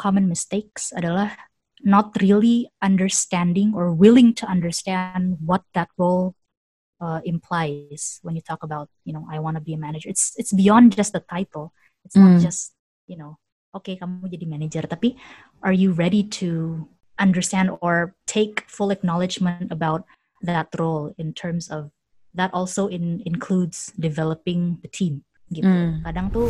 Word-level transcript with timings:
common 0.00 0.24
mistakes 0.24 0.96
adalah 0.96 1.36
not 1.84 2.16
really 2.24 2.72
understanding 2.80 3.76
or 3.76 3.92
willing 3.92 4.32
to 4.40 4.48
understand 4.48 5.36
what 5.44 5.60
that 5.76 5.92
role 6.00 6.32
uh, 7.00 7.20
implies 7.24 8.20
when 8.24 8.36
you 8.36 8.40
talk 8.40 8.64
about 8.64 8.88
you 9.04 9.12
know 9.12 9.28
I 9.28 9.40
want 9.44 9.60
to 9.60 9.64
be 9.64 9.76
a 9.76 9.80
manager. 9.80 10.08
It's 10.08 10.32
it's 10.40 10.56
beyond 10.56 10.96
just 10.96 11.12
the 11.12 11.20
title. 11.20 11.76
It's 12.08 12.16
mm. 12.16 12.24
not 12.24 12.40
just 12.40 12.72
you 13.04 13.20
know 13.20 13.36
okay 13.76 14.00
kamu 14.00 14.24
jadi 14.32 14.48
manager, 14.48 14.84
tapi 14.88 15.20
are 15.60 15.76
you 15.76 15.92
ready 15.92 16.24
to 16.40 16.84
understand 17.20 17.76
or 17.84 18.16
take 18.24 18.64
full 18.68 18.88
acknowledgement 18.88 19.68
about 19.68 20.08
that 20.40 20.72
role 20.80 21.12
in 21.20 21.36
terms 21.36 21.68
of 21.68 21.92
that 22.32 22.48
also 22.56 22.88
in, 22.88 23.20
includes 23.26 23.92
developing 24.00 24.80
the 24.80 24.88
team 24.88 25.24
gitu. 25.52 25.68
Mm. 25.68 26.00
Kadang 26.06 26.26
tuh 26.32 26.48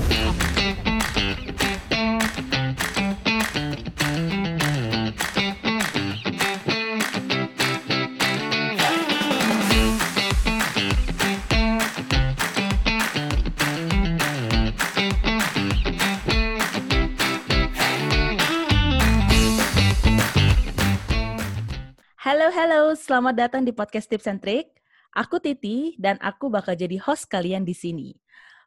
Halo. 22.50 22.99
Selamat 22.99 23.46
datang 23.46 23.63
di 23.63 23.71
podcast 23.71 24.11
Tips 24.11 24.27
and 24.27 24.43
Trick. 24.43 24.75
Aku 25.14 25.39
Titi 25.39 25.95
dan 26.03 26.18
aku 26.18 26.50
bakal 26.50 26.75
jadi 26.75 26.99
host 26.99 27.31
kalian 27.31 27.63
di 27.63 27.71
sini. 27.71 28.18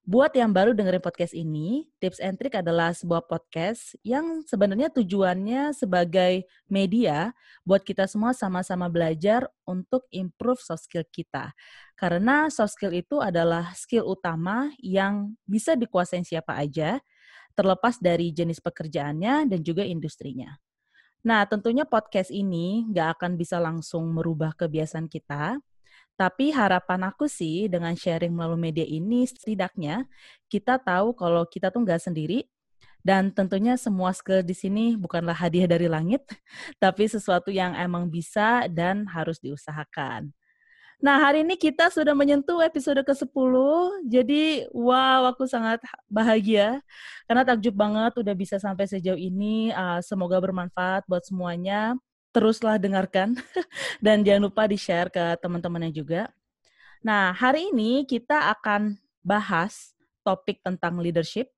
Buat 0.08 0.40
yang 0.40 0.56
baru 0.56 0.72
dengerin 0.72 1.04
podcast 1.04 1.36
ini, 1.36 1.92
Tips 2.00 2.24
and 2.24 2.40
Trick 2.40 2.56
adalah 2.56 2.96
sebuah 2.96 3.28
podcast 3.28 4.00
yang 4.00 4.40
sebenarnya 4.48 4.88
tujuannya 4.88 5.76
sebagai 5.76 6.48
media 6.72 7.36
buat 7.68 7.84
kita 7.84 8.08
semua 8.08 8.32
sama-sama 8.32 8.88
belajar 8.88 9.52
untuk 9.68 10.08
improve 10.16 10.64
soft 10.64 10.88
skill 10.88 11.04
kita. 11.12 11.52
Karena 12.00 12.48
soft 12.48 12.80
skill 12.80 12.96
itu 12.96 13.20
adalah 13.20 13.76
skill 13.76 14.08
utama 14.08 14.72
yang 14.80 15.36
bisa 15.44 15.76
dikuasain 15.76 16.24
siapa 16.24 16.56
aja, 16.56 17.04
terlepas 17.52 18.00
dari 18.00 18.32
jenis 18.32 18.64
pekerjaannya 18.64 19.52
dan 19.52 19.60
juga 19.60 19.84
industrinya. 19.84 20.56
Nah, 21.24 21.48
tentunya 21.48 21.88
podcast 21.88 22.28
ini 22.36 22.84
nggak 22.92 23.20
akan 23.20 23.40
bisa 23.40 23.56
langsung 23.56 24.12
merubah 24.12 24.52
kebiasaan 24.60 25.08
kita, 25.08 25.56
tapi 26.20 26.52
harapan 26.52 27.08
aku 27.08 27.32
sih 27.32 27.72
dengan 27.72 27.96
sharing 27.96 28.36
melalui 28.36 28.70
media 28.70 28.84
ini 28.84 29.24
setidaknya 29.24 30.04
kita 30.52 30.78
tahu 30.84 31.16
kalau 31.16 31.48
kita 31.48 31.72
tuh 31.72 31.82
nggak 31.88 32.04
sendiri 32.04 32.46
dan 33.08 33.32
tentunya 33.32 33.76
semua 33.80 34.12
skill 34.16 34.44
di 34.44 34.56
sini 34.56 34.96
bukanlah 35.00 35.36
hadiah 35.36 35.68
dari 35.68 35.88
langit, 35.88 36.24
tapi 36.84 37.08
sesuatu 37.08 37.52
yang 37.52 37.72
emang 37.76 38.12
bisa 38.12 38.68
dan 38.68 39.08
harus 39.08 39.40
diusahakan. 39.40 40.32
Nah, 41.04 41.20
hari 41.20 41.44
ini 41.44 41.60
kita 41.60 41.92
sudah 41.92 42.16
menyentuh 42.16 42.64
episode 42.64 43.04
ke-10. 43.04 43.54
Jadi, 44.08 44.64
wow, 44.72 45.28
aku 45.28 45.44
sangat 45.44 45.84
bahagia. 46.08 46.80
Karena 47.28 47.44
takjub 47.44 47.76
banget 47.76 48.16
udah 48.24 48.32
bisa 48.32 48.56
sampai 48.56 48.88
sejauh 48.88 49.20
ini. 49.20 49.76
Uh, 49.76 50.00
semoga 50.00 50.40
bermanfaat 50.40 51.04
buat 51.04 51.28
semuanya. 51.28 52.00
Teruslah 52.32 52.80
dengarkan. 52.80 53.36
Dan 54.00 54.24
jangan 54.24 54.48
lupa 54.48 54.64
di-share 54.64 55.12
ke 55.12 55.36
teman-temannya 55.44 55.92
juga. 55.92 56.32
Nah, 57.04 57.36
hari 57.36 57.76
ini 57.76 58.08
kita 58.08 58.56
akan 58.56 58.96
bahas 59.20 59.92
topik 60.24 60.64
tentang 60.64 61.04
leadership, 61.04 61.52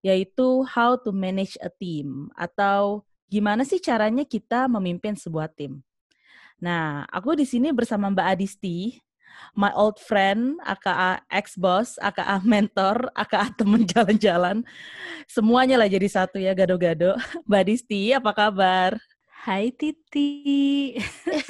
yaitu 0.00 0.64
how 0.64 0.96
to 0.96 1.12
manage 1.12 1.60
a 1.60 1.68
team. 1.68 2.32
Atau 2.32 3.04
gimana 3.28 3.68
sih 3.68 3.84
caranya 3.84 4.24
kita 4.24 4.64
memimpin 4.64 5.12
sebuah 5.12 5.52
tim. 5.52 5.84
Nah, 6.58 7.06
aku 7.14 7.38
di 7.38 7.46
sini 7.46 7.70
bersama 7.70 8.10
Mbak 8.10 8.28
Adisti, 8.34 8.98
my 9.54 9.70
old 9.78 10.02
friend, 10.02 10.58
aka 10.66 11.22
ex-boss, 11.30 11.94
aka 12.02 12.42
mentor, 12.42 13.14
aka 13.14 13.54
temen 13.54 13.86
jalan-jalan. 13.94 14.66
Semuanya 15.30 15.78
lah 15.78 15.86
jadi 15.86 16.10
satu 16.10 16.42
ya, 16.42 16.58
gado-gado. 16.58 17.14
Mbak 17.46 17.60
Adisti, 17.62 18.10
apa 18.10 18.34
kabar? 18.34 18.98
Hai 19.46 19.70
Titi. 19.70 20.98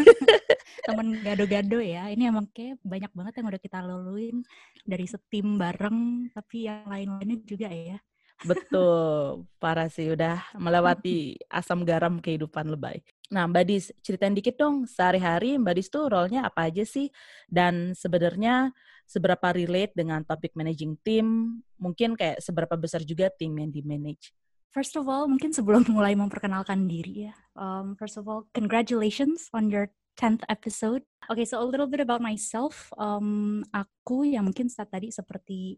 Temen 0.87 1.25
gado-gado 1.25 1.81
ya. 1.81 2.13
Ini 2.13 2.29
emang 2.29 2.45
kayak 2.53 2.77
banyak 2.85 3.13
banget 3.17 3.41
yang 3.41 3.47
udah 3.49 3.63
kita 3.65 3.79
laluin 3.81 4.45
dari 4.85 5.09
setim 5.09 5.57
bareng, 5.57 6.29
tapi 6.37 6.69
yang 6.69 6.85
lain-lainnya 6.85 7.41
juga 7.49 7.73
ya. 7.73 7.97
Betul, 8.45 9.49
parah 9.59 9.91
sih 9.91 10.15
udah 10.15 10.55
melewati 10.55 11.43
asam 11.51 11.83
garam 11.83 12.23
kehidupan 12.23 12.71
lebay. 12.71 13.03
Nah, 13.29 13.45
Mbak 13.45 13.65
Dis, 13.69 13.93
ceritain 14.01 14.33
dikit 14.33 14.57
dong 14.57 14.89
sehari-hari 14.89 15.61
Mbak 15.61 15.75
Dis 15.77 15.93
tuh 15.93 16.09
role-nya 16.09 16.49
apa 16.49 16.73
aja 16.73 16.81
sih? 16.81 17.13
Dan 17.45 17.93
sebenarnya 17.93 18.73
seberapa 19.05 19.53
relate 19.53 19.93
dengan 19.93 20.25
topik 20.25 20.57
managing 20.57 20.97
team? 21.05 21.61
Mungkin 21.77 22.17
kayak 22.17 22.41
seberapa 22.41 22.73
besar 22.81 23.05
juga 23.05 23.29
tim 23.29 23.53
yang 23.61 23.69
di-manage? 23.69 24.33
First 24.73 24.97
of 24.97 25.05
all, 25.13 25.29
mungkin 25.29 25.53
sebelum 25.53 25.85
mulai 25.93 26.17
memperkenalkan 26.17 26.89
diri 26.89 27.29
ya. 27.29 27.35
Um, 27.53 28.01
first 28.01 28.17
of 28.17 28.25
all, 28.25 28.49
congratulations 28.57 29.53
on 29.53 29.69
your 29.69 29.93
10th 30.17 30.49
episode. 30.49 31.05
Okay, 31.29 31.45
so 31.45 31.61
a 31.61 31.69
little 31.69 31.87
bit 31.87 32.01
about 32.01 32.25
myself. 32.25 32.89
Um, 32.97 33.61
aku 33.77 34.25
yang 34.25 34.49
mungkin 34.49 34.73
saat 34.73 34.89
tadi 34.89 35.13
seperti 35.13 35.77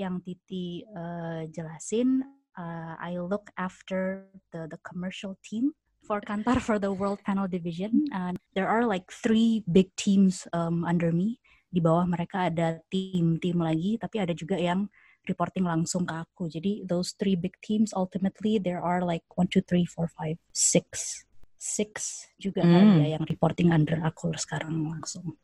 yang 0.00 0.24
Titi 0.24 0.80
uh, 0.96 1.44
jelasin, 1.52 2.24
uh, 2.56 2.96
I 2.96 3.20
look 3.20 3.52
after 3.60 4.32
the 4.48 4.64
the 4.68 4.80
commercial 4.80 5.36
team 5.44 5.76
for 6.06 6.22
Kantar 6.22 6.62
for 6.62 6.78
the 6.78 6.94
World 6.94 7.18
Panel 7.26 7.50
Division. 7.50 8.06
And 8.14 8.38
there 8.54 8.70
are 8.70 8.86
like 8.86 9.10
three 9.10 9.66
big 9.66 9.90
teams 9.98 10.46
um, 10.54 10.86
under 10.86 11.10
me. 11.10 11.42
Di 11.66 11.82
bawah 11.82 12.06
mereka 12.06 12.46
ada 12.46 12.78
tim-tim 12.88 13.58
lagi, 13.58 13.98
tapi 13.98 14.22
ada 14.22 14.30
juga 14.30 14.54
yang 14.54 14.86
reporting 15.26 15.66
langsung 15.66 16.06
ke 16.06 16.14
aku. 16.14 16.46
Jadi 16.46 16.86
those 16.86 17.18
three 17.18 17.34
big 17.34 17.58
teams 17.58 17.90
ultimately 17.90 18.62
there 18.62 18.78
are 18.78 19.02
like 19.02 19.26
one, 19.34 19.50
two, 19.50 19.60
three, 19.66 19.82
four, 19.82 20.06
five, 20.14 20.38
six, 20.54 21.20
six 21.58 22.24
juga 22.38 22.62
mm. 22.62 23.02
ya 23.02 23.18
yang 23.18 23.24
reporting 23.26 23.74
under 23.74 23.98
aku 24.06 24.30
sekarang 24.38 24.86
langsung. 24.86 25.34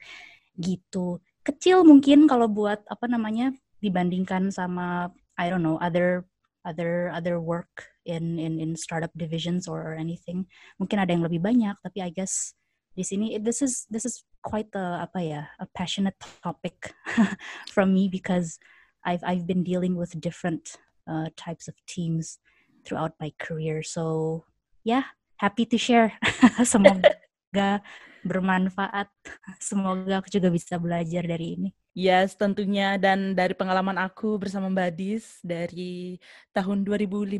Gitu. 0.54 1.18
Kecil 1.42 1.82
mungkin 1.82 2.30
kalau 2.30 2.46
buat 2.46 2.86
apa 2.86 3.10
namanya 3.10 3.50
dibandingkan 3.82 4.54
sama 4.54 5.10
I 5.34 5.50
don't 5.50 5.66
know 5.66 5.82
other 5.82 6.22
other 6.64 7.10
other 7.10 7.38
work 7.40 7.90
in 8.06 8.38
in 8.38 8.58
in 8.58 8.76
startup 8.76 9.10
divisions 9.16 9.66
or, 9.66 9.82
or 9.82 9.94
anything. 9.94 10.46
Mungkin 10.78 10.98
ada 10.98 11.12
yang 11.12 11.24
lebih 11.26 11.42
banyak 11.42 11.76
tapi 11.82 12.02
I 12.02 12.10
guess 12.10 12.54
di 12.92 13.02
sini 13.02 13.40
this 13.40 13.64
is 13.64 13.88
this 13.88 14.04
is 14.04 14.22
quite 14.44 14.68
a 14.76 15.08
apa 15.08 15.20
ya 15.22 15.42
a 15.62 15.66
passionate 15.72 16.18
topic 16.44 16.92
from 17.74 17.94
me 17.94 18.06
because 18.10 18.58
I've 19.02 19.24
I've 19.24 19.46
been 19.48 19.64
dealing 19.64 19.96
with 19.96 20.14
different 20.20 20.76
uh, 21.08 21.32
types 21.34 21.66
of 21.66 21.74
teams 21.88 22.38
throughout 22.84 23.16
my 23.18 23.32
career. 23.38 23.82
So 23.82 24.44
yeah 24.86 25.14
happy 25.40 25.66
to 25.66 25.78
share. 25.78 26.14
Semoga 26.62 27.82
bermanfaat. 28.28 29.10
Semoga 29.58 30.22
aku 30.22 30.30
juga 30.30 30.54
bisa 30.54 30.78
belajar 30.78 31.26
dari 31.26 31.58
ini 31.58 31.70
Yes, 31.92 32.32
tentunya. 32.40 32.96
Dan 32.96 33.36
dari 33.36 33.52
pengalaman 33.52 34.00
aku 34.00 34.40
bersama 34.40 34.72
Mbak 34.72 34.90
Dis 34.96 35.44
dari 35.44 36.16
tahun 36.56 36.88
2015, 36.88 37.36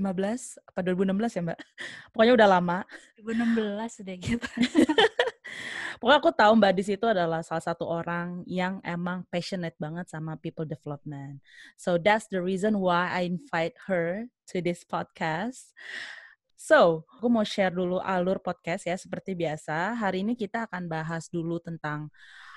apa 0.68 0.78
2016 0.84 1.36
ya 1.36 1.42
Mbak? 1.48 1.60
Pokoknya 2.12 2.34
udah 2.36 2.48
lama. 2.60 2.78
2016 3.16 4.04
udah 4.04 4.16
gitu. 4.20 4.48
Pokoknya 6.04 6.18
aku 6.20 6.32
tahu 6.36 6.52
Mbak 6.60 6.72
Dis 6.76 6.90
itu 6.92 7.06
adalah 7.08 7.40
salah 7.40 7.64
satu 7.64 7.88
orang 7.88 8.44
yang 8.44 8.76
emang 8.84 9.24
passionate 9.32 9.76
banget 9.80 10.12
sama 10.12 10.36
people 10.36 10.68
development. 10.68 11.40
So 11.80 11.96
that's 11.96 12.28
the 12.28 12.44
reason 12.44 12.76
why 12.76 13.08
I 13.08 13.24
invite 13.24 13.80
her 13.88 14.28
to 14.52 14.60
this 14.60 14.84
podcast. 14.84 15.72
So, 16.62 17.02
aku 17.18 17.26
mau 17.26 17.42
share 17.42 17.74
dulu 17.74 17.98
alur 17.98 18.38
podcast 18.38 18.86
ya 18.86 18.94
seperti 18.94 19.34
biasa. 19.34 19.98
Hari 19.98 20.22
ini 20.22 20.38
kita 20.38 20.70
akan 20.70 20.86
bahas 20.86 21.26
dulu 21.26 21.58
tentang 21.58 22.06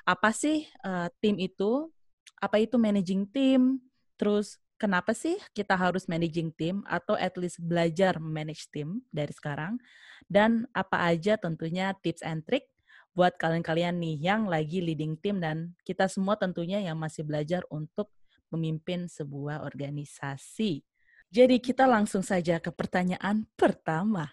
apa 0.06 0.30
sih 0.30 0.70
uh, 0.86 1.10
tim 1.18 1.36
itu, 1.42 1.90
apa 2.38 2.62
itu 2.62 2.78
managing 2.78 3.26
team, 3.34 3.82
terus 4.16 4.62
kenapa 4.78 5.18
sih 5.18 5.42
kita 5.58 5.74
harus 5.74 6.06
managing 6.06 6.54
team 6.54 6.86
atau 6.86 7.18
at 7.18 7.34
least 7.42 7.58
belajar 7.58 8.22
manage 8.22 8.70
team 8.70 9.02
dari 9.10 9.34
sekarang, 9.34 9.82
dan 10.30 10.70
apa 10.78 11.10
aja 11.10 11.42
tentunya 11.42 11.98
tips 12.06 12.22
and 12.22 12.46
trick 12.46 12.70
buat 13.16 13.34
kalian-kalian 13.40 13.96
nih 13.98 14.16
yang 14.20 14.46
lagi 14.46 14.84
leading 14.84 15.16
team 15.18 15.40
dan 15.40 15.72
kita 15.88 16.06
semua 16.06 16.36
tentunya 16.36 16.84
yang 16.84 17.00
masih 17.00 17.24
belajar 17.24 17.64
untuk 17.72 18.12
memimpin 18.52 19.08
sebuah 19.08 19.64
organisasi. 19.64 20.84
Jadi 21.32 21.58
kita 21.64 21.90
langsung 21.90 22.22
saja 22.22 22.62
ke 22.62 22.70
pertanyaan 22.70 23.48
pertama. 23.58 24.30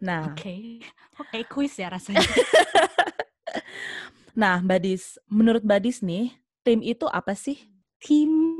Nah, 0.00 0.32
oke, 0.32 0.40
okay. 0.40 0.80
oke 1.20 1.28
okay, 1.28 1.42
kuis 1.44 1.76
ya 1.76 1.92
rasanya. 1.92 2.24
Nah, 4.40 4.56
Mbak 4.64 4.80
Dis, 4.80 5.20
menurut 5.28 5.60
Mbak 5.60 5.80
Dis 5.84 6.00
nih, 6.00 6.32
tim 6.64 6.80
itu 6.80 7.04
apa 7.04 7.36
sih? 7.36 7.60
Tim 8.00 8.56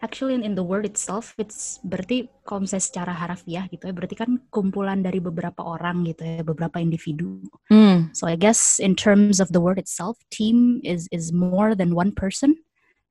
actually 0.00 0.38
in, 0.38 0.54
the 0.56 0.64
word 0.64 0.88
itself 0.88 1.36
it's 1.36 1.76
berarti 1.84 2.24
kalau 2.48 2.64
misalnya 2.64 2.86
secara 2.88 3.12
harafiah 3.12 3.68
gitu 3.68 3.84
ya 3.84 3.92
berarti 3.92 4.16
kan 4.16 4.40
kumpulan 4.48 5.04
dari 5.04 5.20
beberapa 5.20 5.60
orang 5.60 6.08
gitu 6.08 6.24
ya 6.24 6.40
beberapa 6.40 6.80
individu 6.80 7.44
Mm. 7.68 8.16
so 8.16 8.24
I 8.24 8.34
guess 8.34 8.80
in 8.80 8.96
terms 8.96 9.38
of 9.38 9.52
the 9.52 9.60
word 9.60 9.76
itself 9.76 10.16
team 10.32 10.80
is 10.82 11.04
is 11.12 11.30
more 11.30 11.76
than 11.76 11.92
one 11.92 12.16
person 12.16 12.56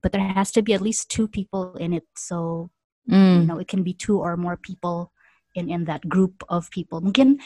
but 0.02 0.12
there 0.12 0.26
has 0.34 0.50
to 0.58 0.66
be 0.66 0.74
at 0.74 0.82
least 0.82 1.14
two 1.14 1.30
people 1.30 1.78
in 1.78 1.94
it 1.94 2.10
so 2.18 2.68
you 3.08 3.46
Mm. 3.46 3.46
know 3.46 3.62
it 3.62 3.70
can 3.70 3.86
be 3.86 3.94
two 3.94 4.18
or 4.18 4.34
more 4.34 4.58
people 4.58 5.14
in 5.54 5.70
in 5.70 5.86
that 5.86 6.02
group 6.10 6.42
of 6.50 6.74
people 6.74 7.06
mungkin 7.06 7.38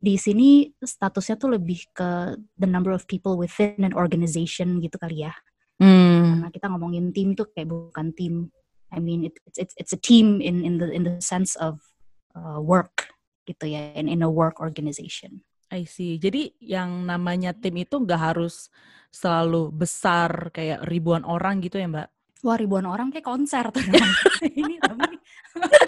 di 0.00 0.16
sini 0.16 0.72
statusnya 0.80 1.36
tuh 1.36 1.60
lebih 1.60 1.92
ke 1.92 2.34
the 2.56 2.68
number 2.68 2.90
of 2.90 3.04
people 3.04 3.36
within 3.36 3.76
an 3.84 3.92
organization 3.92 4.80
gitu 4.80 4.96
kali 4.96 5.28
ya 5.28 5.34
Mm. 5.80 6.44
karena 6.44 6.48
kita 6.52 6.66
ngomongin 6.68 7.08
tim 7.08 7.32
tuh 7.32 7.48
kayak 7.56 7.72
bukan 7.72 8.12
tim 8.12 8.52
I 8.92 9.00
mean 9.00 9.24
it, 9.24 9.40
it's 9.48 9.56
it's 9.56 9.74
it's 9.80 9.92
a 9.96 10.00
team 10.00 10.44
in 10.44 10.60
in 10.60 10.76
the 10.76 10.92
in 10.92 11.08
the 11.08 11.16
sense 11.24 11.56
of 11.56 11.80
uh, 12.36 12.60
work 12.60 13.16
gitu 13.48 13.64
ya 13.64 13.96
in 13.96 14.04
in 14.04 14.20
a 14.20 14.28
work 14.28 14.60
organization 14.60 15.40
I 15.72 15.88
see. 15.88 16.20
Jadi 16.20 16.52
yang 16.60 17.08
namanya 17.08 17.56
tim 17.56 17.80
itu 17.80 17.96
nggak 17.96 18.34
harus 18.34 18.68
selalu 19.08 19.72
besar 19.72 20.52
kayak 20.52 20.84
ribuan 20.84 21.24
orang 21.24 21.64
gitu 21.64 21.80
ya, 21.80 21.88
Mbak? 21.88 22.08
wah 22.44 22.56
ribuan 22.56 22.86
orang 22.88 23.12
kayak 23.12 23.26
konser 23.26 23.68
tuh 23.68 23.84
ini 24.60 24.76
tapi 24.80 25.00
ini, 25.04 25.16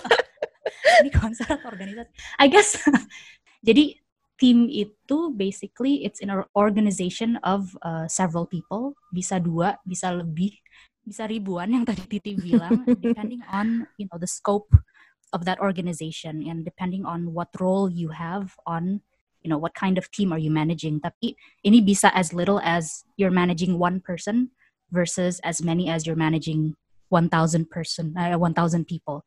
ini 1.01 1.11
konser 1.13 1.49
atau 1.49 1.73
organisasi 1.73 2.11
I 2.41 2.47
guess 2.53 2.77
jadi 3.63 3.95
tim 4.43 4.67
itu 4.67 5.31
basically 5.39 6.03
it's 6.03 6.19
an 6.19 6.35
organization 6.59 7.39
of 7.47 7.71
uh, 7.87 8.11
several 8.11 8.43
people. 8.43 8.99
Bisa 9.15 9.39
dua 9.39 9.79
bisa 9.87 10.11
lebih 10.11 10.59
bisa 11.07 11.31
ribuan 11.31 11.71
yang 11.71 11.87
tadi 11.87 12.03
Titi 12.11 12.35
bilang 12.35 12.83
depending 13.05 13.43
on 13.47 13.87
you 14.03 14.11
know 14.11 14.19
the 14.19 14.27
scope 14.27 14.71
of 15.31 15.47
that 15.47 15.63
organization 15.63 16.43
and 16.43 16.67
depending 16.67 17.07
on 17.07 17.31
what 17.31 17.55
role 17.63 17.87
you 17.87 18.11
have 18.11 18.55
on 18.67 18.99
you 19.47 19.49
know 19.51 19.59
what 19.59 19.79
kind 19.79 19.95
of 19.95 20.11
team 20.11 20.35
are 20.35 20.43
you 20.43 20.51
managing. 20.51 20.99
Tapi 20.99 21.39
ini 21.63 21.79
bisa 21.79 22.11
as 22.11 22.35
little 22.35 22.59
as 22.67 23.07
you're 23.15 23.35
managing 23.35 23.79
one 23.79 24.03
person 24.03 24.51
versus 24.91 25.39
as 25.47 25.63
many 25.63 25.87
as 25.87 26.03
you're 26.03 26.19
managing 26.19 26.75
1000 27.15 27.69
person 27.69 28.17
uh, 28.17 28.35
1000 28.41 28.89
people 28.89 29.23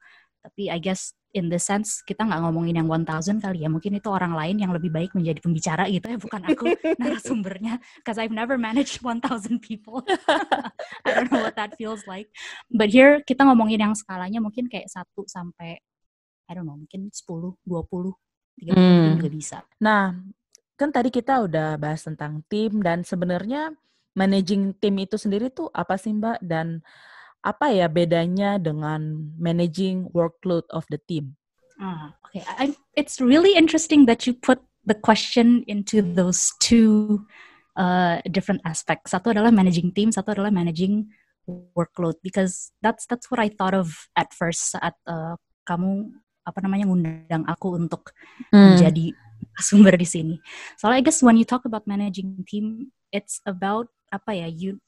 tapi 0.45 0.69
I 0.69 0.77
guess 0.77 1.18
in 1.33 1.50
the 1.50 1.57
sense 1.57 2.06
kita 2.06 2.21
nggak 2.21 2.38
ngomongin 2.45 2.77
yang 2.77 2.88
1000 2.88 3.42
kali 3.42 3.65
ya. 3.65 3.69
Mungkin 3.74 3.97
itu 3.97 4.07
orang 4.13 4.38
lain 4.38 4.62
yang 4.62 4.69
lebih 4.69 4.94
baik 4.94 5.18
menjadi 5.18 5.42
pembicara 5.42 5.89
gitu 5.89 6.06
ya 6.06 6.21
bukan 6.21 6.42
aku 6.45 6.65
narasumbernya. 7.01 7.81
Because 7.97 8.21
I've 8.21 8.30
never 8.31 8.62
managed 8.62 9.01
1000 9.01 9.25
people. 9.59 10.06
I 11.06 11.09
don't 11.18 11.33
know 11.33 11.42
what 11.42 11.57
that 11.57 11.74
feels 11.81 12.06
like. 12.06 12.30
But 12.69 12.94
here 12.94 13.25
kita 13.25 13.42
ngomongin 13.42 13.81
yang 13.81 13.97
skalanya 13.97 14.38
mungkin 14.38 14.69
kayak 14.69 14.86
1 14.88 15.01
sampai 15.25 15.81
I 16.45 16.51
don't 16.53 16.69
know 16.69 16.77
mungkin 16.77 17.09
10 17.09 17.57
20 17.65 18.13
30 18.62 18.71
Hmm. 18.71 19.19
juga 19.19 19.27
bisa. 19.27 19.57
Nah, 19.83 20.15
kan 20.80 20.89
tadi 20.94 21.12
kita 21.12 21.44
udah 21.44 21.75
bahas 21.75 22.07
tentang 22.07 22.39
tim 22.47 22.80
dan 22.80 23.03
sebenarnya 23.03 23.75
managing 24.15 24.71
tim 24.80 24.95
itu 24.95 25.19
sendiri 25.19 25.51
tuh 25.51 25.68
apa 25.75 26.00
sih, 26.00 26.15
Mbak? 26.15 26.39
Dan 26.39 26.80
apa 27.45 27.69
ya 27.69 27.86
bedanya 27.86 28.57
dengan 28.57 29.30
managing 29.38 30.09
workload 30.18 30.65
of 30.74 30.89
the 30.89 30.97
team? 30.97 31.38
Ah, 31.77 32.18
okay. 32.25 32.42
I, 32.57 32.74
it's 32.97 33.21
really 33.21 33.53
interesting 33.53 34.09
that 34.09 34.25
you 34.25 34.33
put 34.33 34.59
the 34.81 34.97
question 34.97 35.62
into 35.69 36.01
those 36.01 36.50
two 36.57 37.25
uh, 37.77 38.18
different 38.33 38.65
aspects. 38.65 39.13
Satu 39.13 39.30
adalah 39.30 39.53
managing 39.53 39.94
team, 39.94 40.09
satu 40.09 40.33
adalah 40.33 40.50
managing 40.50 41.13
workload. 41.77 42.18
Because 42.25 42.74
that's 42.81 43.06
that's 43.06 43.30
what 43.30 43.38
I 43.38 43.53
thought 43.53 43.77
of 43.77 43.94
at 44.18 44.33
first 44.33 44.74
saat 44.74 44.97
uh, 45.06 45.38
kamu 45.69 46.18
apa 46.45 46.59
namanya 46.65 46.89
ngundang 46.89 47.45
aku 47.45 47.77
untuk 47.77 48.09
Hmm. 48.51 48.74
menjadi 48.74 49.15
sumber 49.62 49.94
di 49.95 50.07
sini. 50.07 50.36
So 50.81 50.89
I 50.89 51.00
guess 51.06 51.21
when 51.21 51.38
you 51.38 51.45
talk 51.45 51.65
about 51.69 51.86
managing 51.86 52.42
team, 52.50 52.89
it's 53.13 53.39
about 53.45 53.88
apa 54.09 54.33
ya 54.33 54.47
you 54.50 54.81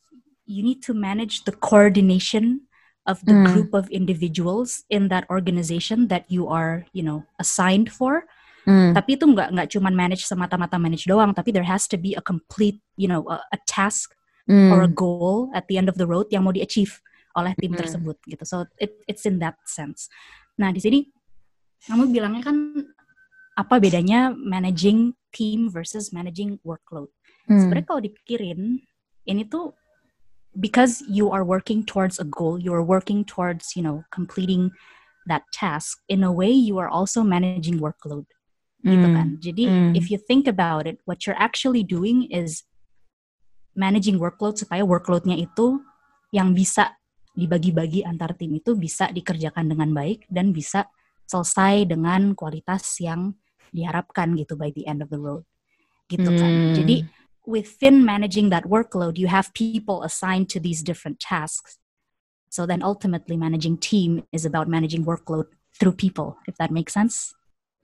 you 0.48 0.64
need 0.64 0.80
to 0.88 0.96
manage 0.96 1.44
the 1.44 1.54
coordination 1.54 2.66
of 3.08 3.20
the 3.24 3.32
Mm. 3.36 3.46
group 3.52 3.72
of 3.72 3.88
individuals 3.92 4.84
in 4.92 5.08
that 5.08 5.24
organization 5.32 6.08
that 6.12 6.28
you 6.28 6.48
are 6.48 6.84
you 6.92 7.04
know 7.04 7.24
assigned 7.40 7.88
for. 7.92 8.28
Hmm. 8.68 8.92
Tapi 8.92 9.16
itu 9.16 9.24
nggak 9.24 9.56
nggak 9.56 9.68
cuman 9.72 9.96
manage 9.96 10.28
semata-mata 10.28 10.76
manage 10.76 11.08
doang, 11.08 11.32
tapi 11.32 11.56
there 11.56 11.64
has 11.64 11.88
to 11.88 11.96
be 11.96 12.12
a 12.20 12.24
complete 12.24 12.84
you 13.00 13.08
know 13.08 13.24
a, 13.32 13.40
a 13.56 13.60
task 13.64 14.12
Hmm. 14.48 14.72
or 14.72 14.84
a 14.84 14.92
goal 14.92 15.52
at 15.52 15.68
the 15.68 15.76
end 15.76 15.92
of 15.92 16.00
the 16.00 16.08
road 16.08 16.32
yang 16.32 16.48
mau 16.48 16.56
di 16.56 16.64
achieve 16.64 17.04
oleh 17.36 17.52
tim 17.60 17.76
Mm. 17.76 17.80
tersebut 17.84 18.16
gitu. 18.28 18.44
So 18.48 18.64
it, 18.80 18.96
it's 19.04 19.28
in 19.28 19.44
that 19.44 19.60
sense. 19.68 20.08
Nah 20.56 20.72
di 20.72 20.80
sini 20.80 21.00
kamu 21.88 22.12
bilangnya 22.16 22.48
kan 22.48 22.58
apa 23.60 23.76
bedanya 23.80 24.32
managing 24.36 25.16
team 25.36 25.68
versus 25.68 26.16
managing 26.16 26.60
workload. 26.64 27.12
Hmm. 27.48 27.60
Sebenarnya 27.60 27.88
kalau 27.88 28.02
dipikirin 28.04 28.80
ini 29.28 29.44
tuh 29.48 29.76
because 30.56 31.04
you 31.10 31.32
are 31.32 31.44
working 31.44 31.84
towards 31.84 32.20
a 32.20 32.28
goal, 32.28 32.60
you 32.60 32.74
are 32.74 32.84
working 32.84 33.26
towards 33.26 33.76
you 33.76 33.84
know 33.84 34.06
completing 34.12 34.72
that 35.28 35.44
task. 35.52 36.00
In 36.08 36.24
a 36.24 36.32
way, 36.32 36.52
you 36.52 36.78
are 36.78 36.88
also 36.90 37.24
managing 37.24 37.80
workload 37.84 38.30
gitu 38.86 39.04
Hmm. 39.04 39.16
kan. 39.16 39.28
Jadi 39.42 39.64
Hmm. 39.68 39.92
if 39.98 40.08
you 40.08 40.22
think 40.22 40.48
about 40.48 40.88
it, 40.88 41.02
what 41.04 41.26
you're 41.26 41.38
actually 41.38 41.84
doing 41.84 42.30
is 42.32 42.64
managing 43.78 44.18
workload 44.18 44.58
supaya 44.58 44.82
workloadnya 44.82 45.38
itu 45.38 45.82
yang 46.34 46.54
bisa 46.56 46.98
dibagi-bagi 47.38 48.02
antar 48.02 48.34
tim 48.34 48.58
itu 48.58 48.74
bisa 48.74 49.14
dikerjakan 49.14 49.70
dengan 49.70 49.94
baik 49.94 50.26
dan 50.26 50.50
bisa 50.50 50.90
selesai 51.30 51.86
dengan 51.86 52.34
kualitas 52.34 52.98
yang 52.98 53.38
diharapkan 53.70 54.34
gitu 54.34 54.58
by 54.58 54.74
the 54.74 54.88
end 54.90 55.06
of 55.06 55.12
the 55.14 55.20
road 55.22 55.46
gitu 56.10 56.32
kan. 56.34 56.50
Hmm. 56.50 56.74
Jadi 56.74 57.04
within 57.48 58.04
managing 58.04 58.52
that 58.52 58.68
workload, 58.68 59.16
you 59.16 59.32
have 59.32 59.56
people 59.56 60.04
assigned 60.04 60.52
to 60.52 60.60
these 60.60 60.84
different 60.84 61.24
tasks. 61.24 61.80
So 62.52 62.68
then 62.68 62.84
ultimately 62.84 63.40
managing 63.40 63.80
team 63.80 64.28
is 64.36 64.44
about 64.44 64.68
managing 64.68 65.08
workload 65.08 65.48
through 65.80 65.96
people, 65.96 66.36
if 66.46 66.60
that 66.60 66.70
makes 66.70 66.92
sense. 66.92 67.32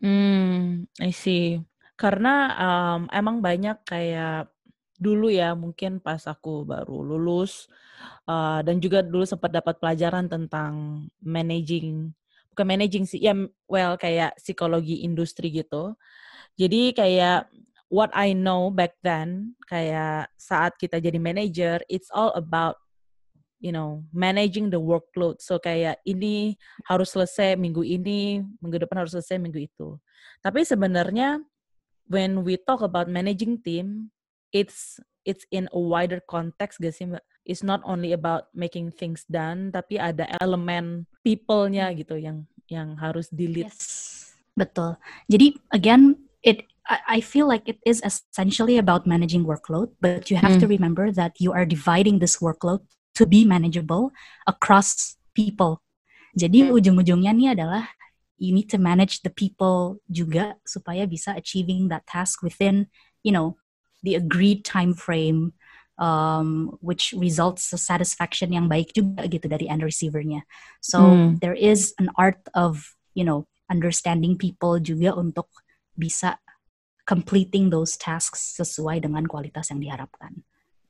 Hmm, 0.04 0.92
I 1.00 1.16
see. 1.16 1.64
Karena 1.96 2.52
um, 2.60 3.02
emang 3.08 3.40
banyak 3.40 3.88
kayak 3.88 4.52
dulu 5.00 5.32
ya 5.32 5.56
mungkin 5.56 6.04
pas 6.04 6.20
aku 6.28 6.64
baru 6.64 7.04
lulus 7.04 7.68
uh, 8.28 8.64
dan 8.64 8.80
juga 8.80 9.04
dulu 9.04 9.28
sempat 9.28 9.52
dapat 9.52 9.76
pelajaran 9.80 10.32
tentang 10.32 11.06
managing 11.20 12.16
bukan 12.56 12.66
managing 12.70 13.04
sih 13.04 13.20
ya 13.20 13.36
well 13.68 14.00
kayak 14.00 14.36
psikologi 14.40 15.04
industri 15.04 15.50
gitu. 15.52 15.96
Jadi 16.56 16.94
kayak 16.94 17.50
what 17.92 18.12
I 18.16 18.36
know 18.36 18.70
back 18.70 18.96
then 19.04 19.56
kayak 19.68 20.32
saat 20.38 20.76
kita 20.78 21.00
jadi 21.00 21.18
manager 21.18 21.82
it's 21.88 22.12
all 22.14 22.32
about 22.38 22.78
you 23.64 23.72
know 23.72 24.04
managing 24.12 24.68
the 24.68 24.78
workload. 24.78 25.40
So 25.40 25.56
kayak 25.58 26.04
ini 26.04 26.60
harus 26.84 27.16
selesai 27.16 27.56
minggu 27.56 27.88
ini, 27.88 28.44
minggu 28.60 28.84
depan 28.84 29.08
harus 29.08 29.16
selesai 29.16 29.40
minggu 29.40 29.72
itu. 29.72 29.96
Tapi 30.44 30.68
sebenarnya 30.68 31.40
when 32.12 32.44
we 32.44 32.60
talk 32.60 32.84
about 32.84 33.08
managing 33.08 33.64
team, 33.64 34.12
it's 34.52 35.00
it's 35.24 35.48
in 35.56 35.72
a 35.72 35.80
wider 35.80 36.20
context 36.28 36.84
gak 36.84 36.92
sih 36.92 37.08
Mbak? 37.08 37.24
It's 37.48 37.64
not 37.64 37.80
only 37.88 38.12
about 38.12 38.52
making 38.52 38.92
things 38.96 39.24
done, 39.32 39.72
tapi 39.72 40.00
ada 40.00 40.28
elemen 40.44 41.08
people-nya 41.24 41.92
gitu 41.96 42.20
yang 42.20 42.44
yang 42.68 42.96
harus 43.00 43.32
di-lead. 43.32 43.72
Yes. 43.72 44.36
Betul. 44.56 45.00
Jadi 45.28 45.56
again, 45.72 46.20
it 46.44 46.68
I 46.90 47.24
feel 47.24 47.48
like 47.48 47.72
it 47.72 47.80
is 47.88 48.04
essentially 48.04 48.76
about 48.78 49.08
managing 49.08 49.48
workload, 49.48 49.96
but 50.04 50.28
you 50.28 50.36
have 50.36 50.60
to 50.60 50.68
remember 50.68 51.12
that 51.16 51.40
you 51.40 51.56
are 51.56 51.64
dividing 51.64 52.20
this 52.20 52.44
workload 52.44 52.84
to 53.16 53.24
be 53.26 53.46
manageable 53.48 54.12
across 54.48 55.16
people. 55.32 55.80
Jadi 56.36 56.74
ujung-ujungnya 56.74 57.32
nih 57.32 57.50
adalah 57.56 57.94
you 58.36 58.52
need 58.52 58.68
to 58.68 58.82
manage 58.82 59.24
the 59.24 59.32
people 59.32 60.04
juga 60.12 60.60
supaya 60.68 61.08
bisa 61.08 61.32
achieving 61.38 61.88
that 61.88 62.04
task 62.04 62.44
within, 62.44 62.92
you 63.24 63.32
know, 63.32 63.56
the 64.04 64.20
agreed 64.20 64.68
time 64.68 64.92
frame 64.92 65.56
um, 65.96 66.76
which 66.82 67.14
results 67.16 67.72
a 67.72 67.80
satisfaction 67.80 68.52
yang 68.52 68.68
baik 68.68 68.92
juga 68.92 69.24
gitu 69.32 69.48
dari 69.48 69.72
end 69.72 69.86
receiver-nya. 69.86 70.44
So 70.84 71.00
Hmm. 71.00 71.40
there 71.40 71.56
is 71.56 71.96
an 72.02 72.12
art 72.20 72.44
of, 72.52 72.98
you 73.16 73.24
know, 73.24 73.48
understanding 73.72 74.36
people 74.36 74.84
juga 74.84 75.16
untuk 75.16 75.48
bisa 75.96 76.43
completing 77.04 77.68
those 77.68 78.00
tasks 78.00 78.56
sesuai 78.60 79.04
dengan 79.04 79.28
kualitas 79.28 79.70
yang 79.72 79.84
diharapkan. 79.84 80.44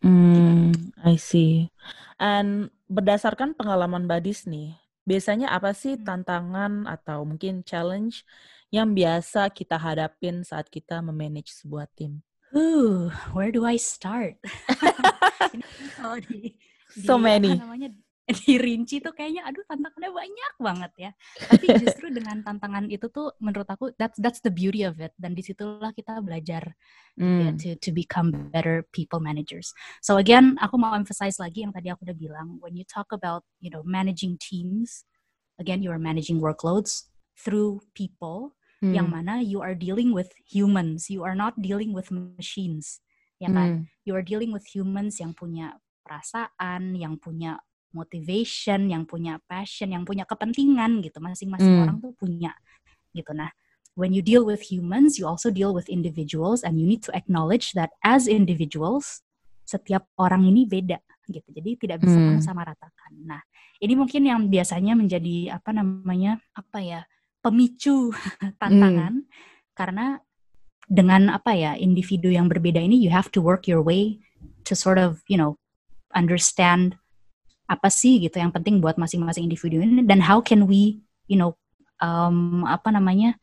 Hmm, 0.04 0.94
I 1.02 1.16
see. 1.16 1.72
And 2.20 2.70
berdasarkan 2.92 3.56
pengalaman 3.56 4.06
Badis 4.06 4.46
nih, 4.46 4.76
biasanya 5.08 5.50
apa 5.50 5.72
sih 5.72 5.96
tantangan 5.98 6.86
atau 6.86 7.24
mungkin 7.24 7.64
challenge 7.64 8.28
yang 8.74 8.92
biasa 8.92 9.54
kita 9.54 9.80
hadapin 9.80 10.44
saat 10.44 10.68
kita 10.68 11.00
memanage 11.00 11.56
sebuah 11.56 11.88
tim? 11.96 12.22
Ooh, 12.54 13.10
where 13.34 13.50
do 13.50 13.66
I 13.66 13.82
start? 13.82 14.38
Ini 15.54 15.90
kalau 15.98 16.18
di, 16.22 16.54
So 16.94 17.18
di- 17.18 17.24
many. 17.26 17.50
Apa 17.58 17.64
namanya, 17.66 17.90
dirinci 18.48 19.04
tuh 19.04 19.12
kayaknya 19.12 19.44
aduh 19.44 19.68
tantangannya 19.68 20.12
banyak 20.16 20.54
banget 20.56 20.92
ya. 20.96 21.12
Tapi 21.52 21.66
justru 21.84 22.08
dengan 22.08 22.40
tantangan 22.40 22.88
itu 22.88 23.12
tuh 23.12 23.36
menurut 23.44 23.68
aku 23.68 23.92
that's 24.00 24.16
that's 24.24 24.40
the 24.40 24.54
beauty 24.54 24.88
of 24.88 24.96
it 25.04 25.12
dan 25.20 25.36
di 25.36 25.44
situlah 25.44 25.92
kita 25.92 26.24
belajar 26.24 26.72
mm. 27.20 27.40
ya, 27.44 27.50
to 27.60 27.70
to 27.84 27.90
become 27.92 28.32
better 28.56 28.88
people 28.96 29.20
managers. 29.20 29.76
So 30.00 30.16
again 30.16 30.56
aku 30.64 30.80
mau 30.80 30.96
emphasize 30.96 31.36
lagi 31.36 31.68
yang 31.68 31.76
tadi 31.76 31.92
aku 31.92 32.08
udah 32.08 32.16
bilang 32.16 32.48
when 32.64 32.80
you 32.80 32.88
talk 32.88 33.12
about 33.12 33.44
you 33.60 33.68
know 33.68 33.84
managing 33.84 34.40
teams 34.40 35.04
again 35.60 35.84
you 35.84 35.92
are 35.92 36.00
managing 36.00 36.40
workloads 36.40 37.12
through 37.36 37.84
people 37.92 38.56
mm. 38.80 38.96
yang 38.96 39.12
mana 39.12 39.44
you 39.44 39.60
are 39.60 39.76
dealing 39.76 40.16
with 40.16 40.32
humans 40.48 41.12
you 41.12 41.28
are 41.28 41.36
not 41.36 41.52
dealing 41.60 41.92
with 41.92 42.08
machines 42.08 43.04
ya 43.42 43.52
kan 43.52 43.84
mm. 43.84 44.08
you 44.08 44.16
are 44.16 44.24
dealing 44.24 44.56
with 44.56 44.64
humans 44.72 45.20
yang 45.20 45.36
punya 45.36 45.76
perasaan 46.08 46.96
yang 46.96 47.20
punya 47.20 47.60
motivation, 47.94 48.90
yang 48.90 49.06
punya 49.06 49.40
passion, 49.46 49.94
yang 49.94 50.04
punya 50.04 50.26
kepentingan 50.26 51.00
gitu. 51.06 51.22
Masing-masing 51.22 51.80
mm. 51.80 51.84
orang 51.86 51.98
tuh 52.02 52.14
punya 52.18 52.52
gitu. 53.14 53.32
Nah, 53.32 53.54
when 53.94 54.12
you 54.12 54.26
deal 54.26 54.44
with 54.44 54.66
humans, 54.66 55.22
you 55.22 55.30
also 55.30 55.54
deal 55.54 55.72
with 55.72 55.88
individuals 55.88 56.66
and 56.66 56.82
you 56.82 56.86
need 56.90 57.06
to 57.06 57.14
acknowledge 57.14 57.78
that 57.78 57.94
as 58.02 58.26
individuals, 58.26 59.22
setiap 59.64 60.10
orang 60.18 60.44
ini 60.50 60.66
beda 60.66 61.00
gitu. 61.30 61.48
Jadi 61.54 61.70
tidak 61.80 62.04
bisa 62.04 62.18
mm. 62.20 62.42
sama 62.44 62.68
ratakan. 62.68 63.14
Nah, 63.24 63.40
ini 63.80 63.94
mungkin 63.96 64.28
yang 64.28 64.50
biasanya 64.50 64.98
menjadi 64.98 65.56
apa 65.56 65.72
namanya? 65.72 66.42
apa 66.58 66.82
ya? 66.82 67.02
pemicu 67.44 68.16
tantangan 68.64 69.20
mm. 69.20 69.28
karena 69.76 70.24
dengan 70.88 71.28
apa 71.32 71.52
ya 71.52 71.76
individu 71.76 72.32
yang 72.32 72.48
berbeda 72.48 72.80
ini 72.80 72.96
you 72.96 73.12
have 73.12 73.28
to 73.36 73.44
work 73.44 73.68
your 73.68 73.84
way 73.84 74.20
to 74.64 74.74
sort 74.74 74.96
of 74.96 75.20
you 75.28 75.36
know 75.36 75.60
understand 76.16 76.96
apa 77.74 77.90
sih 77.90 78.22
gitu 78.22 78.38
yang 78.38 78.54
penting 78.54 78.78
buat 78.78 78.96
masing-masing 79.02 79.50
individu 79.50 79.82
ini 79.82 80.06
dan 80.06 80.22
how 80.22 80.38
can 80.40 80.70
we 80.70 81.02
you 81.26 81.36
know 81.36 81.58
um, 82.00 82.62
apa 82.70 82.94
namanya 82.94 83.36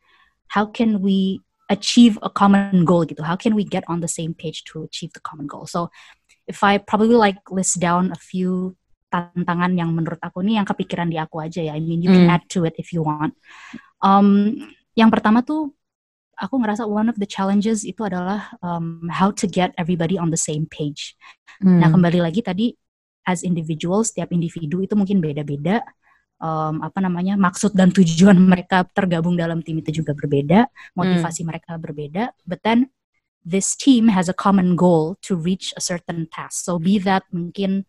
how 0.47 0.63
can 0.63 1.03
we 1.03 1.43
achieve 1.67 2.15
a 2.23 2.31
common 2.31 2.87
goal 2.87 3.03
gitu 3.03 3.19
how 3.23 3.35
can 3.35 3.51
we 3.51 3.67
get 3.67 3.83
on 3.91 3.99
the 3.99 4.07
same 4.07 4.31
page 4.31 4.63
to 4.63 4.87
achieve 4.87 5.11
the 5.11 5.23
common 5.23 5.47
goal 5.47 5.67
so 5.67 5.91
if 6.47 6.63
I 6.63 6.79
probably 6.79 7.19
like 7.19 7.39
list 7.51 7.83
down 7.83 8.15
a 8.15 8.19
few 8.19 8.75
tantangan 9.11 9.75
yang 9.75 9.91
menurut 9.91 10.23
aku 10.23 10.39
nih 10.39 10.63
yang 10.63 10.67
kepikiran 10.67 11.11
di 11.11 11.19
aku 11.19 11.43
aja 11.43 11.59
ya 11.59 11.75
I 11.75 11.83
mean 11.83 11.99
you 11.99 12.11
can 12.11 12.31
mm. 12.31 12.33
add 12.33 12.47
to 12.55 12.63
it 12.63 12.79
if 12.79 12.95
you 12.95 13.03
want 13.03 13.35
um, 13.99 14.55
yang 14.95 15.11
pertama 15.11 15.43
tuh 15.43 15.75
aku 16.41 16.57
ngerasa 16.57 16.89
one 16.89 17.05
of 17.05 17.21
the 17.21 17.29
challenges 17.29 17.85
itu 17.85 18.01
adalah 18.01 18.49
um, 18.65 19.05
how 19.13 19.29
to 19.29 19.45
get 19.45 19.71
everybody 19.77 20.17
on 20.17 20.33
the 20.33 20.41
same 20.41 20.65
page. 20.65 21.13
Mm. 21.61 21.77
Nah 21.77 21.89
kembali 21.93 22.19
lagi 22.25 22.41
tadi 22.41 22.73
as 23.25 23.45
individuals 23.45 24.13
setiap 24.13 24.33
individu 24.33 24.81
itu 24.81 24.93
mungkin 24.97 25.21
beda-beda 25.21 25.81
um, 26.41 26.81
apa 26.81 26.99
namanya 26.99 27.37
maksud 27.37 27.77
dan 27.77 27.93
tujuan 27.93 28.35
mereka 28.51 28.83
tergabung 28.91 29.37
dalam 29.37 29.61
tim 29.61 29.79
itu 29.79 30.01
juga 30.01 30.17
berbeda 30.17 30.67
motivasi 30.97 31.45
hmm. 31.45 31.47
mereka 31.47 31.71
berbeda 31.77 32.33
but 32.49 32.59
then 32.65 32.89
this 33.45 33.73
team 33.77 34.09
has 34.09 34.29
a 34.29 34.35
common 34.35 34.73
goal 34.77 35.17
to 35.21 35.37
reach 35.37 35.73
a 35.77 35.81
certain 35.81 36.25
task 36.29 36.65
so 36.65 36.77
be 36.77 36.97
that 37.01 37.25
mungkin 37.29 37.85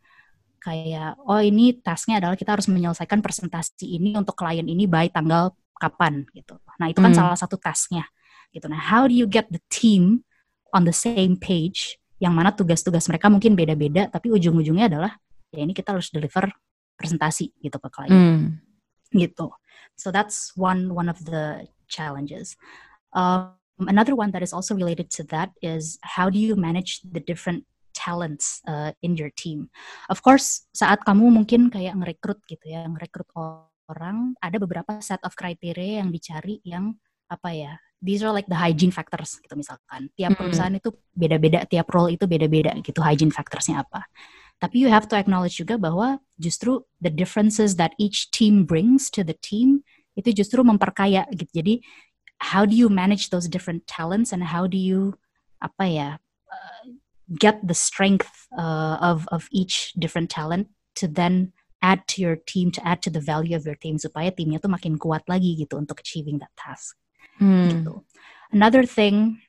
kayak 0.63 1.19
oh 1.27 1.43
ini 1.43 1.83
tasknya 1.83 2.23
adalah 2.23 2.39
kita 2.39 2.55
harus 2.55 2.71
menyelesaikan 2.71 3.19
presentasi 3.19 3.99
ini 3.99 4.15
untuk 4.15 4.39
klien 4.39 4.65
ini 4.65 4.87
by 4.87 5.11
tanggal 5.11 5.53
kapan 5.75 6.23
gitu 6.37 6.55
nah 6.79 6.87
itu 6.87 7.03
kan 7.03 7.11
hmm. 7.11 7.19
salah 7.19 7.37
satu 7.37 7.59
tasknya 7.59 8.07
gitu 8.55 8.71
nah 8.71 8.79
how 8.79 9.09
do 9.09 9.13
you 9.17 9.27
get 9.27 9.51
the 9.51 9.61
team 9.73 10.23
on 10.71 10.87
the 10.87 10.95
same 10.95 11.35
page 11.37 11.99
yang 12.23 12.31
mana 12.31 12.55
tugas-tugas 12.55 13.03
mereka 13.11 13.27
mungkin 13.27 13.59
beda-beda 13.59 14.07
tapi 14.07 14.31
ujung-ujungnya 14.31 14.87
adalah 14.87 15.19
ya 15.51 15.67
ini 15.67 15.75
kita 15.75 15.99
harus 15.99 16.15
deliver 16.15 16.47
presentasi 16.95 17.51
gitu 17.59 17.83
ke 17.83 17.89
klien. 17.91 18.15
Mm. 18.15 18.47
gitu. 19.13 19.53
So 19.97 20.09
that's 20.09 20.57
one 20.57 20.97
one 20.97 21.13
of 21.13 21.21
the 21.29 21.69
challenges. 21.87 22.57
Um, 23.13 23.53
another 23.77 24.17
one 24.17 24.33
that 24.33 24.41
is 24.41 24.57
also 24.57 24.73
related 24.73 25.13
to 25.21 25.23
that 25.35 25.53
is 25.61 26.01
how 26.01 26.33
do 26.33 26.41
you 26.41 26.57
manage 26.57 27.05
the 27.05 27.21
different 27.21 27.69
talents 27.93 28.65
uh, 28.65 28.97
in 29.05 29.21
your 29.21 29.29
team? 29.37 29.69
Of 30.09 30.25
course 30.25 30.65
saat 30.73 31.05
kamu 31.05 31.29
mungkin 31.29 31.69
kayak 31.69 31.93
ngerekrut 32.01 32.41
gitu 32.49 32.73
ya 32.73 32.89
ngerekrut 32.89 33.29
orang 33.93 34.33
ada 34.41 34.57
beberapa 34.57 34.97
set 35.05 35.21
of 35.27 35.37
criteria 35.37 36.01
yang 36.01 36.09
dicari 36.09 36.65
yang 36.65 36.97
apa 37.29 37.53
ya 37.53 37.73
these 38.03 38.21
are 38.27 38.35
like 38.35 38.51
the 38.51 38.59
hygiene 38.59 38.91
factors 38.91 39.39
gitu 39.39 39.55
misalkan. 39.55 40.11
Tiap 40.19 40.35
perusahaan 40.35 40.75
itu 40.75 40.91
beda-beda, 41.15 41.65
tiap 41.71 41.89
role 41.95 42.13
itu 42.13 42.27
beda-beda 42.27 42.75
gitu 42.83 42.99
hygiene 43.01 43.31
factorsnya 43.31 43.87
apa. 43.87 44.05
Tapi 44.59 44.83
you 44.83 44.91
have 44.91 45.07
to 45.07 45.15
acknowledge 45.15 45.59
juga 45.59 45.79
bahwa 45.79 46.19
justru 46.39 46.83
the 46.99 47.11
differences 47.11 47.79
that 47.79 47.95
each 47.99 48.31
team 48.35 48.67
brings 48.67 49.07
to 49.09 49.23
the 49.23 49.39
team 49.39 49.87
itu 50.19 50.35
justru 50.35 50.61
memperkaya 50.67 51.25
gitu. 51.33 51.63
Jadi 51.63 51.75
how 52.43 52.67
do 52.67 52.75
you 52.75 52.91
manage 52.91 53.31
those 53.31 53.47
different 53.47 53.87
talents 53.87 54.35
and 54.35 54.43
how 54.51 54.67
do 54.67 54.77
you 54.77 55.15
apa 55.63 55.85
ya 55.87 56.09
uh, 56.51 56.85
get 57.39 57.63
the 57.63 57.75
strength 57.75 58.51
uh, 58.59 58.99
of 58.99 59.31
of 59.31 59.47
each 59.55 59.95
different 59.95 60.27
talent 60.27 60.67
to 60.99 61.07
then 61.07 61.55
add 61.83 62.07
to 62.07 62.23
your 62.23 62.39
team 62.39 62.71
to 62.71 62.83
add 62.87 63.03
to 63.03 63.11
the 63.11 63.23
value 63.23 63.55
of 63.59 63.67
your 63.67 63.79
team 63.79 63.99
supaya 63.99 64.31
timnya 64.31 64.63
tuh 64.63 64.71
makin 64.71 64.95
kuat 64.99 65.27
lagi 65.27 65.59
gitu 65.59 65.79
untuk 65.79 65.99
achieving 65.99 66.39
that 66.39 66.55
task. 66.55 66.95
Hmm. 67.39 67.69
Gitu. 67.71 67.95
Another 68.53 68.85
thing 68.85 69.41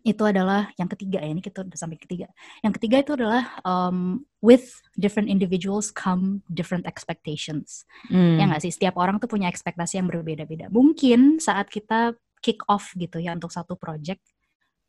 itu 0.00 0.24
adalah 0.24 0.72
yang 0.80 0.88
ketiga 0.88 1.20
ya 1.20 1.28
ini 1.28 1.44
kita 1.44 1.60
udah 1.60 1.76
sampai 1.76 2.00
ketiga. 2.00 2.32
Yang 2.64 2.80
ketiga 2.80 2.96
itu 3.04 3.12
adalah 3.20 3.60
um, 3.68 4.24
with 4.40 4.80
different 4.96 5.28
individuals 5.28 5.92
come 5.92 6.40
different 6.48 6.88
expectations. 6.88 7.84
Hmm. 8.08 8.40
Ya 8.40 8.48
nggak 8.48 8.64
sih 8.64 8.72
setiap 8.72 8.96
orang 8.96 9.20
tuh 9.20 9.28
punya 9.28 9.52
ekspektasi 9.52 10.00
yang 10.00 10.08
berbeda-beda. 10.08 10.72
Mungkin 10.72 11.36
saat 11.36 11.68
kita 11.68 12.16
kick 12.40 12.64
off 12.72 12.96
gitu 12.96 13.20
ya 13.20 13.36
untuk 13.36 13.52
satu 13.52 13.76
project, 13.76 14.24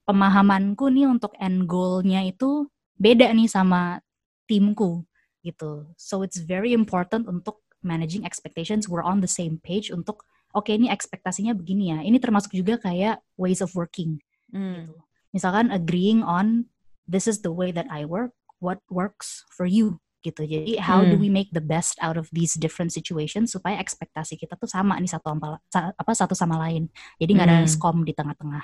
pemahamanku 0.08 0.88
nih 0.88 1.12
untuk 1.12 1.36
end 1.36 1.68
goal-nya 1.68 2.24
itu 2.24 2.72
beda 2.96 3.27
nih 3.36 3.51
sama 3.51 4.00
timku 4.48 5.03
gitu. 5.44 5.91
So 6.00 6.24
it's 6.24 6.39
very 6.39 6.72
important 6.72 7.27
untuk 7.27 7.60
managing 7.84 8.24
expectations. 8.24 8.88
We're 8.88 9.03
on 9.03 9.20
the 9.20 9.30
same 9.30 9.60
page 9.60 9.91
untuk 9.91 10.24
oke 10.51 10.70
okay, 10.70 10.79
ini 10.79 10.88
ekspektasinya 10.91 11.55
begini 11.55 11.96
ya. 11.96 12.00
Ini 12.03 12.17
termasuk 12.20 12.55
juga 12.55 12.79
kayak 12.79 13.20
ways 13.36 13.60
of 13.60 13.74
working. 13.75 14.20
Hmm. 14.51 14.88
Gitu. 14.88 14.96
Misalkan 15.31 15.72
agreeing 15.72 16.22
on 16.27 16.67
this 17.08 17.25
is 17.27 17.39
the 17.43 17.51
way 17.51 17.72
that 17.72 17.88
I 17.88 18.03
work, 18.03 18.36
what 18.60 18.84
works 18.91 19.48
for 19.48 19.63
you 19.63 20.00
gitu. 20.22 20.46
Jadi 20.46 20.77
how 20.77 21.01
hmm. 21.01 21.10
do 21.12 21.15
we 21.17 21.27
make 21.34 21.50
the 21.50 21.63
best 21.63 21.98
out 22.00 22.15
of 22.15 22.29
these 22.29 22.53
different 22.53 22.93
situations 22.93 23.51
supaya 23.51 23.81
ekspektasi 23.81 24.38
kita 24.38 24.53
tuh 24.53 24.70
sama 24.70 24.96
nih 25.01 25.10
satu 25.10 25.34
apa 25.74 26.12
satu 26.13 26.38
sama 26.38 26.62
lain. 26.62 26.88
Jadi 27.17 27.31
nggak 27.34 27.48
hmm. 27.50 27.58
ada 27.65 27.67
skom 27.67 28.05
di 28.05 28.13
tengah-tengah. 28.13 28.63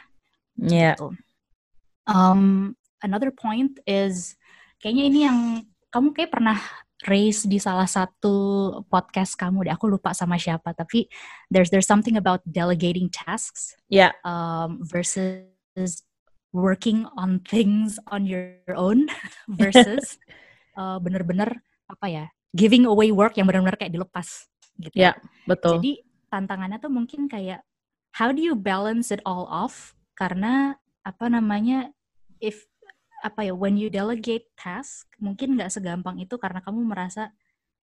Yeah. 0.61 0.95
Gitu. 0.95 1.17
Um, 2.07 2.75
another 3.03 3.33
point 3.33 3.81
is 3.83 4.37
kayaknya 4.79 5.03
ini 5.09 5.19
yang 5.27 5.39
kamu 5.91 6.13
kayak 6.13 6.31
pernah 6.31 6.61
raise 7.05 7.45
di 7.45 7.61
salah 7.61 7.85
satu 7.85 8.35
podcast 8.89 9.37
kamu 9.37 9.69
deh. 9.69 9.73
Aku 9.77 9.85
lupa 9.85 10.17
sama 10.17 10.41
siapa 10.41 10.73
tapi 10.73 11.05
there's 11.53 11.69
there's 11.69 11.85
something 11.85 12.17
about 12.17 12.41
delegating 12.49 13.05
tasks 13.13 13.77
yeah 13.91 14.17
um, 14.25 14.81
versus 14.81 16.01
working 16.49 17.05
on 17.13 17.37
things 17.45 18.01
on 18.09 18.25
your 18.25 18.57
own 18.73 19.05
versus 19.61 20.17
uh, 20.79 20.97
bener-bener 20.97 21.61
apa 21.85 22.05
ya 22.09 22.25
giving 22.57 22.89
away 22.89 23.13
work 23.13 23.37
yang 23.37 23.45
benar-benar 23.45 23.77
kayak 23.77 23.93
dilepas 23.93 24.49
gitu. 24.81 24.95
Ya 24.97 25.13
yeah, 25.13 25.15
betul. 25.45 25.77
Jadi 25.77 26.01
tantangannya 26.33 26.81
tuh 26.81 26.89
mungkin 26.89 27.29
kayak 27.29 27.61
how 28.17 28.33
do 28.33 28.41
you 28.41 28.57
balance 28.57 29.13
it 29.13 29.21
all 29.21 29.45
off? 29.45 29.93
Karena 30.17 30.73
apa 31.05 31.25
namanya 31.29 31.93
if 32.41 32.65
apa 33.25 33.49
ya 33.49 33.53
when 33.53 33.75
you 33.77 33.89
delegate 33.89 34.45
task 34.53 35.09
mungkin 35.17 35.57
nggak 35.57 35.73
segampang 35.73 36.21
itu 36.21 36.37
karena 36.37 36.61
kamu 36.61 36.85
merasa 36.85 37.33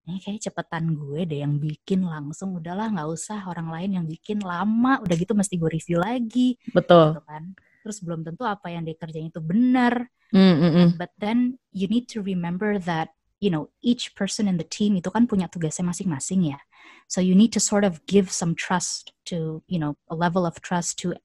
ini 0.05 0.21
kayak 0.21 0.41
cepetan 0.45 0.93
gue 0.93 1.25
deh 1.25 1.41
yang 1.41 1.57
bikin 1.57 2.05
langsung 2.05 2.61
udahlah 2.61 2.93
nggak 2.93 3.09
usah 3.09 3.41
orang 3.49 3.73
lain 3.73 3.91
yang 3.97 4.07
bikin 4.07 4.37
lama 4.45 5.01
udah 5.01 5.17
gitu 5.17 5.33
mesti 5.33 5.57
gue 5.57 5.71
review 5.73 5.97
lagi. 5.97 6.61
Betul. 6.77 7.17
Gitu 7.17 7.25
kan. 7.25 7.45
Terus 7.81 7.99
belum 8.05 8.21
tentu 8.21 8.45
apa 8.45 8.69
yang 8.69 8.85
dia 8.85 8.97
kerjain 8.97 9.33
itu 9.33 9.41
benar. 9.41 10.13
Mm, 10.35 10.41
mm, 10.41 10.73
mm. 10.75 10.89
but 10.99 11.15
then 11.17 11.63
you 11.71 11.87
need 11.87 12.11
to 12.11 12.19
remember 12.19 12.75
that 12.77 13.15
you 13.39 13.49
know 13.49 13.71
each 13.81 14.13
person 14.19 14.51
in 14.51 14.59
the 14.59 14.67
team 14.67 14.99
itu 14.99 15.09
kan 15.09 15.25
punya 15.25 15.49
tugasnya 15.49 15.89
masing-masing 15.89 16.53
ya. 16.53 16.61
So 17.09 17.25
you 17.25 17.33
need 17.33 17.55
to 17.57 17.61
sort 17.63 17.87
of 17.87 18.05
give 18.05 18.29
some 18.29 18.53
trust 18.53 19.17
to 19.33 19.65
you 19.73 19.81
know 19.81 19.97
a 20.13 20.17
level 20.17 20.45
of 20.45 20.61
trust 20.61 21.01
to 21.07 21.17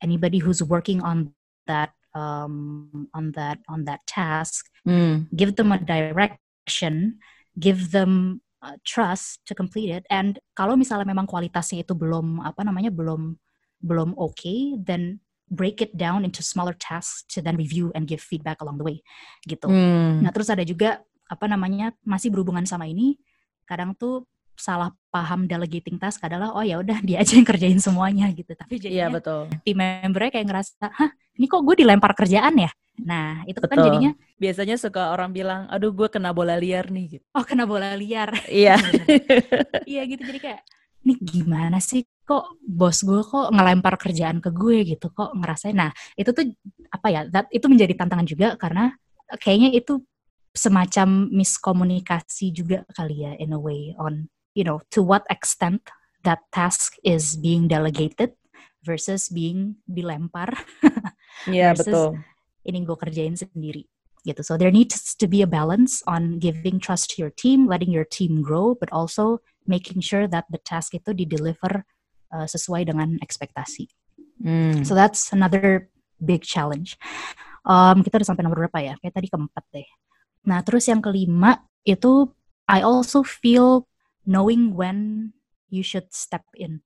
anybody 0.00 0.40
who's 0.40 0.64
working 0.64 1.04
on 1.04 1.36
that 1.68 1.92
um, 2.14 3.08
on 3.12 3.32
that 3.32 3.58
on 3.68 3.84
that 3.84 4.00
task 4.08 4.68
mm. 4.86 5.26
give 5.34 5.56
them 5.56 5.72
a 5.72 5.80
direction 5.80 7.18
give 7.58 7.92
them 7.92 8.40
uh, 8.62 8.76
trust 8.86 9.44
to 9.44 9.52
complete 9.52 9.90
it 9.90 10.04
and 10.08 10.38
kalau 10.56 10.76
misalnya 10.78 11.08
memang 11.08 11.28
kualitasnya 11.28 11.84
itu 11.84 11.92
belum 11.96 12.40
apa 12.40 12.64
namanya 12.64 12.92
belum 12.92 13.36
belum 13.82 14.14
oke 14.14 14.38
okay, 14.38 14.78
then 14.78 15.18
break 15.52 15.84
it 15.84 15.92
down 15.98 16.24
into 16.24 16.40
smaller 16.40 16.72
tasks 16.72 17.28
to 17.28 17.44
then 17.44 17.60
review 17.60 17.92
and 17.92 18.08
give 18.08 18.24
feedback 18.24 18.56
along 18.64 18.80
the 18.80 18.86
way 18.86 19.04
gitu. 19.44 19.68
Mm. 19.68 20.24
Nah 20.24 20.32
terus 20.32 20.48
ada 20.48 20.64
juga 20.64 21.04
apa 21.28 21.44
namanya 21.44 21.92
masih 22.08 22.32
berhubungan 22.32 22.64
sama 22.64 22.88
ini 22.88 23.20
kadang 23.68 23.92
tuh 23.92 24.24
salah 24.62 24.94
paham 25.10 25.50
delegating 25.50 25.98
task 25.98 26.22
adalah 26.22 26.54
oh 26.54 26.62
ya 26.62 26.78
udah 26.78 27.02
dia 27.02 27.18
aja 27.18 27.34
yang 27.34 27.42
kerjain 27.42 27.82
semuanya 27.82 28.30
gitu 28.30 28.54
tapi 28.54 28.78
Iya 28.78 29.10
jadinya 29.10 29.18
betul. 29.18 29.42
tim 29.66 29.74
membernya 29.74 30.30
kayak 30.38 30.46
ngerasa 30.46 30.86
hah 30.86 31.10
ini 31.34 31.46
kok 31.50 31.62
gue 31.66 31.74
dilempar 31.82 32.14
kerjaan 32.14 32.54
ya 32.54 32.70
nah 33.02 33.42
itu 33.50 33.58
kan 33.58 33.74
Betul. 33.74 33.86
jadinya 33.90 34.12
Biasanya 34.36 34.74
suka 34.74 35.14
orang 35.14 35.30
bilang, 35.30 35.70
aduh 35.70 35.94
gue 35.94 36.10
kena 36.10 36.34
bola 36.34 36.58
liar 36.58 36.90
nih. 36.90 37.18
Gitu. 37.18 37.24
oh 37.30 37.42
kena 37.46 37.62
bola 37.66 37.94
liar 37.98 38.30
Iya. 38.46 38.74
iya 39.90 40.02
gitu 40.06 40.22
jadi 40.22 40.38
kayak 40.38 40.60
nih 41.02 41.18
gimana 41.18 41.82
sih 41.82 42.06
kok 42.22 42.58
bos 42.62 43.02
gue 43.02 43.22
kok 43.26 43.50
ngelempar 43.50 43.98
kerjaan 43.98 44.38
ke 44.38 44.54
gue 44.54 44.86
gitu 44.86 45.10
kok 45.10 45.34
ngerasain 45.34 45.74
nah 45.74 45.90
itu 46.14 46.30
tuh 46.30 46.46
apa 46.94 47.06
ya 47.10 47.20
that, 47.26 47.50
itu 47.50 47.66
menjadi 47.66 47.98
tantangan 47.98 48.26
juga 48.28 48.48
karena 48.54 48.94
kayaknya 49.42 49.74
itu 49.74 49.98
semacam 50.52 51.32
miskomunikasi 51.32 52.52
juga 52.52 52.84
kali 52.92 53.24
ya 53.24 53.32
in 53.40 53.56
a 53.56 53.58
way 53.58 53.96
on 53.96 54.28
you 54.54 54.64
know 54.64 54.80
to 54.92 55.02
what 55.02 55.24
extent 55.28 55.82
that 56.22 56.40
task 56.54 56.94
is 57.02 57.34
being 57.38 57.66
delegated 57.66 58.32
versus 58.82 59.30
being 59.30 59.78
dilempar 59.86 60.50
Iya 61.46 61.72
versus 61.76 61.90
betul. 61.90 62.10
ini 62.66 62.78
gue 62.86 62.98
kerjain 62.98 63.34
sendiri 63.38 63.86
gitu. 64.22 64.40
So 64.46 64.54
there 64.54 64.70
needs 64.70 65.14
to 65.18 65.26
be 65.26 65.42
a 65.42 65.50
balance 65.50 66.00
on 66.06 66.38
giving 66.38 66.78
trust 66.78 67.14
to 67.14 67.26
your 67.26 67.34
team, 67.34 67.66
letting 67.66 67.90
your 67.90 68.06
team 68.06 68.42
grow, 68.42 68.74
but 68.78 68.90
also 68.94 69.42
making 69.66 70.02
sure 70.02 70.30
that 70.30 70.46
the 70.50 70.62
task 70.62 70.94
itu 70.94 71.10
di 71.10 71.26
deliver 71.26 71.82
uh, 72.30 72.46
sesuai 72.46 72.86
dengan 72.90 73.18
ekspektasi. 73.18 73.90
Hmm. 74.42 74.82
So 74.86 74.94
that's 74.94 75.34
another 75.34 75.90
big 76.22 76.46
challenge. 76.46 76.98
Um, 77.66 78.02
kita 78.02 78.22
udah 78.22 78.28
sampai 78.30 78.42
nomor 78.46 78.66
berapa 78.66 78.78
ya? 78.82 78.94
Kayak 78.98 79.14
tadi 79.18 79.28
keempat 79.30 79.64
deh. 79.70 79.88
Nah 80.46 80.58
terus 80.66 80.86
yang 80.90 81.02
kelima 81.02 81.62
itu 81.86 82.30
I 82.66 82.82
also 82.86 83.26
feel 83.26 83.86
knowing 84.24 84.74
when 84.74 85.30
you 85.72 85.82
should 85.84 86.08
step 86.12 86.44
in 86.54 86.84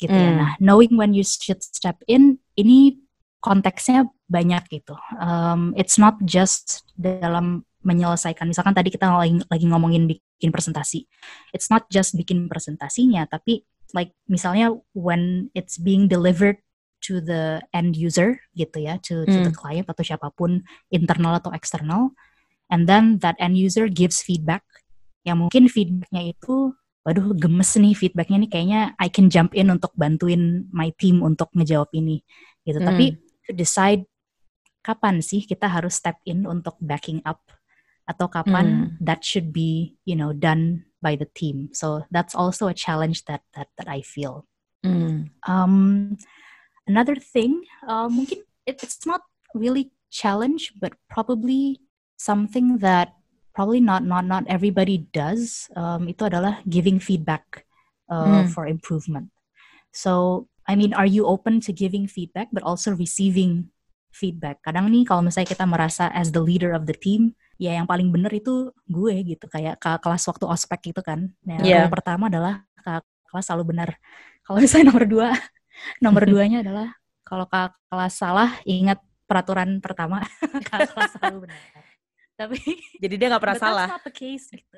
gitu 0.00 0.14
ya. 0.14 0.30
Hmm. 0.34 0.38
Nah 0.40 0.50
knowing 0.58 0.98
when 0.98 1.14
you 1.14 1.22
should 1.22 1.62
step 1.62 2.00
in 2.10 2.42
ini 2.58 2.98
konteksnya 3.44 4.08
banyak 4.24 4.64
gitu. 4.72 4.96
Um, 5.20 5.76
it's 5.76 6.00
not 6.00 6.16
just 6.24 6.88
dalam 6.96 7.68
menyelesaikan. 7.84 8.48
Misalkan 8.48 8.72
tadi 8.72 8.88
kita 8.88 9.12
lagi, 9.12 9.36
lagi 9.52 9.66
ngomongin 9.68 10.08
bikin 10.08 10.48
presentasi. 10.48 11.04
It's 11.52 11.68
not 11.68 11.84
just 11.92 12.16
bikin 12.16 12.48
presentasinya, 12.48 13.28
tapi 13.28 13.68
like 13.92 14.16
misalnya 14.26 14.72
when 14.96 15.52
it's 15.52 15.76
being 15.76 16.08
delivered 16.08 16.56
to 17.04 17.20
the 17.20 17.60
end 17.76 18.00
user 18.00 18.40
gitu 18.56 18.80
ya, 18.80 18.96
to, 19.04 19.28
to 19.28 19.38
the 19.44 19.52
Hmm. 19.52 19.60
client 19.60 19.86
atau 19.92 20.00
siapa 20.00 20.32
pun 20.32 20.64
internal 20.88 21.36
atau 21.36 21.52
eksternal, 21.52 22.16
and 22.72 22.88
then 22.88 23.20
that 23.20 23.36
end 23.36 23.60
user 23.60 23.92
gives 23.92 24.24
feedback. 24.24 24.64
Yang 25.24 25.36
mungkin 25.40 25.64
feedbacknya 25.72 26.22
itu, 26.36 26.76
waduh 27.04 27.36
gemes 27.36 27.70
nih 27.76 27.94
feedbacknya 27.96 28.38
nih 28.44 28.50
kayaknya 28.50 28.80
I 28.96 29.08
can 29.12 29.28
jump 29.28 29.52
in 29.52 29.68
untuk 29.68 29.92
bantuin 29.96 30.68
my 30.72 30.88
team 30.96 31.20
untuk 31.20 31.52
ngejawab 31.52 31.92
ini 31.92 32.24
gitu. 32.64 32.80
Hmm. 32.80 32.88
Tapi 32.88 33.04
to 33.44 33.52
decide 33.52 34.08
kapan 34.84 35.20
sih 35.20 35.44
kita 35.44 35.68
harus 35.68 35.96
step 35.96 36.20
in 36.24 36.48
untuk 36.48 36.76
backing 36.80 37.20
up 37.24 37.44
atau 38.04 38.28
kapan 38.28 39.00
that 39.00 39.24
should 39.24 39.48
be 39.48 39.96
you 40.04 40.12
know 40.12 40.32
done 40.32 40.84
by 41.00 41.16
the 41.16 41.28
team. 41.36 41.72
So 41.72 42.04
that's 42.12 42.36
also 42.36 42.68
a 42.68 42.76
challenge 42.76 43.28
that 43.28 43.44
that 43.52 43.68
that 43.76 43.88
I 43.88 44.00
feel. 44.00 44.48
Hmm. 44.84 45.32
Um, 45.48 46.16
another 46.84 47.16
thing, 47.16 47.64
uh, 47.88 48.08
mungkin 48.12 48.44
it, 48.68 48.80
it's 48.84 49.08
not 49.08 49.24
really 49.56 49.92
challenge, 50.12 50.76
but 50.80 50.92
probably 51.08 51.80
something 52.20 52.84
that 52.84 53.16
probably 53.54 53.78
not 53.80 54.02
not 54.02 54.26
not 54.26 54.44
everybody 54.50 55.06
does. 55.14 55.70
Um, 55.78 56.10
itu 56.10 56.26
adalah 56.26 56.60
giving 56.66 56.98
feedback 56.98 57.64
uh, 58.10 58.42
Hmm. 58.44 58.50
for 58.50 58.66
improvement. 58.66 59.30
So 59.94 60.46
I 60.66 60.74
mean, 60.74 60.96
are 60.96 61.06
you 61.08 61.28
open 61.28 61.60
to 61.68 61.72
giving 61.76 62.08
feedback, 62.08 62.48
but 62.50 62.64
also 62.64 62.96
receiving 62.96 63.68
feedback? 64.10 64.64
Kadang 64.64 64.88
nih 64.90 65.04
kalau 65.04 65.20
misalnya 65.22 65.48
kita 65.54 65.64
merasa 65.68 66.08
as 66.10 66.32
the 66.32 66.40
leader 66.40 66.72
of 66.72 66.88
the 66.88 66.96
team, 66.96 67.36
ya 67.60 67.76
yang 67.76 67.84
paling 67.84 68.08
bener 68.10 68.32
itu 68.32 68.72
gue 68.88 69.14
gitu. 69.28 69.44
Kayak 69.52 69.76
ke 69.78 69.90
kelas 70.00 70.24
waktu 70.24 70.44
ospek 70.48 70.80
gitu 70.92 71.04
kan. 71.04 71.30
Nah, 71.44 71.60
Iya. 71.62 71.84
rule 71.86 71.92
pertama 71.92 72.32
adalah 72.32 72.64
kakak 72.80 73.04
kelas 73.28 73.44
selalu 73.44 73.64
benar. 73.76 73.88
Kalau 74.42 74.58
misalnya 74.58 74.86
nomor 74.90 75.04
dua, 75.04 75.28
nomor 76.00 76.24
duanya 76.24 76.58
adalah 76.64 76.88
kalau 77.28 77.44
kakak 77.44 77.76
kelas 77.92 78.14
salah, 78.16 78.50
ingat 78.64 78.98
peraturan 79.28 79.84
pertama, 79.84 80.24
kakak 80.64 80.96
kelas 80.96 81.12
selalu 81.20 81.48
benar. 81.48 81.83
Tapi 82.34 82.58
Jadi 83.02 83.14
dia 83.14 83.26
nggak 83.30 83.42
pernah 83.42 83.58
salah. 83.58 83.88
case 84.10 84.46
gitu. 84.54 84.76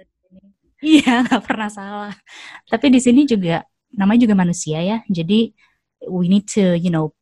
Iya, 0.83 1.21
nggak 1.27 1.43
pernah 1.45 1.71
salah. 1.73 2.15
Tapi 2.69 2.87
di 2.93 3.01
sini 3.01 3.25
juga 3.25 3.65
namanya 3.97 4.29
juga 4.29 4.37
manusia 4.37 4.79
ya. 4.85 4.99
Jadi 5.09 5.53
we 6.11 6.29
need 6.29 6.45
to, 6.47 6.77
you 6.77 6.93
know, 6.93 7.17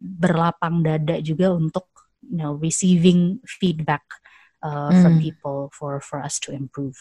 berlapang 0.00 0.80
dada 0.84 1.20
juga 1.20 1.52
untuk, 1.52 1.88
you 2.24 2.40
know, 2.40 2.56
receiving 2.56 3.40
feedback 3.44 4.04
uh, 4.64 4.92
from 4.96 5.16
Hmm. 5.16 5.22
people 5.22 5.58
for 5.76 6.00
for 6.00 6.20
us 6.24 6.40
to 6.40 6.52
improve. 6.56 6.96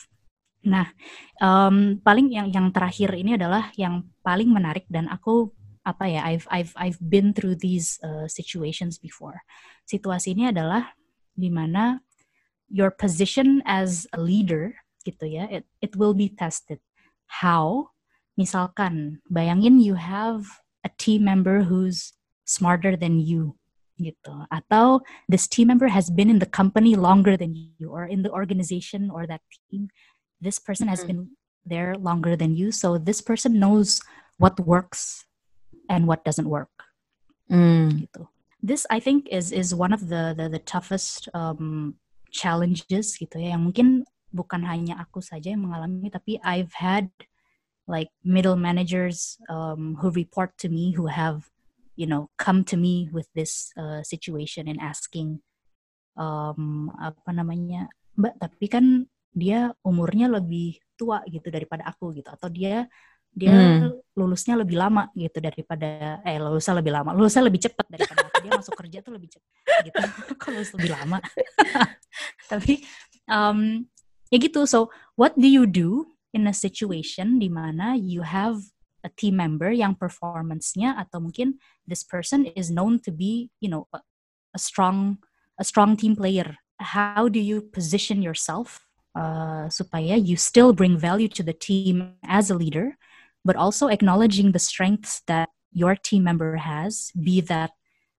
Nah, 0.66 0.90
um, 1.38 2.02
paling 2.02 2.34
yang 2.34 2.50
yang 2.50 2.68
terakhir 2.74 3.14
ini 3.14 3.38
adalah 3.38 3.70
yang 3.78 4.02
paling 4.26 4.50
menarik 4.50 4.90
dan 4.90 5.06
aku 5.08 5.54
apa 5.86 6.10
ya, 6.10 6.26
I've 6.26 6.50
I've 6.50 6.74
I've 6.74 6.98
been 7.00 7.30
through 7.38 7.62
these 7.62 8.02
uh, 8.02 8.26
situations 8.26 8.98
before. 8.98 9.46
Situasi 9.86 10.34
ini 10.34 10.50
adalah 10.50 10.98
di 11.38 11.54
mana 11.54 12.02
your 12.70 12.90
position 12.92 13.62
as 13.66 14.08
a 14.14 14.20
leader 14.20 14.76
gitu 15.06 15.30
ya, 15.30 15.46
it 15.54 15.66
it 15.82 15.94
will 15.96 16.14
be 16.18 16.30
tested. 16.30 16.82
How? 17.42 17.94
Misalkan, 18.36 19.22
bayangin 19.32 19.80
you 19.80 19.96
have 19.96 20.44
a 20.84 20.92
team 20.98 21.24
member 21.24 21.64
who's 21.64 22.14
smarter 22.44 22.98
than 22.98 23.22
you 23.22 23.56
gitu, 23.96 24.44
atau 24.52 25.00
this 25.32 25.48
team 25.48 25.72
member 25.72 25.88
has 25.88 26.12
been 26.12 26.28
in 26.28 26.44
the 26.44 26.50
company 26.50 27.00
longer 27.00 27.40
than 27.40 27.56
you, 27.56 27.88
or 27.88 28.04
in 28.04 28.28
the 28.28 28.32
organization 28.34 29.08
or 29.08 29.24
that 29.24 29.40
team. 29.72 29.88
This 30.44 30.60
person 30.60 30.92
has 30.92 31.06
Mhm. 31.06 31.08
been 31.08 31.22
there 31.64 31.96
longer 31.96 32.36
than 32.36 32.60
you, 32.60 32.76
so 32.76 33.00
this 33.00 33.24
person 33.24 33.56
knows 33.56 34.04
what 34.36 34.60
works 34.60 35.24
and 35.88 36.06
what 36.12 36.28
doesn't 36.28 36.50
work 36.52 36.72
Hmm. 37.48 38.04
gitu. 38.04 38.28
This 38.60 38.84
I 38.90 39.00
think 39.00 39.30
is 39.30 39.54
is 39.54 39.72
one 39.72 39.94
of 39.94 40.10
the 40.10 40.34
the, 40.34 40.50
the 40.50 40.62
toughest 40.62 41.30
um, 41.38 41.96
challenges 42.36 43.16
gitu 43.16 43.40
ya 43.40 43.56
yang 43.56 43.64
mungkin 43.64 44.04
bukan 44.36 44.68
hanya 44.68 45.00
aku 45.00 45.24
saja 45.24 45.56
yang 45.56 45.64
mengalami 45.64 46.12
tapi 46.12 46.36
I've 46.44 46.76
had 46.76 47.08
like 47.88 48.12
middle 48.28 48.60
managers 48.60 49.40
um, 49.48 49.96
who 50.04 50.12
report 50.12 50.52
to 50.60 50.68
me 50.68 50.92
who 50.92 51.08
have 51.08 51.48
you 51.96 52.04
know 52.04 52.28
come 52.36 52.68
to 52.68 52.76
me 52.76 53.08
with 53.16 53.32
this 53.32 53.72
uh, 53.80 54.04
situation 54.04 54.68
and 54.68 54.84
asking 54.84 55.40
um, 56.20 56.92
apa 57.00 57.32
namanya 57.32 57.88
Mbak 58.20 58.36
tapi 58.40 58.66
kan 58.68 58.86
dia 59.36 59.76
umurnya 59.84 60.32
lebih 60.32 60.80
tua 60.96 61.20
gitu 61.28 61.52
daripada 61.52 61.84
aku 61.88 62.16
gitu. 62.16 62.32
Atau 62.32 62.48
dia 62.48 62.88
dia 63.36 63.52
Hmm. 63.52 64.00
lulusnya 64.16 64.56
lebih 64.56 64.80
lama 64.80 65.12
gitu 65.12 65.44
daripada 65.44 66.24
eh 66.24 66.40
lulusnya 66.40 66.80
lebih 66.80 66.96
lama 66.96 67.12
lulusnya 67.12 67.44
lebih 67.44 67.68
cepat 67.68 67.84
daripada 67.92 68.32
aku. 68.32 68.48
Dia 68.48 68.52
masuk 68.56 68.76
kerja 68.80 68.98
tuh 69.04 69.12
lebih 69.12 69.28
cepat 69.36 69.52
gitu. 69.92 70.00
Lulus 70.56 70.72
lebih 70.72 70.92
lama 70.96 71.20
tapi 72.52 72.86
um, 73.30 73.86
ya 74.30 74.38
gitu. 74.42 74.66
So 74.68 74.90
what 75.16 75.38
do 75.38 75.48
you 75.48 75.66
do 75.66 76.14
in 76.36 76.48
a 76.48 76.56
situation 76.56 77.40
di 77.40 77.48
mana 77.50 77.96
you 77.96 78.26
have 78.26 78.60
a 79.06 79.10
team 79.14 79.38
member 79.38 79.70
yang 79.70 79.94
performance-nya 79.94 80.98
atau 80.98 81.22
mungkin 81.22 81.62
this 81.86 82.02
person 82.02 82.50
is 82.58 82.74
known 82.74 82.98
to 83.06 83.14
be 83.14 83.54
you 83.62 83.70
know 83.70 83.86
a, 83.94 84.02
a 84.58 84.60
strong 84.60 85.22
a 85.58 85.64
strong 85.64 85.96
team 85.96 86.16
player? 86.18 86.58
How 86.82 87.32
do 87.32 87.40
you 87.40 87.64
position 87.64 88.20
yourself 88.20 88.84
uh, 89.16 89.72
supaya 89.72 90.20
you 90.20 90.36
still 90.36 90.76
bring 90.76 91.00
value 91.00 91.32
to 91.32 91.44
the 91.44 91.56
team 91.56 92.20
as 92.28 92.52
a 92.52 92.58
leader 92.58 93.00
but 93.46 93.56
also 93.56 93.88
acknowledging 93.88 94.52
the 94.52 94.60
strengths 94.60 95.22
that 95.30 95.50
your 95.72 95.96
team 95.96 96.24
member 96.24 96.58
has, 96.58 97.12
be 97.14 97.40
that 97.42 97.72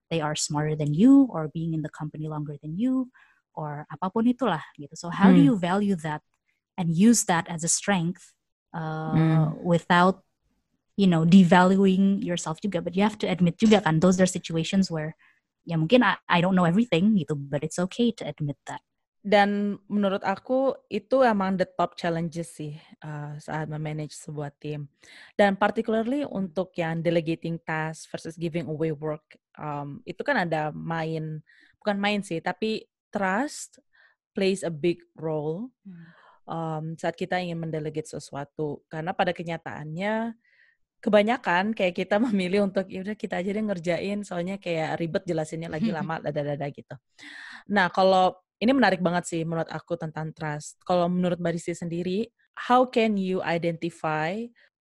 they 0.09 0.21
are 0.21 0.37
smarter 0.37 0.77
than 0.77 0.95
you 0.95 1.27
or 1.33 1.51
being 1.53 1.75
in 1.75 1.83
the 1.83 1.91
company 1.91 2.29
longer 2.29 2.55
than 2.62 2.79
you 2.79 3.11
or 3.57 3.88
apa 3.88 4.12
pun 4.12 4.29
itulah 4.29 4.62
gitu. 4.77 4.92
So 4.95 5.09
how 5.11 5.33
do 5.33 5.40
Hmm. 5.40 5.49
you 5.51 5.57
value 5.57 5.97
that 6.05 6.21
and 6.77 6.92
use 6.92 7.25
that 7.27 7.49
as 7.49 7.64
a 7.64 7.73
strength 7.73 8.37
uh, 8.77 9.16
Hmm. 9.16 9.57
without 9.64 10.23
you 11.01 11.09
know 11.09 11.25
devaluing 11.25 12.21
yourself 12.23 12.61
juga? 12.61 12.85
But 12.85 12.95
you 12.95 13.03
have 13.03 13.19
to 13.25 13.27
admit 13.27 13.57
juga 13.59 13.81
kan 13.83 13.99
those 14.05 14.21
are 14.21 14.29
situations 14.29 14.92
where 14.92 15.16
ya 15.66 15.75
mungkin 15.81 16.05
I, 16.07 16.21
I 16.29 16.38
don't 16.45 16.55
know 16.55 16.69
everything 16.69 17.16
gitu, 17.19 17.35
but 17.35 17.64
it's 17.66 17.81
okay 17.81 18.12
to 18.21 18.25
admit 18.29 18.61
that. 18.71 18.85
Dan 19.27 19.75
menurut 19.90 20.23
aku 20.23 20.79
itu 20.87 21.27
emang 21.27 21.59
the 21.59 21.66
top 21.66 21.99
challenges 21.99 22.47
sih 22.55 22.79
uh, 23.03 23.35
saat 23.42 23.66
memanage 23.66 24.14
sebuah 24.14 24.55
tim. 24.62 24.87
Dan 25.35 25.59
particularly 25.59 26.23
untuk 26.23 26.71
yang 26.79 27.03
delegating 27.03 27.59
task 27.59 28.07
versus 28.07 28.38
giving 28.38 28.71
away 28.71 28.95
work, 28.95 29.35
um, 29.59 29.99
itu 30.07 30.23
kan 30.23 30.47
ada 30.47 30.71
main, 30.71 31.42
bukan 31.83 31.99
main 31.99 32.23
sih, 32.23 32.38
tapi 32.38 32.87
trust 33.11 33.81
plays 34.37 34.61
a 34.61 34.73
big 34.73 35.01
role 35.16 35.73
um, 36.47 36.95
saat 36.97 37.16
kita 37.19 37.40
ingin 37.42 37.59
mendelegate 37.61 38.09
sesuatu. 38.09 38.85
Karena 38.87 39.12
pada 39.12 39.35
kenyataannya 39.35 40.37
kebanyakan 41.01 41.77
kayak 41.77 41.95
kita 41.95 42.16
memilih 42.31 42.66
untuk 42.66 42.88
ya 42.88 43.05
udah 43.05 43.16
kita 43.19 43.40
aja 43.40 43.51
deh 43.53 43.64
ngerjain 43.64 44.19
soalnya 44.25 44.57
kayak 44.57 44.97
ribet 44.99 45.23
jelasinnya 45.29 45.69
lagi 45.71 45.90
lama 45.92 46.19
dada-dada 46.25 46.66
gitu. 46.73 46.95
Nah, 47.71 47.90
kalau 47.90 48.37
ini 48.57 48.73
menarik 48.73 49.05
banget 49.05 49.29
sih 49.29 49.42
menurut 49.45 49.69
aku 49.69 50.01
tentang 50.01 50.33
trust. 50.33 50.81
Kalau 50.85 51.11
menurut 51.12 51.37
Mbak 51.37 51.53
Rizky 51.61 51.75
sendiri, 51.77 52.19
how 52.57 52.88
can 52.88 53.21
you 53.21 53.45
identify 53.45 54.33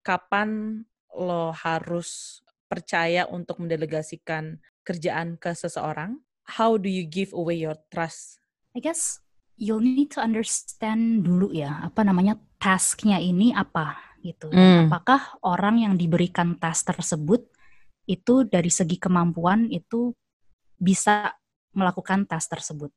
kapan 0.02 0.82
lo 1.14 1.54
harus 1.54 2.42
percaya 2.66 3.26
untuk 3.30 3.62
mendelegasikan 3.62 4.58
kerjaan 4.82 5.38
ke 5.38 5.54
seseorang? 5.54 6.18
How 6.50 6.82
do 6.82 6.90
you 6.90 7.06
give 7.06 7.30
away 7.38 7.62
your 7.62 7.78
trust? 7.94 8.42
I 8.74 8.82
guess 8.82 9.22
you'll 9.60 9.84
need 9.84 10.10
to 10.18 10.24
understand 10.24 11.30
dulu 11.30 11.54
ya, 11.54 11.86
apa 11.86 12.02
namanya 12.02 12.42
tasknya 12.58 13.22
ini 13.22 13.54
apa 13.54 14.18
gitu. 14.26 14.50
Hmm. 14.50 14.90
Apakah 14.90 15.38
orang 15.46 15.86
yang 15.86 15.94
diberikan 15.96 16.58
task 16.58 16.90
tersebut 16.90 17.46
itu 18.10 18.44
dari 18.50 18.74
segi 18.74 18.98
kemampuan 18.98 19.70
itu 19.70 20.12
bisa 20.82 21.38
melakukan 21.78 22.26
task 22.26 22.50
tersebut 22.50 22.90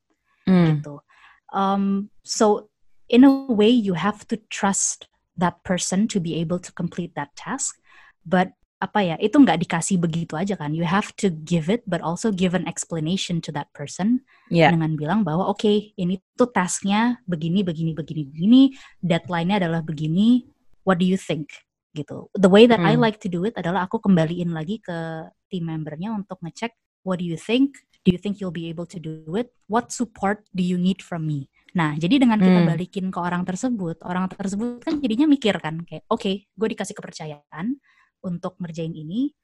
mm. 0.49 0.65
gitu. 0.73 1.05
Um, 1.53 2.09
so 2.25 2.73
in 3.13 3.29
a 3.29 3.33
way 3.53 3.69
you 3.69 3.93
have 3.93 4.25
to 4.33 4.41
trust 4.49 5.13
that 5.37 5.61
person 5.69 6.09
to 6.09 6.17
be 6.17 6.41
able 6.41 6.57
to 6.57 6.73
complete 6.73 7.13
that 7.13 7.37
task, 7.37 7.77
but 8.25 8.57
apa 8.83 8.99
ya 9.07 9.17
itu 9.23 9.39
nggak 9.39 9.63
dikasih 9.63 9.95
begitu 10.03 10.35
aja 10.35 10.59
kan 10.59 10.75
you 10.75 10.83
have 10.83 11.15
to 11.15 11.31
give 11.47 11.71
it 11.71 11.87
but 11.87 12.03
also 12.03 12.35
give 12.35 12.59
an 12.59 12.67
explanation 12.67 13.39
to 13.39 13.55
that 13.55 13.71
person 13.71 14.19
yeah. 14.51 14.75
dengan 14.75 14.99
bilang 14.99 15.23
bahwa 15.23 15.47
oke 15.47 15.63
okay, 15.63 15.95
ini 15.95 16.19
tuh 16.35 16.51
tasknya 16.51 17.23
begini 17.31 17.63
begini 17.63 17.95
begini 17.95 18.27
begini 18.27 18.63
deadline-nya 18.99 19.63
adalah 19.63 19.87
begini 19.87 20.43
what 20.83 20.99
do 20.99 21.07
you 21.07 21.15
think 21.15 21.55
gitu 21.95 22.27
the 22.35 22.51
way 22.51 22.67
that 22.67 22.83
hmm. 22.83 22.91
I 22.91 22.99
like 22.99 23.23
to 23.23 23.31
do 23.31 23.47
it 23.47 23.55
adalah 23.55 23.87
aku 23.87 24.03
kembaliin 24.03 24.51
lagi 24.51 24.83
ke 24.83 25.31
team 25.47 25.71
membernya 25.71 26.11
untuk 26.11 26.43
ngecek 26.43 26.75
what 27.07 27.23
do 27.23 27.27
you 27.29 27.39
think 27.39 27.79
Do 28.03 28.11
you 28.11 28.19
think 28.19 28.43
you'll 28.43 28.55
be 28.55 28.67
able 28.67 28.83
to 28.91 28.99
do 28.99 29.23
it? 29.39 29.55
What 29.71 29.95
support 29.95 30.43
do 30.51 30.63
you 30.67 30.75
need 30.75 31.07
from 31.07 31.23
me? 31.23 31.47
Nah, 31.71 31.95
jadi 31.95 32.19
dengan 32.19 32.35
kita 32.43 32.67
hmm. 32.67 32.71
balikin 32.75 33.07
ke 33.15 33.19
orang 33.23 33.47
tersebut, 33.47 34.03
orang 34.03 34.27
tersebut 34.27 34.83
kan 34.83 34.99
jadinya 34.99 35.31
mikir 35.31 35.55
kan, 35.63 35.87
kayak, 35.87 36.03
oke, 36.11 36.19
okay, 36.19 36.51
gue 36.51 36.69
dikasih 36.75 36.99
kepercayaan 36.99 37.79
untuk 38.23 38.57
ngerjain 38.59 38.95
ini, 38.95 39.35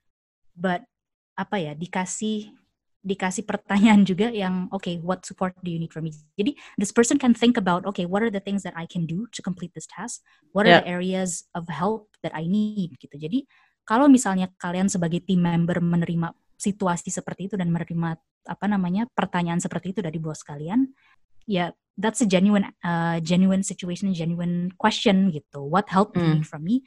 but 0.55 0.83
apa 1.39 1.57
ya, 1.59 1.73
dikasih 1.75 2.51
dikasih 2.99 3.47
pertanyaan 3.47 4.03
juga 4.03 4.29
yang, 4.29 4.67
oke, 4.75 4.83
okay, 4.85 4.99
what 5.01 5.23
support 5.23 5.55
do 5.63 5.71
you 5.71 5.79
need 5.79 5.95
from 5.95 6.05
me? 6.05 6.13
Jadi, 6.35 6.59
this 6.77 6.91
person 6.91 7.17
can 7.17 7.33
think 7.33 7.55
about, 7.55 7.87
okay, 7.87 8.05
what 8.05 8.21
are 8.21 8.29
the 8.29 8.43
things 8.43 8.67
that 8.67 8.75
I 8.75 8.91
can 8.91 9.07
do 9.07 9.31
to 9.33 9.41
complete 9.41 9.71
this 9.73 9.87
task? 9.87 10.21
What 10.51 10.67
are 10.67 10.77
yeah. 10.77 10.83
the 10.83 10.91
areas 10.91 11.47
of 11.55 11.71
help 11.71 12.11
that 12.27 12.35
I 12.35 12.51
need? 12.51 12.99
Gitu. 12.99 13.15
Jadi, 13.15 13.47
kalau 13.87 14.11
misalnya 14.11 14.53
kalian 14.61 14.91
sebagai 14.91 15.25
team 15.25 15.41
member 15.41 15.81
menerima 15.81 16.35
situasi 16.59 17.09
seperti 17.09 17.49
itu 17.49 17.55
dan 17.55 17.71
menerima 17.71 18.19
apa 18.45 18.67
namanya 18.67 19.07
pertanyaan 19.15 19.63
seperti 19.63 19.95
itu 19.97 20.01
dari 20.03 20.19
bos 20.19 20.43
kalian, 20.43 20.91
ya 21.47 21.49
yeah, 21.49 21.69
that's 21.97 22.21
a 22.21 22.29
genuine 22.29 22.69
uh, 22.83 23.23
genuine 23.23 23.63
situation, 23.63 24.11
genuine 24.13 24.75
question 24.75 25.31
gitu. 25.31 25.65
What 25.65 25.89
help 25.89 26.13
do 26.13 26.21
you 26.21 26.35
hmm. 26.35 26.43
need 26.43 26.49
from 26.51 26.67
me? 26.67 26.85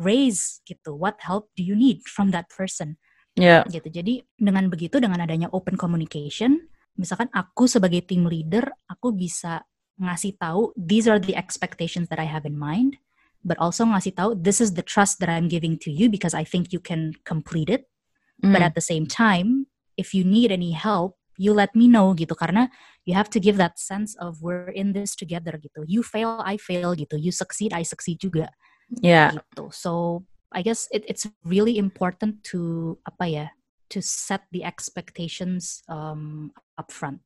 Raise 0.00 0.64
gitu. 0.64 0.96
What 0.96 1.20
help 1.20 1.52
do 1.52 1.62
you 1.62 1.76
need 1.76 2.08
from 2.08 2.32
that 2.32 2.48
person? 2.48 2.96
Yeah. 3.36 3.68
Gitu. 3.68 3.92
Jadi 3.92 4.24
dengan 4.40 4.72
begitu 4.72 4.96
dengan 4.96 5.20
adanya 5.20 5.52
open 5.52 5.76
communication, 5.76 6.72
misalkan 6.96 7.28
aku 7.36 7.68
sebagai 7.68 8.08
team 8.08 8.24
leader, 8.24 8.64
aku 8.88 9.12
bisa 9.12 9.60
ngasih 10.00 10.40
tahu 10.40 10.72
these 10.80 11.04
are 11.04 11.20
the 11.20 11.36
expectations 11.36 12.08
that 12.08 12.16
I 12.16 12.24
have 12.24 12.48
in 12.48 12.56
mind, 12.56 12.96
but 13.44 13.60
also 13.60 13.84
ngasih 13.84 14.16
tahu 14.16 14.30
this 14.40 14.64
is 14.64 14.72
the 14.72 14.82
trust 14.82 15.20
that 15.20 15.28
I'm 15.28 15.52
giving 15.52 15.76
to 15.84 15.92
you 15.92 16.08
because 16.08 16.32
I 16.32 16.48
think 16.48 16.72
you 16.72 16.80
can 16.80 17.12
complete 17.28 17.68
it 17.68 17.84
Mm. 18.42 18.52
But 18.52 18.62
at 18.62 18.74
the 18.74 18.84
same 18.84 19.06
time, 19.06 19.66
if 19.96 20.14
you 20.14 20.24
need 20.24 20.52
any 20.52 20.72
help, 20.72 21.16
you 21.36 21.52
let 21.52 21.72
me 21.72 21.88
know 21.88 22.12
gitu 22.12 22.36
karena 22.36 22.68
you 23.08 23.16
have 23.16 23.32
to 23.32 23.40
give 23.40 23.56
that 23.56 23.80
sense 23.80 24.12
of 24.20 24.44
we're 24.44 24.72
in 24.72 24.92
this 24.92 25.16
together 25.16 25.56
gitu. 25.56 25.84
You 25.88 26.04
fail, 26.04 26.40
I 26.44 26.60
fail 26.60 26.92
gitu. 26.96 27.16
You 27.16 27.32
succeed, 27.32 27.72
I 27.72 27.84
succeed 27.84 28.20
juga. 28.20 28.52
Yeah. 28.98 29.38
Gitu. 29.38 29.70
So 29.70 30.24
I 30.50 30.66
guess 30.66 30.90
it, 30.90 31.06
it's 31.06 31.30
really 31.46 31.78
important 31.78 32.42
to 32.50 32.98
apa 33.06 33.24
ya 33.30 33.46
to 33.94 34.02
set 34.02 34.42
the 34.50 34.66
expectations 34.66 35.82
um, 35.86 36.50
upfront. 36.74 37.22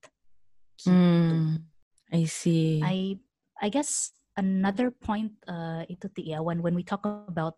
Gitu. 0.77 0.93
Mm, 0.93 1.65
I 2.13 2.29
see. 2.29 2.85
I 2.85 3.17
I 3.65 3.73
guess 3.73 4.13
another 4.37 4.93
point 4.93 5.33
uh, 5.49 5.89
itu 5.89 6.11
ya 6.21 6.45
when 6.45 6.61
when 6.61 6.77
we 6.77 6.85
talk 6.85 7.07
about 7.07 7.57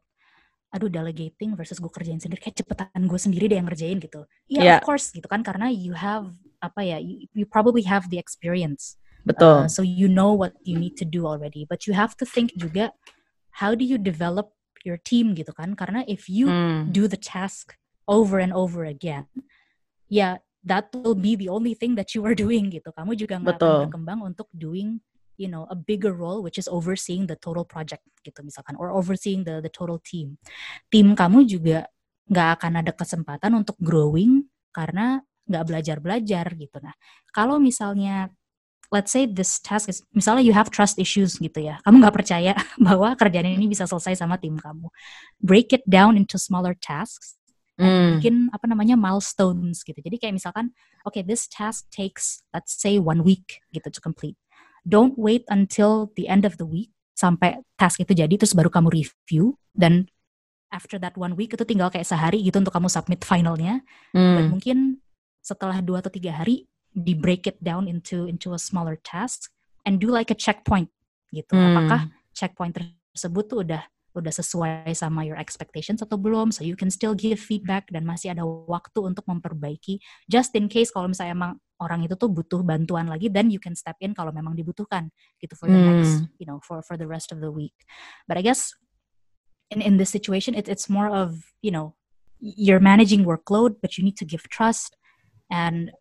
aduh 0.75 0.90
delegating 0.92 1.57
versus 1.57 1.81
gue 1.81 1.88
kerjain 1.88 2.21
sendiri 2.21 2.42
kayak 2.42 2.59
cepetan 2.61 3.07
gue 3.07 3.16
sendiri 3.16 3.49
deh 3.49 3.57
yang 3.57 3.64
ngerjain 3.71 3.97
gitu 4.03 4.29
ya 4.51 4.61
yeah, 4.61 4.64
yeah. 4.66 4.79
of 4.83 4.85
course 4.85 5.09
gitu 5.14 5.25
kan 5.25 5.40
karena 5.40 5.73
you 5.73 5.97
have 5.97 6.29
apa 6.61 6.85
ya 6.85 6.99
you, 7.01 7.25
you 7.33 7.47
probably 7.49 7.81
have 7.81 8.05
the 8.12 8.21
experience 8.21 9.01
betul 9.25 9.64
uh, 9.64 9.71
so 9.71 9.81
you 9.81 10.11
know 10.11 10.37
what 10.37 10.53
you 10.69 10.77
need 10.77 10.99
to 10.99 11.07
do 11.07 11.25
already 11.25 11.64
but 11.64 11.87
you 11.88 11.97
have 11.97 12.12
to 12.19 12.29
think 12.29 12.53
juga 12.59 12.92
how 13.61 13.73
do 13.73 13.85
you 13.85 13.97
develop 13.97 14.53
your 14.85 15.01
team 15.01 15.33
gitu 15.33 15.51
kan? 15.57 15.75
Karena 15.75 16.05
if 16.07 16.29
you 16.31 16.47
mm. 16.47 16.92
do 16.92 17.09
the 17.09 17.19
task 17.19 17.75
over 18.07 18.38
and 18.38 18.55
over 18.55 18.87
again 18.87 19.27
ya 20.07 20.19
yeah, 20.19 20.35
that 20.66 20.90
will 20.95 21.19
be 21.19 21.35
the 21.35 21.51
only 21.51 21.75
thing 21.75 21.95
that 21.95 22.14
you 22.14 22.23
are 22.27 22.35
doing 22.45 22.71
gitu. 22.71 22.90
Kamu 22.95 23.14
juga 23.19 23.38
nggak 23.38 23.59
akan 23.59 23.90
berkembang 23.90 24.21
untuk 24.23 24.49
doing 24.55 25.03
you 25.37 25.51
know 25.51 25.69
a 25.69 25.77
bigger 25.77 26.16
role 26.16 26.40
which 26.40 26.57
is 26.57 26.64
overseeing 26.64 27.29
the 27.29 27.37
total 27.37 27.66
project 27.66 28.01
gitu 28.25 28.40
misalkan 28.40 28.73
or 28.81 28.88
overseeing 28.88 29.45
the 29.45 29.61
the 29.62 29.71
total 29.71 30.01
team. 30.03 30.40
Tim 30.88 31.14
kamu 31.14 31.47
juga 31.47 31.90
nggak 32.27 32.49
akan 32.59 32.73
ada 32.83 32.92
kesempatan 32.95 33.53
untuk 33.55 33.79
growing 33.79 34.51
karena 34.75 35.23
nggak 35.47 35.64
belajar 35.66 35.97
belajar 36.03 36.47
gitu. 36.55 36.79
Nah 36.83 36.95
kalau 37.31 37.62
misalnya 37.62 38.31
let's 38.92 39.11
say 39.11 39.27
this 39.27 39.59
task 39.62 39.90
is 39.90 40.03
misalnya 40.14 40.42
you 40.42 40.55
have 40.55 40.70
trust 40.70 40.99
issues 40.99 41.38
gitu 41.38 41.59
ya 41.62 41.79
kamu 41.83 42.03
nggak 42.03 42.16
percaya 42.16 42.53
bahwa 42.87 43.14
kerjaan 43.18 43.59
ini 43.59 43.70
bisa 43.70 43.87
selesai 43.88 44.18
sama 44.18 44.38
tim 44.38 44.57
kamu. 44.59 44.88
Break 45.42 45.75
it 45.75 45.85
down 45.87 46.14
into 46.18 46.38
smaller 46.38 46.75
tasks 46.77 47.37
mm. 47.81 48.18
bikin 48.18 48.49
apa 48.53 48.64
namanya 48.66 48.96
milestones 48.96 49.85
gitu. 49.85 49.96
Jadi 49.96 50.16
kayak 50.16 50.35
misalkan 50.37 50.72
okay 51.05 51.22
this 51.22 51.46
task 51.46 51.88
takes 51.92 52.42
let's 52.51 52.75
say 52.75 52.96
one 52.96 53.22
week 53.22 53.61
gitu 53.72 53.88
to 53.92 54.01
complete. 54.01 54.37
Don't 54.87 55.18
wait 55.18 55.42
until 55.51 56.14
the 56.14 56.31
end 56.31 56.46
of 56.46 56.57
the 56.57 56.66
week 56.66 56.92
sampai 57.16 57.64
task 57.81 58.01
itu 58.03 58.12
jadi 58.12 58.33
terus 58.37 58.53
baru 58.53 58.68
kamu 58.68 58.92
review 58.92 59.57
dan 59.72 60.07
after 60.68 61.01
that 61.01 61.16
one 61.16 61.33
week 61.38 61.57
itu 61.57 61.64
tinggal 61.64 61.88
kayak 61.88 62.05
sehari 62.05 62.42
gitu 62.44 62.61
untuk 62.61 62.75
kamu 62.75 62.88
submit 62.90 63.22
finalnya. 63.25 63.81
Dan 64.12 64.53
mungkin 64.53 65.01
setelah 65.40 65.79
dua 65.79 66.03
atau 66.03 66.11
tiga 66.11 66.35
hari 66.35 66.66
di 66.96 67.12
break 67.12 67.44
it 67.44 67.61
down 67.61 67.85
into 67.85 68.24
into 68.24 68.56
a 68.56 68.61
smaller 68.61 68.96
task 69.04 69.52
and 69.85 70.00
do 70.00 70.09
like 70.09 70.32
a 70.32 70.38
checkpoint 70.38 70.88
gitu 71.28 71.52
hmm. 71.52 71.76
apakah 71.76 72.00
checkpoint 72.32 72.72
tersebut 72.72 73.44
tuh 73.44 73.61
udah 73.61 73.85
udah 74.16 74.32
sesuai 74.32 74.96
sama 74.96 75.28
your 75.28 75.37
expectations 75.37 76.00
atau 76.00 76.16
belum 76.16 76.48
so 76.48 76.64
you 76.64 76.72
can 76.72 76.88
still 76.88 77.12
give 77.12 77.37
feedback 77.37 77.85
dan 77.92 78.09
masih 78.09 78.32
ada 78.32 78.48
waktu 78.48 79.04
untuk 79.04 79.28
memperbaiki 79.28 80.00
just 80.24 80.56
in 80.56 80.72
case 80.72 80.88
kalau 80.88 81.12
misalnya 81.12 81.37
emang 81.37 81.52
orang 81.85 82.09
itu 82.09 82.16
tuh 82.16 82.32
butuh 82.32 82.64
bantuan 82.64 83.12
lagi 83.12 83.28
then 83.28 83.52
you 83.52 83.61
can 83.61 83.76
step 83.76 84.00
in 84.00 84.16
kalau 84.16 84.32
memang 84.32 84.56
dibutuhkan 84.56 85.12
gitu 85.37 85.52
for 85.52 85.68
the 85.68 85.76
hmm. 85.76 86.00
next 86.00 86.24
you 86.40 86.48
know 86.48 86.56
for 86.64 86.80
for 86.80 86.96
the 86.96 87.04
rest 87.04 87.28
of 87.28 87.44
the 87.44 87.52
week 87.52 87.76
but 88.24 88.40
I 88.40 88.42
guess 88.42 88.72
in 89.68 89.85
in 89.85 90.00
this 90.00 90.09
situation 90.09 90.56
it, 90.56 90.64
it's 90.64 90.88
more 90.88 91.12
of 91.12 91.52
you 91.61 91.68
know 91.68 91.92
you're 92.40 92.80
managing 92.80 93.28
workload 93.28 93.85
but 93.85 94.00
you 94.00 94.02
need 94.04 94.16
to 94.16 94.24
give 94.24 94.48
trust 94.48 94.96
and 95.52 95.92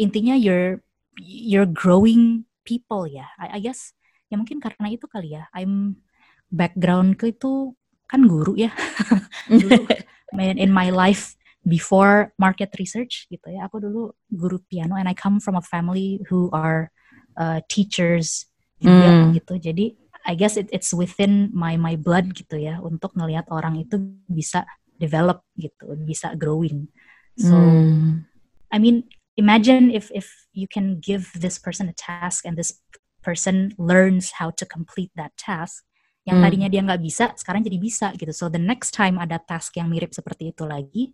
intinya 0.00 0.32
you're 0.32 0.80
you're 1.20 1.68
growing 1.68 2.48
people 2.64 3.04
ya. 3.04 3.28
I, 3.36 3.56
I 3.56 3.60
guess 3.60 3.92
ya 4.32 4.40
mungkin 4.40 4.64
karena 4.64 4.88
itu 4.88 5.04
kali 5.04 5.36
ya. 5.36 5.44
I'm 5.52 6.00
backgroundku 6.48 7.28
itu 7.28 7.76
kan 8.08 8.24
guru 8.24 8.56
ya. 8.56 8.72
Dulu 9.52 9.84
in 10.64 10.72
my 10.72 10.88
life 10.88 11.36
before 11.66 12.32
market 12.40 12.72
research 12.80 13.28
gitu 13.28 13.52
ya. 13.52 13.68
Aku 13.68 13.82
dulu 13.84 14.16
guru 14.32 14.58
piano 14.66 14.96
and 14.96 15.06
I 15.06 15.14
come 15.14 15.38
from 15.38 15.60
a 15.60 15.64
family 15.64 16.24
who 16.32 16.48
are 16.56 16.88
uh, 17.36 17.60
teachers 17.68 18.48
juga 18.80 19.28
mm. 19.28 19.36
gitu. 19.36 19.54
Jadi 19.60 19.86
I 20.24 20.36
guess 20.36 20.56
it, 20.56 20.68
it's 20.72 20.92
within 20.92 21.52
my 21.52 21.76
my 21.76 21.96
blood 21.96 22.32
gitu 22.36 22.60
ya 22.60 22.80
untuk 22.80 23.16
ngelihat 23.16 23.48
orang 23.48 23.80
itu 23.80 23.96
bisa 24.28 24.64
develop 25.00 25.44
gitu 25.56 25.96
bisa 26.00 26.32
growing. 26.36 26.88
So 27.36 27.56
mm. 27.56 28.24
I 28.70 28.78
mean 28.78 29.08
imagine 29.38 29.90
if 29.94 30.10
if 30.10 30.30
you 30.54 30.66
can 30.66 30.98
give 30.98 31.30
this 31.38 31.58
person 31.58 31.86
a 31.90 31.96
task 31.96 32.42
and 32.42 32.58
this 32.58 32.80
person 33.20 33.76
learns 33.76 34.40
how 34.40 34.48
to 34.50 34.64
complete 34.64 35.12
that 35.14 35.34
task 35.36 35.84
yang 36.24 36.40
hmm. 36.40 36.44
tadinya 36.44 36.68
dia 36.68 36.82
nggak 36.84 37.00
bisa 37.00 37.32
sekarang 37.36 37.64
jadi 37.64 37.78
bisa 37.80 38.06
gitu 38.16 38.32
so 38.32 38.48
the 38.52 38.60
next 38.60 38.92
time 38.92 39.16
ada 39.16 39.40
task 39.40 39.76
yang 39.76 39.88
mirip 39.88 40.12
seperti 40.12 40.52
itu 40.52 40.64
lagi 40.68 41.12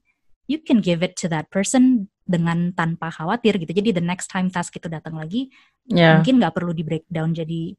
you 0.50 0.58
can 0.62 0.82
give 0.82 1.02
it 1.02 1.14
to 1.18 1.26
that 1.26 1.46
person 1.50 2.10
dengan 2.26 2.74
tanpa 2.74 3.10
khawatir 3.14 3.58
gitu 3.62 3.70
jadi 3.70 3.94
the 3.94 4.02
next 4.02 4.30
time 4.30 4.50
task 4.50 4.74
itu 4.74 4.90
datang 4.90 5.14
lagi 5.14 5.50
yeah. 5.86 6.18
mungkin 6.18 6.42
nggak 6.42 6.54
perlu 6.54 6.74
di 6.74 6.82
breakdown 6.82 7.30
jadi 7.30 7.74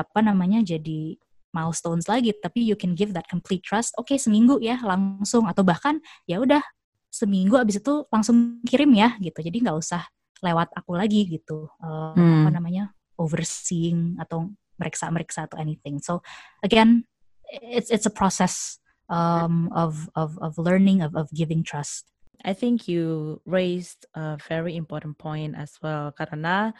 apa 0.00 0.24
namanya 0.24 0.64
jadi 0.64 1.20
milestones 1.52 2.08
lagi 2.08 2.32
tapi 2.40 2.64
you 2.64 2.78
can 2.78 2.96
give 2.96 3.12
that 3.12 3.28
complete 3.28 3.60
trust 3.60 3.92
oke 4.00 4.08
okay, 4.08 4.16
seminggu 4.16 4.56
ya 4.62 4.80
langsung 4.80 5.44
atau 5.44 5.60
bahkan 5.60 6.00
ya 6.24 6.40
udah 6.40 6.62
seminggu 7.10 7.58
abis 7.58 7.82
itu 7.82 8.06
langsung 8.08 8.62
kirim 8.62 8.94
ya 8.94 9.18
gitu. 9.18 9.42
Jadi 9.42 9.66
nggak 9.66 9.76
usah 9.76 10.06
lewat 10.40 10.72
aku 10.72 10.96
lagi 10.96 11.26
gitu. 11.26 11.68
Uh, 11.82 12.14
hmm. 12.16 12.46
apa 12.46 12.50
namanya 12.56 12.84
overseeing 13.20 14.16
atau 14.16 14.48
meriksa-meriksa 14.80 15.50
atau 15.50 15.60
anything. 15.60 16.00
So 16.00 16.24
again 16.64 17.04
it's 17.50 17.90
it's 17.92 18.08
a 18.08 18.14
process 18.14 18.80
um, 19.10 19.68
of 19.74 20.08
of 20.16 20.38
of 20.40 20.56
learning 20.56 21.04
of 21.04 21.12
of 21.18 21.28
giving 21.34 21.66
trust. 21.66 22.08
I 22.40 22.56
think 22.56 22.88
you 22.88 23.36
raised 23.44 24.08
a 24.16 24.40
very 24.40 24.72
important 24.72 25.20
point 25.20 25.52
as 25.52 25.76
well 25.84 26.08
karena 26.16 26.72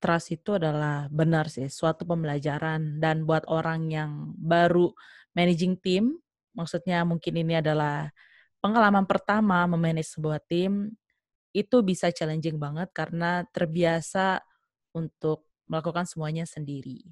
trust 0.00 0.32
itu 0.32 0.56
adalah 0.56 1.10
benar 1.12 1.52
sih 1.52 1.68
suatu 1.68 2.08
pembelajaran. 2.08 3.02
Dan 3.02 3.28
buat 3.28 3.44
orang 3.50 3.92
yang 3.92 4.32
baru 4.40 4.92
managing 5.36 5.76
team, 5.84 6.16
maksudnya 6.56 7.04
mungkin 7.04 7.36
ini 7.36 7.60
adalah 7.60 8.08
pengalaman 8.66 9.06
pertama 9.06 9.62
memanage 9.70 10.18
sebuah 10.18 10.42
tim 10.42 10.90
itu 11.54 11.76
bisa 11.86 12.10
challenging 12.10 12.58
banget 12.58 12.90
karena 12.90 13.46
terbiasa 13.54 14.42
untuk 14.90 15.46
melakukan 15.70 16.02
semuanya 16.02 16.42
sendiri. 16.42 17.06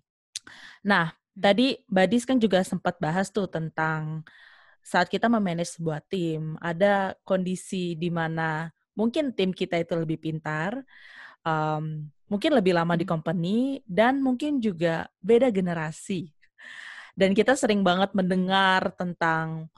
Nah, 0.83 1.15
hmm. 1.15 1.39
tadi 1.39 1.79
Badis 1.87 2.27
kan 2.27 2.43
juga 2.43 2.67
sempat 2.67 2.99
bahas 2.99 3.31
tuh 3.31 3.47
tentang 3.47 4.27
saat 4.85 5.07
kita 5.07 5.31
memanage 5.31 5.79
sebuah 5.79 6.03
tim, 6.11 6.59
ada 6.59 7.17
kondisi 7.23 7.97
di 7.97 8.11
mana 8.11 8.69
mungkin 8.99 9.33
tim 9.33 9.55
kita 9.55 9.81
itu 9.81 9.97
lebih 9.97 10.21
pintar, 10.21 10.77
um, 11.47 12.05
mungkin 12.29 12.53
lebih 12.53 12.75
lama 12.77 12.99
di 12.99 13.07
hmm. 13.07 13.13
company 13.15 13.59
dan 13.87 14.19
mungkin 14.19 14.59
juga 14.59 15.07
beda 15.23 15.55
generasi. 15.55 16.35
Dan 17.15 17.31
kita 17.31 17.55
sering 17.55 17.87
banget 17.87 18.11
mendengar 18.11 18.91
tentang 18.99 19.71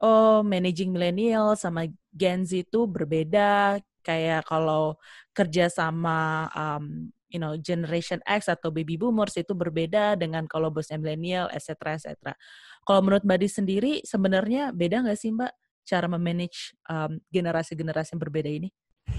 oh 0.00 0.40
managing 0.42 0.90
millennial 0.90 1.54
sama 1.54 1.86
Gen 2.12 2.44
Z 2.48 2.66
itu 2.68 2.88
berbeda. 2.88 3.78
Kayak 4.00 4.48
kalau 4.48 4.96
kerja 5.36 5.68
sama 5.68 6.48
um, 6.56 7.12
you 7.28 7.38
know 7.38 7.54
generation 7.60 8.18
X 8.24 8.48
atau 8.48 8.72
baby 8.72 8.96
boomers 8.96 9.36
itu 9.36 9.52
berbeda 9.52 10.16
dengan 10.16 10.48
kalau 10.48 10.72
bosnya 10.72 10.96
millennial, 10.96 11.46
etc. 11.52 11.96
etc. 11.96 12.34
Kalau 12.82 13.00
menurut 13.04 13.22
Mbak 13.22 13.38
Di 13.44 13.48
sendiri 13.48 13.92
sebenarnya 14.02 14.72
beda 14.72 15.04
nggak 15.04 15.20
sih 15.20 15.30
Mbak 15.30 15.52
cara 15.84 16.06
memanage 16.08 16.74
um, 16.88 17.20
generasi-generasi 17.28 18.16
yang 18.16 18.22
berbeda 18.22 18.50
ini? 18.50 18.68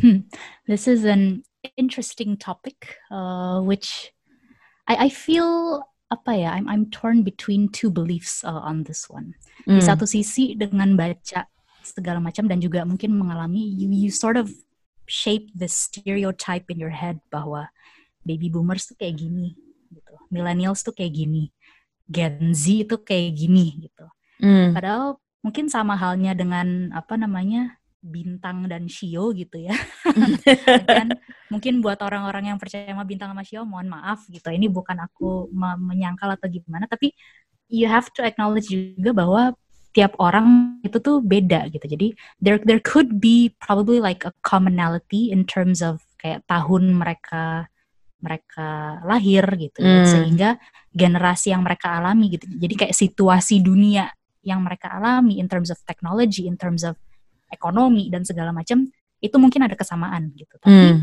Hmm. 0.01 0.25
This 0.65 0.87
is 0.87 1.03
an 1.03 1.43
interesting 1.75 2.39
topic, 2.39 2.97
uh, 3.11 3.59
which 3.59 4.15
I, 4.87 5.07
I 5.07 5.09
feel 5.11 5.83
apa 6.11 6.35
ya, 6.35 6.51
I'm 6.51 6.67
I'm 6.67 6.91
torn 6.91 7.23
between 7.23 7.71
two 7.71 7.87
beliefs 7.87 8.43
uh, 8.43 8.59
on 8.61 8.83
this 8.83 9.07
one. 9.07 9.33
Mm. 9.63 9.79
Di 9.79 9.81
hmm. 9.81 9.87
satu 9.87 10.03
sisi 10.03 10.59
dengan 10.59 10.99
baca 10.99 11.47
segala 11.81 12.19
macam 12.21 12.45
dan 12.45 12.61
juga 12.61 12.83
mungkin 12.85 13.15
mengalami 13.15 13.63
you, 13.63 13.89
you 13.89 14.11
sort 14.13 14.37
of 14.37 14.51
shape 15.07 15.49
the 15.55 15.65
stereotype 15.71 16.69
in 16.69 16.77
your 16.77 16.93
head 16.93 17.17
bahwa 17.33 17.71
baby 18.27 18.51
boomers 18.51 18.85
tuh 18.85 18.99
kayak 18.99 19.23
gini 19.23 19.55
gitu. 19.89 20.13
Millennials 20.29 20.83
tuh 20.83 20.93
kayak 20.93 21.15
gini. 21.15 21.49
Gen 22.11 22.51
Z 22.51 22.91
itu 22.91 22.95
kayak 22.99 23.39
gini 23.39 23.87
gitu. 23.87 24.05
Mm. 24.43 24.75
Padahal 24.75 25.17
mungkin 25.41 25.71
sama 25.71 25.97
halnya 25.97 26.35
dengan 26.35 26.91
apa 26.93 27.17
namanya 27.17 27.80
bintang 28.01 28.65
dan 28.65 28.89
Shio 28.89 29.29
gitu 29.31 29.61
ya. 29.61 29.77
dan 30.89 31.13
mungkin 31.53 31.79
buat 31.85 32.01
orang-orang 32.01 32.51
yang 32.51 32.57
percaya 32.57 32.89
sama 32.89 33.05
bintang 33.05 33.29
sama 33.31 33.45
Shio, 33.45 33.63
mohon 33.63 33.87
maaf 33.87 34.25
gitu. 34.27 34.49
Ini 34.49 34.67
bukan 34.67 34.97
aku 35.05 35.53
menyangkal 35.77 36.33
atau 36.33 36.49
gimana, 36.49 36.89
tapi 36.89 37.13
you 37.69 37.85
have 37.85 38.09
to 38.17 38.25
acknowledge 38.25 38.67
juga 38.73 39.13
bahwa 39.13 39.53
tiap 39.93 40.17
orang 40.17 40.79
itu 40.81 40.97
tuh 40.97 41.21
beda 41.21 41.69
gitu. 41.69 41.85
Jadi 41.85 42.07
there 42.41 42.57
there 42.65 42.81
could 42.81 43.21
be 43.21 43.53
probably 43.61 44.01
like 44.01 44.25
a 44.25 44.33
commonality 44.41 45.29
in 45.29 45.45
terms 45.45 45.79
of 45.79 46.01
kayak 46.17 46.41
tahun 46.49 46.97
mereka 46.97 47.69
mereka 48.21 49.01
lahir 49.05 49.43
gitu 49.57 49.81
ya. 49.81 50.05
mm. 50.05 50.09
sehingga 50.09 50.49
generasi 50.93 51.53
yang 51.53 51.65
mereka 51.65 52.01
alami 52.01 52.37
gitu. 52.37 52.45
Jadi 52.47 52.73
kayak 52.77 52.95
situasi 52.95 53.59
dunia 53.61 54.09
yang 54.41 54.61
mereka 54.61 54.93
alami 54.97 55.37
in 55.37 55.49
terms 55.49 55.69
of 55.69 55.77
technology, 55.85 56.45
in 56.49 56.57
terms 56.57 56.85
of 56.85 56.97
ekonomi 57.51 58.07
dan 58.07 58.23
segala 58.23 58.55
macam 58.55 58.87
itu 59.21 59.35
mungkin 59.37 59.67
ada 59.69 59.77
kesamaan 59.77 60.33
gitu. 60.33 60.57
Tapi 60.57 60.73
hmm. 60.73 60.99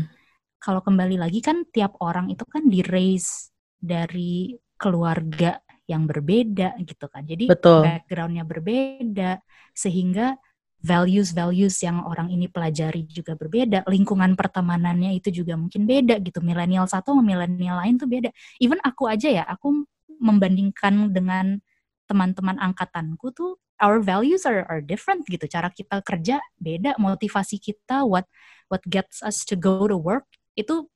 kalau 0.59 0.83
kembali 0.83 1.15
lagi 1.15 1.39
kan 1.39 1.63
tiap 1.71 1.95
orang 2.03 2.27
itu 2.33 2.43
kan 2.43 2.67
di 2.67 2.83
raise 2.83 3.53
dari 3.79 4.51
keluarga 4.75 5.55
yang 5.87 6.05
berbeda 6.05 6.77
gitu 6.83 7.05
kan. 7.07 7.23
Jadi 7.25 7.49
Betul. 7.49 7.81
backgroundnya 7.87 8.43
berbeda 8.45 9.39
sehingga 9.71 10.35
values-values 10.79 11.75
yang 11.83 12.07
orang 12.07 12.31
ini 12.31 12.47
pelajari 12.47 13.03
juga 13.03 13.35
berbeda, 13.35 13.83
lingkungan 13.83 14.39
pertemanannya 14.39 15.11
itu 15.11 15.43
juga 15.43 15.59
mungkin 15.59 15.83
beda 15.83 16.23
gitu. 16.23 16.39
Milenial 16.39 16.87
satu 16.87 17.11
sama 17.11 17.23
milenial 17.23 17.83
lain 17.83 17.99
tuh 17.99 18.07
beda. 18.07 18.31
Even 18.63 18.79
aku 18.79 19.11
aja 19.11 19.27
ya, 19.27 19.43
aku 19.43 19.83
membandingkan 20.19 21.11
dengan 21.11 21.59
teman-teman 22.07 22.57
angkatanku 22.57 23.31
tuh 23.35 23.59
our 23.81 23.99
values 23.99 24.45
are 24.45 24.67
are 24.67 24.83
different 24.83 25.25
gitu. 25.27 25.47
Cara 25.47 25.71
kita 25.71 26.03
kerja 26.03 26.39
beda, 26.59 26.95
motivasi 26.99 27.59
kita 27.59 28.03
what 28.05 28.27
what 28.67 28.83
gets 28.87 29.23
us 29.23 29.43
to 29.47 29.55
go 29.55 29.87
to 29.87 29.97
work 29.97 30.27
itu 30.55 30.87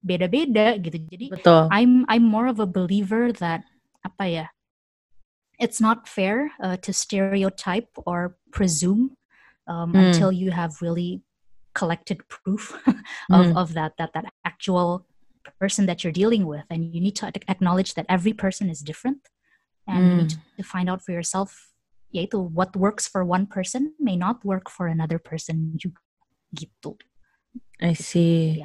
beda-beda 0.00 0.80
gitu. 0.80 0.98
Jadi 1.08 1.26
Betul. 1.36 1.68
I'm 1.68 2.08
I'm 2.08 2.24
more 2.24 2.48
of 2.48 2.58
a 2.58 2.68
believer 2.68 3.32
that 3.38 3.64
apa 4.02 4.24
ya? 4.26 4.46
It's 5.60 5.76
not 5.76 6.08
fair 6.08 6.56
uh, 6.56 6.80
to 6.80 6.90
stereotype 6.96 7.92
or 8.08 8.40
presume 8.48 9.12
um, 9.68 9.92
mm. 9.92 10.08
until 10.08 10.32
you 10.32 10.56
have 10.56 10.80
really 10.80 11.20
collected 11.76 12.24
proof 12.28 12.72
of, 13.30 13.46
mm. 13.46 13.56
of 13.56 13.76
that 13.76 13.92
that 14.00 14.16
that 14.16 14.32
actual 14.44 15.04
person 15.60 15.86
that 15.86 16.02
you're 16.02 16.16
dealing 16.16 16.46
with 16.46 16.64
and 16.70 16.94
you 16.94 17.00
need 17.00 17.16
to 17.16 17.28
acknowledge 17.48 17.94
that 17.94 18.06
every 18.08 18.32
person 18.32 18.68
is 18.68 18.80
different 18.80 19.28
and 19.86 20.00
mm. 20.00 20.08
you 20.08 20.16
need 20.24 20.30
to 20.56 20.62
find 20.62 20.88
out 20.88 21.04
for 21.04 21.12
yourself 21.12 21.69
yaitu 22.10 22.42
what 22.50 22.74
works 22.74 23.06
for 23.06 23.22
one 23.22 23.46
person 23.46 23.94
may 24.02 24.18
not 24.18 24.42
work 24.42 24.66
for 24.66 24.90
another 24.90 25.18
person 25.18 25.74
juga 25.78 26.02
gitu. 26.50 26.98
I 27.78 27.94
see. 27.94 28.62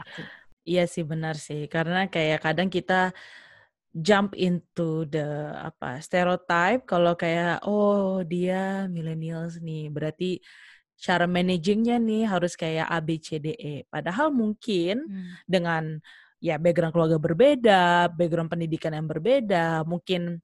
Iya 0.66 0.90
sih 0.90 1.06
benar 1.06 1.38
sih 1.38 1.70
karena 1.70 2.10
kayak 2.10 2.42
kadang 2.42 2.74
kita 2.74 3.14
jump 3.96 4.34
into 4.36 5.08
the 5.08 5.54
apa 5.56 6.02
stereotype 6.02 6.84
kalau 6.84 7.14
kayak 7.16 7.64
oh 7.64 8.26
dia 8.26 8.90
millennials 8.92 9.62
nih 9.62 9.88
berarti 9.88 10.42
cara 11.00 11.30
managingnya 11.30 12.02
nih 12.02 12.28
harus 12.28 12.58
kayak 12.58 12.90
A 12.90 13.00
B 13.00 13.22
C 13.22 13.40
D 13.40 13.54
E 13.56 13.86
padahal 13.88 14.34
mungkin 14.34 15.06
hmm. 15.06 15.48
dengan 15.48 16.02
ya 16.44 16.60
background 16.60 16.92
keluarga 16.92 17.22
berbeda 17.22 18.12
background 18.12 18.52
pendidikan 18.52 18.98
yang 18.98 19.08
berbeda 19.08 19.88
mungkin 19.88 20.44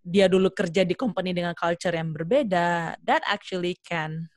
dia 0.00 0.26
dulu 0.26 0.48
kerja 0.50 0.82
di 0.82 0.96
company 0.96 1.36
dengan 1.36 1.52
culture 1.52 1.92
yang 1.92 2.16
berbeda, 2.16 2.96
that 3.04 3.22
actually 3.28 3.76
can 3.84 4.32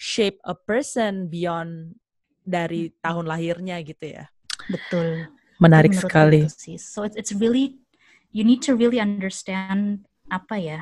shape 0.00 0.40
a 0.48 0.56
person 0.56 1.28
beyond 1.30 1.96
dari 2.44 2.92
hmm. 2.92 2.94
tahun 3.00 3.24
lahirnya 3.28 3.80
gitu 3.84 4.16
ya. 4.20 4.24
Betul. 4.68 5.28
Menarik 5.60 5.96
sekali. 5.96 6.48
So 6.76 7.06
it's, 7.06 7.16
it's 7.16 7.32
really 7.32 7.80
you 8.34 8.42
need 8.42 8.60
to 8.66 8.74
really 8.74 8.98
understand 8.98 10.04
apa 10.32 10.56
ya 10.56 10.80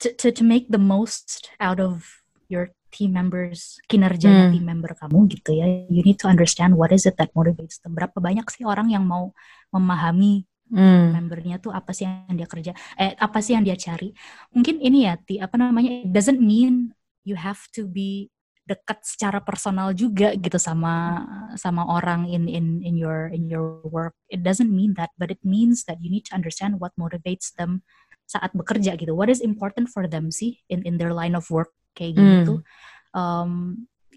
to, 0.00 0.14
to 0.14 0.30
to 0.30 0.42
make 0.46 0.70
the 0.70 0.80
most 0.80 1.50
out 1.58 1.82
of 1.82 2.06
your 2.46 2.70
team 2.88 3.12
members 3.12 3.76
kinerjanya 3.90 4.48
hmm. 4.48 4.52
team 4.56 4.64
member 4.64 4.92
kamu 4.96 5.28
gitu 5.38 5.54
ya. 5.54 5.66
You 5.86 6.02
need 6.02 6.18
to 6.24 6.30
understand 6.30 6.74
what 6.74 6.90
is 6.90 7.04
it 7.04 7.20
that 7.20 7.30
motivates 7.36 7.78
them. 7.84 7.94
Berapa 7.94 8.18
banyak 8.18 8.48
sih 8.48 8.64
orang 8.64 8.90
yang 8.90 9.04
mau 9.04 9.36
memahami 9.70 10.48
hmm. 10.72 11.16
membernya 11.16 11.56
tuh 11.60 11.72
apa 11.72 11.90
sih 11.92 12.06
yang 12.06 12.36
dia 12.36 12.48
kerja 12.48 12.72
eh 12.96 13.12
apa 13.18 13.38
sih 13.40 13.56
yang 13.56 13.64
dia 13.64 13.76
cari 13.76 14.12
mungkin 14.52 14.80
ini 14.80 15.08
ya 15.08 15.14
ti 15.20 15.40
apa 15.40 15.56
namanya 15.56 16.04
it 16.04 16.10
doesn't 16.12 16.40
mean 16.40 16.92
you 17.24 17.36
have 17.36 17.60
to 17.72 17.84
be 17.88 18.32
dekat 18.68 19.00
secara 19.00 19.40
personal 19.40 19.96
juga 19.96 20.36
gitu 20.36 20.60
sama 20.60 21.24
sama 21.56 21.88
orang 21.88 22.28
in 22.28 22.44
in 22.44 22.84
in 22.84 23.00
your 23.00 23.32
in 23.32 23.48
your 23.48 23.80
work 23.88 24.12
it 24.28 24.44
doesn't 24.44 24.68
mean 24.68 24.92
that 24.92 25.08
but 25.16 25.32
it 25.32 25.40
means 25.40 25.88
that 25.88 25.96
you 26.04 26.12
need 26.12 26.28
to 26.28 26.36
understand 26.36 26.76
what 26.76 26.92
motivates 27.00 27.56
them 27.56 27.80
saat 28.28 28.52
bekerja 28.52 29.00
gitu 29.00 29.16
what 29.16 29.32
is 29.32 29.40
important 29.40 29.88
for 29.88 30.04
them 30.04 30.28
sih 30.28 30.60
in 30.68 30.84
in 30.84 31.00
their 31.00 31.16
line 31.16 31.32
of 31.32 31.48
work 31.48 31.72
kayak 31.96 32.20
gitu 32.20 32.60
hmm. 32.60 33.16
um, 33.16 33.52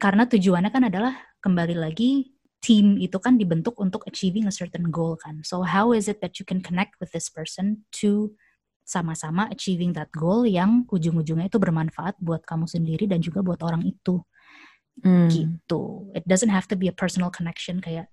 karena 0.04 0.28
tujuannya 0.28 0.68
kan 0.68 0.84
adalah 0.92 1.16
kembali 1.40 1.80
lagi 1.80 2.31
team 2.62 2.95
itu 3.02 3.17
kan 3.17 3.41
dibentuk 3.41 3.76
untuk 3.82 4.06
achieving 4.06 4.45
a 4.45 4.54
certain 4.54 4.93
goal 4.93 5.17
kan. 5.17 5.41
So 5.41 5.65
how 5.65 5.91
is 5.91 6.06
it 6.06 6.21
that 6.21 6.38
you 6.38 6.45
can 6.45 6.62
connect 6.62 7.02
with 7.02 7.10
this 7.12 7.28
person 7.28 7.84
to 8.02 8.38
sama-sama 8.86 9.50
achieving 9.50 9.97
that 9.97 10.13
goal 10.13 10.45
yang 10.45 10.86
ujung-ujungnya 10.89 11.50
itu 11.50 11.58
bermanfaat 11.58 12.17
buat 12.21 12.45
kamu 12.45 12.69
sendiri 12.69 13.10
dan 13.10 13.24
juga 13.24 13.41
buat 13.41 13.62
orang 13.65 13.86
itu. 13.88 14.21
Hmm. 15.02 15.32
Gitu. 15.32 16.12
It 16.13 16.28
doesn't 16.28 16.52
have 16.52 16.67
to 16.69 16.78
be 16.78 16.91
a 16.91 16.95
personal 16.95 17.32
connection 17.34 17.80
kayak 17.80 18.12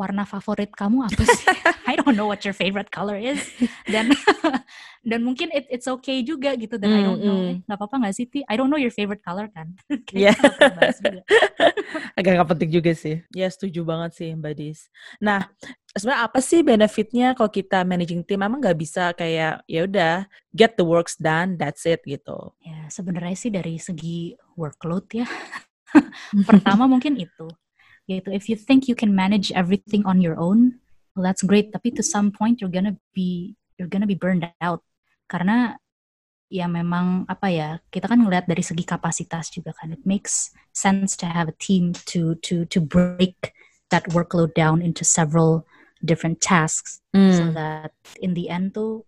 warna 0.00 0.24
favorit 0.24 0.72
kamu 0.72 1.04
apa 1.04 1.22
sih? 1.28 1.44
I 1.90 2.00
don't 2.00 2.16
know 2.16 2.24
what 2.24 2.40
your 2.48 2.56
favorite 2.56 2.88
color 2.88 3.20
is. 3.20 3.44
Dan 3.84 4.16
dan 5.10 5.20
mungkin 5.20 5.52
it, 5.52 5.68
it's 5.68 5.84
okay 5.84 6.24
juga 6.24 6.56
gitu 6.56 6.80
dan 6.80 6.88
mm, 6.88 6.96
I 6.96 7.02
don't 7.04 7.20
know. 7.20 7.38
Mm. 7.44 7.54
Gak 7.68 7.76
apa-apa 7.76 8.08
gak 8.08 8.14
sih 8.16 8.24
Ti? 8.24 8.40
I 8.48 8.54
don't 8.56 8.72
know 8.72 8.80
your 8.80 8.94
favorite 8.94 9.20
color 9.20 9.52
kan. 9.52 9.76
Iya. 10.16 10.32
Agak 12.16 12.32
gak 12.40 12.50
penting 12.56 12.70
juga 12.72 12.96
sih. 12.96 13.20
Ya 13.36 13.52
setuju 13.52 13.84
banget 13.84 14.16
sih 14.16 14.32
Mbak 14.32 14.54
Dis. 14.56 14.88
Nah, 15.20 15.44
sebenarnya 15.92 16.20
apa 16.24 16.40
sih 16.40 16.60
benefitnya 16.64 17.36
kalau 17.36 17.52
kita 17.52 17.84
managing 17.84 18.24
team? 18.24 18.40
Emang 18.40 18.64
nggak 18.64 18.80
bisa 18.80 19.12
kayak 19.12 19.60
ya 19.68 19.80
udah 19.84 20.24
get 20.56 20.80
the 20.80 20.86
works 20.86 21.20
done, 21.20 21.60
that's 21.60 21.84
it 21.84 22.00
gitu. 22.08 22.56
Ya 22.64 22.88
sebenarnya 22.88 23.36
sih 23.36 23.52
dari 23.52 23.76
segi 23.76 24.34
workload 24.56 25.06
ya. 25.12 25.28
Pertama 26.48 26.86
mungkin 26.86 27.18
itu 27.18 27.48
yaitu 28.08 28.32
if 28.32 28.48
you 28.48 28.56
think 28.56 28.88
you 28.88 28.96
can 28.96 29.12
manage 29.12 29.50
everything 29.52 30.06
on 30.06 30.22
your 30.22 30.38
own 30.38 30.80
well 31.14 31.24
that's 31.26 31.42
great. 31.42 31.72
Tapi 31.74 31.92
to 31.96 32.02
some 32.02 32.30
point 32.30 32.60
you're 32.60 32.72
gonna 32.72 32.96
be 33.14 33.56
you're 33.76 33.90
gonna 33.90 34.08
be 34.08 34.18
burned 34.18 34.46
out. 34.62 34.82
Karena 35.28 35.76
ya 36.50 36.66
memang 36.66 37.28
apa 37.30 37.46
ya 37.52 37.68
kita 37.94 38.10
kan 38.10 38.24
ngelihat 38.26 38.50
dari 38.50 38.62
segi 38.62 38.82
kapasitas 38.86 39.50
juga 39.50 39.74
kan. 39.76 39.94
It 39.94 40.02
makes 40.06 40.54
sense 40.72 41.14
to 41.20 41.26
have 41.28 41.50
a 41.50 41.56
team 41.58 41.94
to 42.10 42.38
to 42.46 42.66
to 42.70 42.78
break 42.80 43.54
that 43.90 44.06
workload 44.14 44.54
down 44.54 44.80
into 44.80 45.02
several 45.02 45.66
different 46.00 46.40
tasks 46.40 47.02
mm. 47.12 47.34
so 47.34 47.44
that 47.52 47.92
in 48.22 48.32
the 48.32 48.48
end 48.48 48.72
tuh 48.72 49.04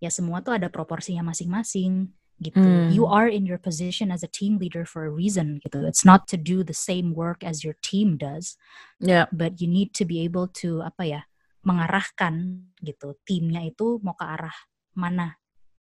ya 0.00 0.08
semua 0.08 0.40
tuh 0.40 0.56
ada 0.56 0.72
proporsinya 0.72 1.20
masing-masing 1.20 2.08
gitu. 2.40 2.60
Mm. 2.60 2.96
You 2.96 3.04
are 3.04 3.28
in 3.28 3.44
your 3.44 3.60
position 3.60 4.08
as 4.08 4.24
a 4.24 4.30
team 4.30 4.56
leader 4.56 4.88
for 4.88 5.04
a 5.04 5.12
reason 5.12 5.60
gitu. 5.60 5.84
It's 5.84 6.04
not 6.08 6.24
to 6.32 6.40
do 6.40 6.64
the 6.64 6.76
same 6.76 7.12
work 7.12 7.44
as 7.44 7.62
your 7.62 7.76
team 7.84 8.16
does. 8.16 8.56
Yeah. 8.98 9.28
But 9.28 9.60
you 9.60 9.68
need 9.68 9.92
to 10.00 10.08
be 10.08 10.24
able 10.24 10.48
to 10.64 10.80
apa 10.82 11.04
ya? 11.04 11.22
mengarahkan 11.60 12.64
gitu. 12.80 13.16
Timnya 13.24 13.64
itu 13.64 14.00
mau 14.00 14.16
ke 14.16 14.24
arah 14.24 14.56
mana. 14.96 15.36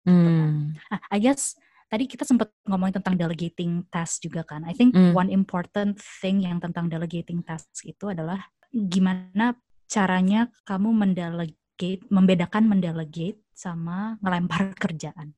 Mm. 0.05 0.77
Nah, 0.77 1.01
I 1.10 1.17
guess 1.17 1.58
tadi 1.89 2.05
kita 2.05 2.21
sempat 2.25 2.53
ngomongin 2.69 3.01
tentang 3.01 3.17
delegating 3.17 3.86
task 3.89 4.21
juga 4.21 4.45
kan. 4.45 4.65
I 4.69 4.77
think 4.77 4.93
mm. 4.93 5.17
one 5.17 5.34
important 5.34 5.97
thing 6.21 6.45
yang 6.45 6.62
tentang 6.62 6.89
delegating 6.89 7.41
task 7.41 7.81
itu 7.86 8.13
adalah 8.13 8.45
gimana 8.69 9.58
caranya 9.89 10.49
kamu 10.65 10.89
mendelegate, 10.93 12.05
membedakan 12.13 12.69
mendelegate 12.69 13.41
sama 13.55 14.21
ngelempar 14.21 14.73
kerjaan 14.84 15.34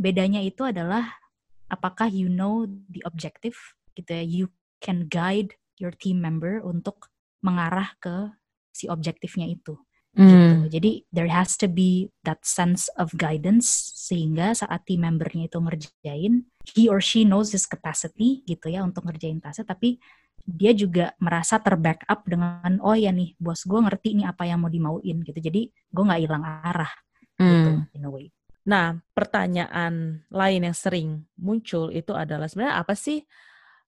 bedanya 0.00 0.40
itu 0.40 0.64
adalah 0.64 1.20
apakah 1.68 2.08
you 2.08 2.32
know 2.32 2.64
the 2.88 3.04
objective 3.04 3.54
gitu 3.92 4.08
ya 4.08 4.24
you 4.24 4.44
can 4.80 5.04
guide 5.12 5.52
your 5.76 5.92
team 5.92 6.24
member 6.24 6.64
untuk 6.64 7.12
mengarah 7.44 7.92
ke 8.00 8.32
si 8.72 8.88
objektifnya 8.88 9.44
itu 9.44 9.76
mm. 10.16 10.24
gitu. 10.24 10.66
Jadi 10.80 10.90
there 11.12 11.28
has 11.28 11.60
to 11.60 11.68
be 11.68 12.08
that 12.24 12.40
sense 12.42 12.88
of 12.96 13.12
guidance 13.12 13.68
sehingga 13.96 14.56
saat 14.56 14.88
team 14.88 15.04
membernya 15.04 15.52
itu 15.52 15.58
ngerjain 15.60 16.48
he 16.72 16.88
or 16.88 17.04
she 17.04 17.28
knows 17.28 17.52
his 17.52 17.68
capacity 17.68 18.40
gitu 18.48 18.72
ya 18.72 18.84
untuk 18.84 19.04
ngerjain 19.04 19.40
tasnya 19.40 19.68
tapi 19.68 20.00
dia 20.44 20.72
juga 20.72 21.12
merasa 21.20 21.60
terbackup 21.60 22.24
dengan 22.24 22.80
oh 22.80 22.96
ya 22.96 23.12
nih 23.12 23.36
bos 23.36 23.62
gue 23.68 23.76
ngerti 23.76 24.16
nih 24.18 24.26
apa 24.26 24.48
yang 24.48 24.64
mau 24.64 24.72
dimauin 24.72 25.20
gitu 25.20 25.36
jadi 25.36 25.68
gue 25.68 26.04
nggak 26.04 26.20
hilang 26.24 26.44
arah 26.44 26.90
mm. 27.36 27.44
gitu 27.44 27.70
hmm. 27.76 27.96
in 27.96 28.04
a 28.08 28.10
way 28.10 28.26
Nah, 28.68 29.00
pertanyaan 29.16 30.24
lain 30.28 30.60
yang 30.68 30.76
sering 30.76 31.24
muncul 31.40 31.88
itu 31.88 32.12
adalah 32.12 32.44
sebenarnya 32.44 32.76
apa 32.80 32.92
sih 32.92 33.24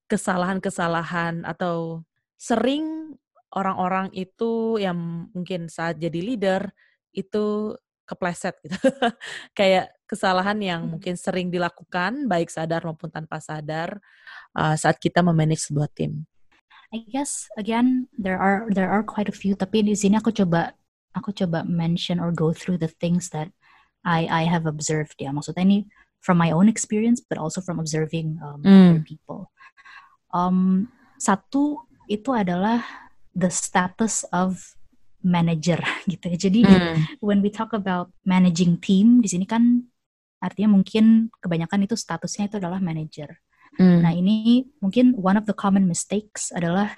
kesalahan-kesalahan 0.09 1.45
atau 1.45 2.05
sering 2.41 3.17
orang-orang 3.53 4.09
itu 4.17 4.81
yang 4.81 5.29
mungkin 5.33 5.69
saat 5.69 6.01
jadi 6.01 6.21
leader 6.21 6.73
itu 7.13 7.77
kepleset 8.09 8.57
gitu. 8.65 8.77
Kayak 9.59 9.93
kesalahan 10.09 10.59
yang 10.61 10.81
hmm. 10.85 10.91
mungkin 10.97 11.15
sering 11.17 11.49
dilakukan 11.49 12.29
baik 12.29 12.53
sadar 12.53 12.85
maupun 12.85 13.09
tanpa 13.09 13.41
sadar 13.41 14.01
uh, 14.57 14.77
saat 14.77 15.01
kita 15.01 15.25
memanage 15.25 15.69
sebuah 15.69 15.89
tim. 15.93 16.29
I 16.93 17.01
guess 17.09 17.49
again 17.57 18.13
there 18.21 18.37
are 18.37 18.69
there 18.69 18.93
are 18.93 19.01
quite 19.01 19.33
a 19.33 19.33
few 19.33 19.57
tapi 19.57 19.81
di 19.81 19.97
sini 19.97 20.21
aku 20.21 20.29
coba 20.29 20.77
aku 21.17 21.33
coba 21.33 21.65
mention 21.65 22.21
or 22.21 22.37
go 22.37 22.53
through 22.53 22.77
the 22.77 22.93
things 23.01 23.33
that 23.33 23.49
I 24.03 24.27
I 24.27 24.43
have 24.51 24.67
observed 24.67 25.19
ya 25.19 25.31
maksudnya 25.31 25.63
ini 25.63 25.79
from 26.23 26.39
my 26.39 26.55
own 26.55 26.71
experience 26.71 27.19
but 27.19 27.39
also 27.39 27.59
from 27.63 27.83
observing 27.83 28.39
um, 28.43 28.63
mm. 28.63 28.91
other 28.95 29.05
people. 29.07 29.51
Um, 30.31 30.91
satu 31.19 31.83
itu 32.11 32.31
adalah 32.35 32.83
the 33.35 33.51
status 33.51 34.27
of 34.31 34.75
manager 35.23 35.79
gitu 36.11 36.25
ya. 36.31 36.37
Jadi 36.39 36.61
mm. 36.67 37.23
when 37.23 37.43
we 37.43 37.51
talk 37.51 37.75
about 37.75 38.11
managing 38.27 38.79
team 38.79 39.23
di 39.23 39.29
sini 39.31 39.47
kan 39.47 39.87
artinya 40.43 40.75
mungkin 40.75 41.31
kebanyakan 41.39 41.87
itu 41.87 41.95
statusnya 41.95 42.51
itu 42.51 42.57
adalah 42.59 42.83
manager. 42.83 43.39
Mm. 43.79 43.99
Nah 44.03 44.13
ini 44.13 44.67
mungkin 44.83 45.15
one 45.19 45.39
of 45.39 45.47
the 45.47 45.55
common 45.55 45.87
mistakes 45.87 46.51
adalah 46.55 46.91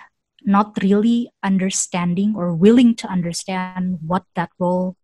not 0.45 0.77
really 0.85 1.33
understanding 1.41 2.37
or 2.37 2.53
willing 2.53 2.93
to 2.93 3.09
understand 3.09 4.01
what 4.05 4.29
that 4.37 4.53
role 4.61 4.97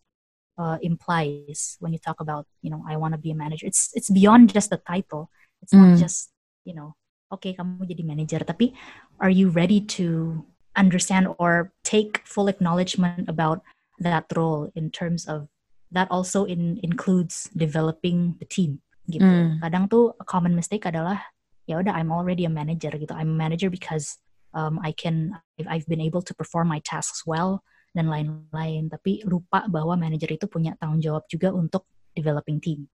uh, 0.60 0.76
implies 0.84 1.80
when 1.80 1.96
you 1.96 1.98
talk 1.98 2.20
about 2.20 2.44
you 2.60 2.68
know 2.68 2.84
I 2.84 3.00
want 3.00 3.16
to 3.16 3.20
be 3.20 3.32
a 3.32 3.38
manager. 3.38 3.64
It's 3.64 3.88
it's 3.96 4.12
beyond 4.12 4.52
just 4.52 4.68
the 4.68 4.76
title. 4.76 5.32
It's 5.64 5.72
not 5.72 5.96
mm. 5.96 5.98
just 5.98 6.28
you 6.68 6.76
know 6.76 6.92
okay 7.32 7.56
kamu 7.56 7.88
jadi 7.88 8.04
manager, 8.04 8.44
tapi 8.44 8.76
are 9.16 9.32
you 9.32 9.48
ready 9.48 9.80
to 9.96 10.44
understand 10.76 11.32
or 11.40 11.72
take 11.82 12.20
full 12.28 12.46
acknowledgement 12.46 13.24
about 13.26 13.64
that 13.98 14.28
role 14.36 14.68
in 14.76 14.92
terms 14.92 15.26
of 15.26 15.48
that 15.90 16.06
also 16.10 16.44
in, 16.44 16.78
includes 16.84 17.50
developing 17.56 18.36
the 18.38 18.46
team 18.46 18.84
gitu. 19.10 19.26
Mm. 19.26 19.58
Kadang 19.64 19.90
tuh 19.90 20.14
a 20.20 20.24
common 20.28 20.54
mistake 20.54 20.86
adalah 20.86 21.18
ya 21.66 21.82
udah 21.82 21.96
I'm 21.96 22.12
already 22.14 22.46
a 22.46 22.52
manager 22.52 22.92
gitu. 22.94 23.10
I'm 23.10 23.34
a 23.34 23.40
manager 23.40 23.72
because 23.72 24.20
um, 24.54 24.78
I 24.84 24.92
can 24.94 25.34
I've 25.66 25.88
been 25.90 26.00
able 26.00 26.22
to 26.22 26.32
perform 26.34 26.70
my 26.70 26.78
tasks 26.86 27.26
well 27.26 27.66
dan 27.90 28.06
lain-lain. 28.10 28.90
Tapi 28.90 29.26
lupa 29.26 29.66
bahwa 29.66 29.98
manajer 29.98 30.34
itu 30.34 30.46
punya 30.46 30.74
tanggung 30.78 31.02
jawab 31.02 31.26
juga 31.30 31.50
untuk 31.54 31.86
developing 32.14 32.58
team 32.58 32.90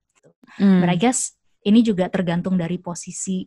mm. 0.59 0.79
but 0.83 0.89
I 0.89 0.97
guess 0.97 1.35
ini 1.65 1.83
juga 1.83 2.07
tergantung 2.07 2.55
dari 2.55 2.79
posisi 2.79 3.43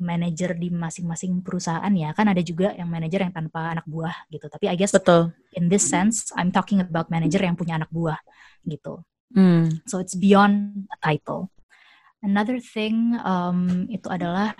manajer 0.00 0.56
di 0.56 0.72
masing-masing 0.72 1.44
perusahaan 1.44 1.92
ya. 1.92 2.16
Kan 2.16 2.32
ada 2.32 2.40
juga 2.40 2.72
yang 2.72 2.88
manajer 2.88 3.20
yang 3.20 3.34
tanpa 3.36 3.76
anak 3.76 3.84
buah 3.84 4.14
gitu. 4.32 4.48
Tapi 4.48 4.72
I 4.72 4.76
guess 4.78 4.96
betul. 4.96 5.34
in 5.52 5.68
this 5.68 5.84
sense 5.84 6.32
I'm 6.32 6.48
talking 6.48 6.80
about 6.80 7.12
manajer 7.12 7.44
yang 7.44 7.58
punya 7.58 7.76
anak 7.76 7.92
buah 7.92 8.16
gitu. 8.64 9.04
Mm. 9.30 9.86
so 9.86 10.02
it's 10.02 10.18
beyond 10.18 10.88
a 10.90 10.98
title. 10.98 11.54
Another 12.18 12.58
thing 12.58 13.14
um, 13.22 13.86
itu 13.86 14.10
adalah 14.10 14.58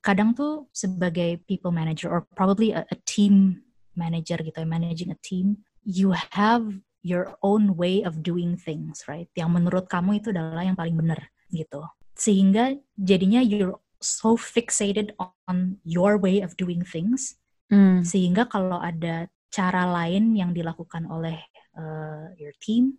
kadang 0.00 0.32
tuh 0.32 0.70
sebagai 0.72 1.44
people 1.44 1.68
manager 1.68 2.08
or 2.08 2.24
probably 2.32 2.72
a, 2.72 2.88
a 2.88 2.96
team 3.04 3.60
manager 3.96 4.38
gitu 4.40 4.62
managing 4.62 5.10
a 5.10 5.18
team, 5.24 5.64
you 5.82 6.12
have 6.36 6.62
your 7.06 7.38
own 7.42 7.78
way 7.78 8.02
of 8.02 8.22
doing 8.22 8.58
things, 8.58 9.06
right? 9.06 9.30
Yang 9.38 9.50
menurut 9.62 9.86
kamu 9.86 10.18
itu 10.18 10.34
adalah 10.34 10.66
yang 10.66 10.74
paling 10.74 10.98
benar 10.98 11.30
gitu. 11.54 11.86
Sehingga 12.18 12.74
jadinya 12.98 13.38
you're 13.38 13.78
so 14.02 14.34
fixated 14.34 15.14
on 15.46 15.78
your 15.86 16.18
way 16.18 16.42
of 16.42 16.58
doing 16.58 16.82
things, 16.82 17.38
mm. 17.70 18.02
sehingga 18.02 18.50
kalau 18.50 18.82
ada 18.82 19.30
cara 19.48 19.86
lain 19.86 20.34
yang 20.34 20.50
dilakukan 20.50 21.06
oleh 21.08 21.38
uh, 21.78 22.28
your 22.36 22.52
team 22.60 22.98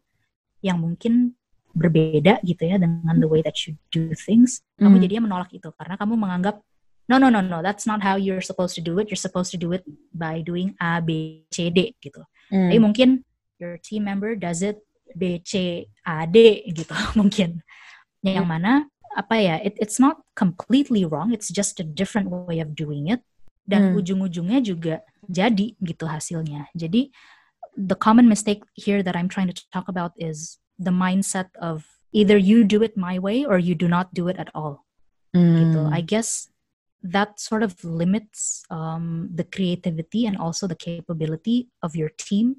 yang 0.64 0.82
mungkin 0.82 1.38
berbeda 1.78 2.42
gitu 2.42 2.66
ya 2.66 2.82
dengan 2.82 3.22
the 3.22 3.30
way 3.30 3.46
that 3.46 3.54
you 3.68 3.78
do 3.94 4.10
things, 4.18 4.66
mm. 4.80 4.88
kamu 4.88 4.96
hmm. 4.98 5.04
jadinya 5.06 5.24
menolak 5.30 5.52
itu 5.54 5.70
karena 5.78 5.94
kamu 6.00 6.14
menganggap 6.18 6.56
no 7.08 7.18
no 7.18 7.30
no 7.30 7.42
no. 7.42 7.64
That's 7.64 7.88
not 7.88 8.04
how 8.04 8.16
you're 8.16 8.44
supposed 8.44 8.76
to 8.76 8.84
do 8.84 9.00
it. 9.00 9.10
You're 9.10 9.20
supposed 9.20 9.52
to 9.52 9.60
do 9.60 9.72
it 9.72 9.84
by 10.14 10.44
doing 10.44 10.76
A 10.80 11.02
B 11.02 11.44
C 11.52 11.72
D 11.72 11.96
gitu. 12.04 12.24
Mm. 12.52 12.72
tapi 12.72 12.78
mungkin 12.80 13.10
your 13.60 13.76
team 13.80 14.08
member 14.08 14.36
does 14.36 14.64
it 14.64 14.80
B 15.16 15.40
C 15.44 15.88
A 16.04 16.28
D 16.28 16.68
gitu. 16.72 16.94
Mungkin. 17.20 17.64
Yang 18.24 18.46
mm. 18.48 18.52
mana 18.52 18.72
apa 19.18 19.36
ya 19.40 19.56
it, 19.64 19.74
it's 19.80 19.98
not 19.98 20.20
completely 20.36 21.08
wrong. 21.08 21.32
It's 21.32 21.50
just 21.50 21.80
a 21.80 21.88
different 21.88 22.30
way 22.30 22.60
of 22.60 22.76
doing 22.76 23.08
it. 23.08 23.24
Dan 23.68 23.92
mm. 23.92 24.00
ujung-ujungnya 24.00 24.64
juga 24.64 25.04
jadi 25.28 25.76
gitu 25.80 26.08
hasilnya. 26.08 26.72
Jadi 26.76 27.12
the 27.76 27.96
common 27.96 28.28
mistake 28.32 28.64
here 28.76 29.04
that 29.04 29.16
I'm 29.16 29.28
trying 29.28 29.52
to 29.52 29.58
talk 29.72 29.88
about 29.92 30.16
is 30.16 30.60
the 30.80 30.94
mindset 30.94 31.52
of 31.60 31.88
either 32.16 32.40
you 32.40 32.64
do 32.64 32.80
it 32.84 32.96
my 32.96 33.20
way 33.20 33.44
or 33.44 33.60
you 33.60 33.76
do 33.76 33.92
not 33.92 34.12
do 34.16 34.28
it 34.32 34.40
at 34.40 34.52
all. 34.56 34.88
Mm. 35.36 35.56
gitu 35.60 35.82
I 35.92 36.00
guess 36.00 36.48
that 37.04 37.40
sort 37.40 37.64
of 37.64 37.84
limits 37.84 38.64
um, 38.70 39.30
the 39.34 39.44
creativity 39.44 40.26
and 40.26 40.38
also 40.38 40.68
the 40.68 40.76
capability 40.76 41.70
of 41.84 41.96
your 41.96 42.10
team 42.18 42.58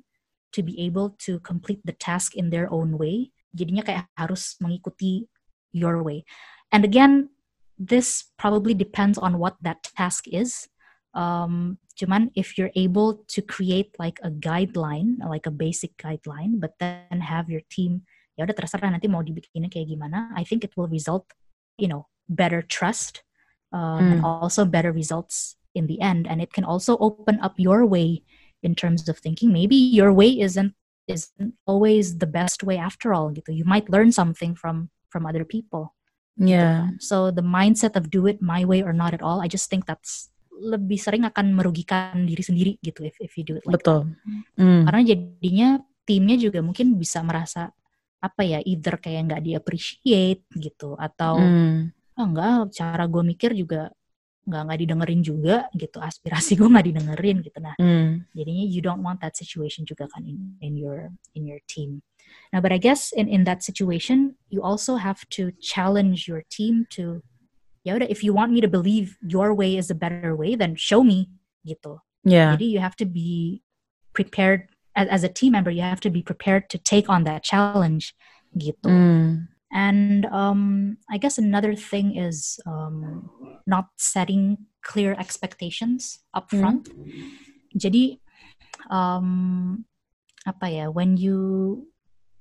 to 0.52 0.62
be 0.62 0.80
able 0.80 1.16
to 1.18 1.40
complete 1.40 1.80
the 1.84 1.92
task 1.92 2.36
in 2.36 2.50
their 2.50 2.72
own 2.72 2.96
way. 2.96 3.32
Jadinya 3.56 3.84
kayak 3.84 4.06
harus 4.16 4.56
mengikuti 4.62 5.28
your 5.72 6.02
way. 6.02 6.24
And 6.72 6.84
again, 6.84 7.30
this 7.78 8.30
probably 8.38 8.74
depends 8.74 9.18
on 9.18 9.38
what 9.38 9.56
that 9.62 9.90
task 9.96 10.24
is. 10.28 10.68
Um, 11.14 11.78
cuman 11.98 12.30
if 12.36 12.56
you're 12.56 12.74
able 12.76 13.26
to 13.26 13.42
create 13.42 13.96
like 13.98 14.20
a 14.22 14.30
guideline, 14.30 15.18
like 15.26 15.46
a 15.46 15.54
basic 15.54 15.96
guideline, 15.98 16.60
but 16.60 16.78
then 16.78 17.20
have 17.20 17.50
your 17.50 17.64
team 17.68 18.06
ya 18.38 18.46
udah 18.46 18.54
terserah 18.54 18.94
nanti 18.94 19.10
mau 19.10 19.18
dibikinnya 19.18 19.66
kayak 19.66 19.90
gimana. 19.90 20.30
I 20.38 20.46
think 20.46 20.62
it 20.62 20.78
will 20.78 20.86
result, 20.86 21.26
you 21.74 21.90
know, 21.90 22.06
better 22.30 22.62
trust 22.62 23.26
um, 23.72 24.00
mm. 24.00 24.12
and 24.12 24.24
also 24.24 24.64
better 24.64 24.92
results 24.92 25.56
in 25.74 25.86
the 25.86 26.00
end. 26.00 26.26
And 26.26 26.40
it 26.40 26.52
can 26.52 26.64
also 26.64 26.96
open 26.98 27.38
up 27.40 27.54
your 27.56 27.86
way 27.86 28.22
in 28.62 28.74
terms 28.74 29.08
of 29.08 29.18
thinking. 29.18 29.52
Maybe 29.52 29.76
your 29.76 30.12
way 30.12 30.38
isn't 30.40 30.74
isn't 31.08 31.54
always 31.64 32.18
the 32.18 32.28
best 32.28 32.62
way 32.62 32.76
after 32.76 33.14
all. 33.14 33.30
Gitu. 33.32 33.56
You 33.56 33.64
might 33.64 33.88
learn 33.88 34.12
something 34.12 34.54
from 34.54 34.90
from 35.08 35.24
other 35.24 35.44
people. 35.44 35.94
Yeah. 36.36 36.92
Gitu. 36.94 37.02
So 37.02 37.16
the 37.30 37.44
mindset 37.44 37.96
of 37.96 38.10
do 38.10 38.26
it 38.26 38.42
my 38.42 38.64
way 38.64 38.82
or 38.82 38.92
not 38.92 39.14
at 39.14 39.22
all, 39.22 39.40
I 39.40 39.48
just 39.48 39.70
think 39.70 39.86
that's 39.86 40.30
lebih 40.58 40.98
sering 40.98 41.22
akan 41.22 41.54
merugikan 41.54 42.26
diri 42.26 42.42
sendiri 42.42 42.72
gitu 42.82 43.06
if 43.06 43.14
if 43.22 43.38
you 43.38 43.46
do 43.46 43.56
it 43.56 43.64
like 43.64 43.78
Betul. 43.78 44.10
That. 44.10 44.58
Mm. 44.58 44.82
Karena 44.90 45.02
jadinya 45.06 45.68
timnya 46.02 46.36
juga 46.36 46.58
mungkin 46.64 46.98
bisa 46.98 47.22
merasa 47.22 47.70
apa 48.18 48.42
ya 48.42 48.58
either 48.66 48.98
kayak 48.98 49.30
nggak 49.30 49.42
di 49.46 49.52
appreciate 49.54 50.42
gitu 50.58 50.98
atau 50.98 51.38
mm. 51.38 51.97
Oh, 52.18 52.26
enggak 52.26 52.74
cara 52.74 53.04
gue 53.06 53.22
mikir 53.22 53.54
juga 53.54 53.94
nggak 54.48 54.62
nggak 54.64 54.78
didengerin 54.80 55.20
juga 55.20 55.56
gitu 55.76 55.98
aspirasi 56.00 56.56
gue 56.56 56.68
nggak 56.72 56.86
didengerin 56.88 57.36
gitu 57.44 57.58
nah 57.60 57.76
mm. 57.76 58.32
jadinya 58.32 58.64
you 58.64 58.80
don't 58.80 59.04
want 59.04 59.20
that 59.20 59.36
situation 59.36 59.84
juga 59.84 60.08
kan 60.08 60.24
in 60.24 60.56
in 60.64 60.74
your 60.80 61.12
in 61.36 61.44
your 61.44 61.60
team 61.68 62.00
now 62.48 62.64
but 62.64 62.72
I 62.72 62.80
guess 62.80 63.12
in 63.12 63.28
in 63.28 63.44
that 63.44 63.60
situation 63.60 64.40
you 64.48 64.64
also 64.64 64.96
have 64.96 65.20
to 65.36 65.52
challenge 65.60 66.24
your 66.24 66.48
team 66.48 66.88
to 66.96 67.20
ya 67.84 68.00
udah 68.00 68.08
if 68.08 68.24
you 68.24 68.32
want 68.32 68.48
me 68.48 68.64
to 68.64 68.70
believe 68.72 69.20
your 69.20 69.52
way 69.52 69.76
is 69.76 69.92
a 69.92 69.96
better 69.96 70.32
way 70.32 70.56
then 70.56 70.72
show 70.80 71.04
me 71.04 71.28
gitu 71.68 72.00
yeah. 72.24 72.56
jadi 72.56 72.64
you 72.64 72.80
have 72.80 72.96
to 72.96 73.04
be 73.04 73.60
prepared 74.16 74.72
as, 74.96 75.06
as 75.12 75.22
a 75.28 75.30
team 75.30 75.52
member 75.52 75.68
you 75.68 75.84
have 75.84 76.00
to 76.00 76.08
be 76.08 76.24
prepared 76.24 76.72
to 76.72 76.80
take 76.80 77.12
on 77.12 77.28
that 77.28 77.44
challenge 77.44 78.16
gitu 78.56 78.88
mm. 78.88 79.44
And 79.72 80.24
um, 80.26 80.96
I 81.10 81.18
guess 81.18 81.38
another 81.38 81.74
thing 81.74 82.16
is 82.16 82.58
um, 82.66 83.28
not 83.66 83.88
setting 83.96 84.68
clear 84.82 85.12
expectations 85.18 86.20
up 86.32 86.50
mm. 86.50 86.60
front 86.60 86.88
mm. 86.88 87.12
jadi 87.76 88.18
um, 88.88 89.84
apa 90.46 90.66
ya 90.70 90.86
when 90.88 91.16
you 91.20 91.84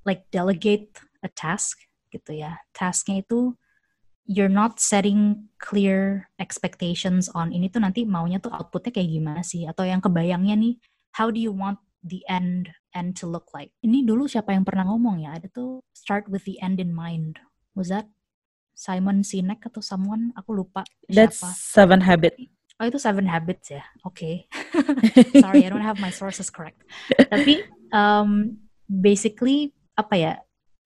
like 0.08 0.24
delegate 0.32 0.96
a 1.24 1.30
task 1.32 1.84
gitu 2.14 2.40
ya 2.40 2.64
tasknya 2.72 3.20
itu 3.26 3.52
you're 4.28 4.52
not 4.52 4.80
setting 4.80 5.48
clear 5.60 6.28
expectations 6.40 7.32
on 7.32 7.52
ini 7.52 7.72
tuh 7.72 7.84
nanti 7.84 8.04
maunya 8.04 8.40
tuh 8.40 8.52
outputnya 8.52 8.92
kayak 8.92 9.12
gimana 9.12 9.42
sih 9.44 9.68
atau 9.68 9.84
yang 9.88 10.04
kebayangnya 10.04 10.56
nih 10.56 10.76
how 11.16 11.32
do 11.32 11.40
you 11.40 11.52
want 11.52 11.80
the 12.08 12.24
end 12.28 12.72
end 12.96 13.14
to 13.16 13.30
look 13.30 13.52
like 13.54 13.72
ini 13.84 14.04
dulu 14.04 14.26
siapa 14.26 14.56
yang 14.56 14.64
pernah 14.64 14.88
ngomong 14.88 15.24
ya 15.28 15.38
ada 15.38 15.48
tuh 15.52 15.84
start 15.94 16.26
with 16.32 16.44
the 16.48 16.58
end 16.64 16.82
in 16.82 16.92
mind 16.96 17.38
was 17.78 17.92
that 17.92 18.08
Simon 18.78 19.26
Sinek 19.26 19.66
atau 19.66 19.82
someone 19.82 20.32
aku 20.38 20.54
lupa 20.54 20.86
that's 21.10 21.42
siapa. 21.42 21.52
seven 21.54 22.00
habit 22.02 22.34
oh 22.78 22.86
itu 22.86 22.98
seven 23.02 23.26
habits 23.28 23.74
ya 23.74 23.84
oke 24.06 24.18
okay. 24.18 24.36
sorry 25.44 25.66
I 25.66 25.70
don't 25.70 25.86
have 25.86 26.02
my 26.02 26.14
sources 26.14 26.48
correct 26.50 26.82
tapi 27.34 27.66
um, 27.92 28.62
basically 28.88 29.76
apa 29.98 30.16
ya 30.16 30.34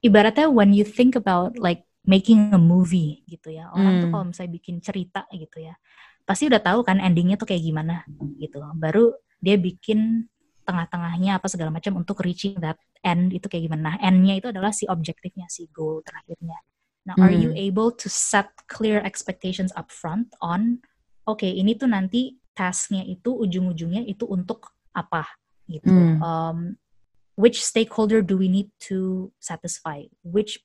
ibaratnya 0.01 0.49
when 0.49 0.73
you 0.73 0.83
think 0.83 1.13
about 1.13 1.55
like 1.61 1.85
making 2.05 2.49
a 2.53 2.59
movie 2.59 3.21
gitu 3.29 3.53
ya. 3.53 3.69
Orang 3.73 3.97
hmm. 3.97 4.01
tuh 4.05 4.09
kalau 4.09 4.25
misalnya 4.29 4.51
bikin 4.57 4.75
cerita 4.81 5.21
gitu 5.29 5.57
ya, 5.61 5.73
pasti 6.25 6.49
udah 6.49 6.61
tahu 6.61 6.81
kan 6.81 6.97
endingnya 6.97 7.37
tuh 7.37 7.49
kayak 7.49 7.61
gimana 7.61 8.05
gitu. 8.41 8.61
Baru 8.77 9.13
dia 9.41 9.57
bikin 9.57 10.25
tengah-tengahnya 10.71 11.43
apa 11.43 11.51
segala 11.51 11.75
macam 11.75 11.99
untuk 11.99 12.23
reaching 12.23 12.55
that 12.63 12.79
end 13.03 13.35
itu 13.35 13.51
kayak 13.51 13.67
gimana. 13.67 13.91
Nah, 13.91 13.95
endnya 13.99 14.39
itu 14.39 14.47
adalah 14.47 14.71
si 14.71 14.87
objektifnya, 14.87 15.51
si 15.51 15.67
goal 15.75 15.99
terakhirnya. 16.07 16.55
Nah, 17.03 17.19
hmm. 17.19 17.23
are 17.27 17.35
you 17.35 17.51
hmm. 17.51 17.59
able 17.67 17.91
to 17.91 18.07
set 18.07 18.47
clear 18.71 19.03
expectations 19.03 19.75
up 19.75 19.91
front 19.91 20.31
on, 20.39 20.79
oke 21.27 21.43
okay, 21.43 21.51
ini 21.51 21.75
tuh 21.75 21.91
nanti 21.91 22.39
tasknya 22.55 23.03
itu 23.03 23.35
ujung-ujungnya 23.35 24.07
itu 24.07 24.23
untuk 24.23 24.71
apa 24.95 25.27
gitu. 25.67 25.91
Hmm. 25.91 26.17
Um, 26.23 26.59
which 27.35 27.59
stakeholder 27.59 28.23
do 28.23 28.37
we 28.37 28.47
need 28.47 28.69
to 28.87 29.31
satisfy? 29.41 30.07
Which 30.23 30.61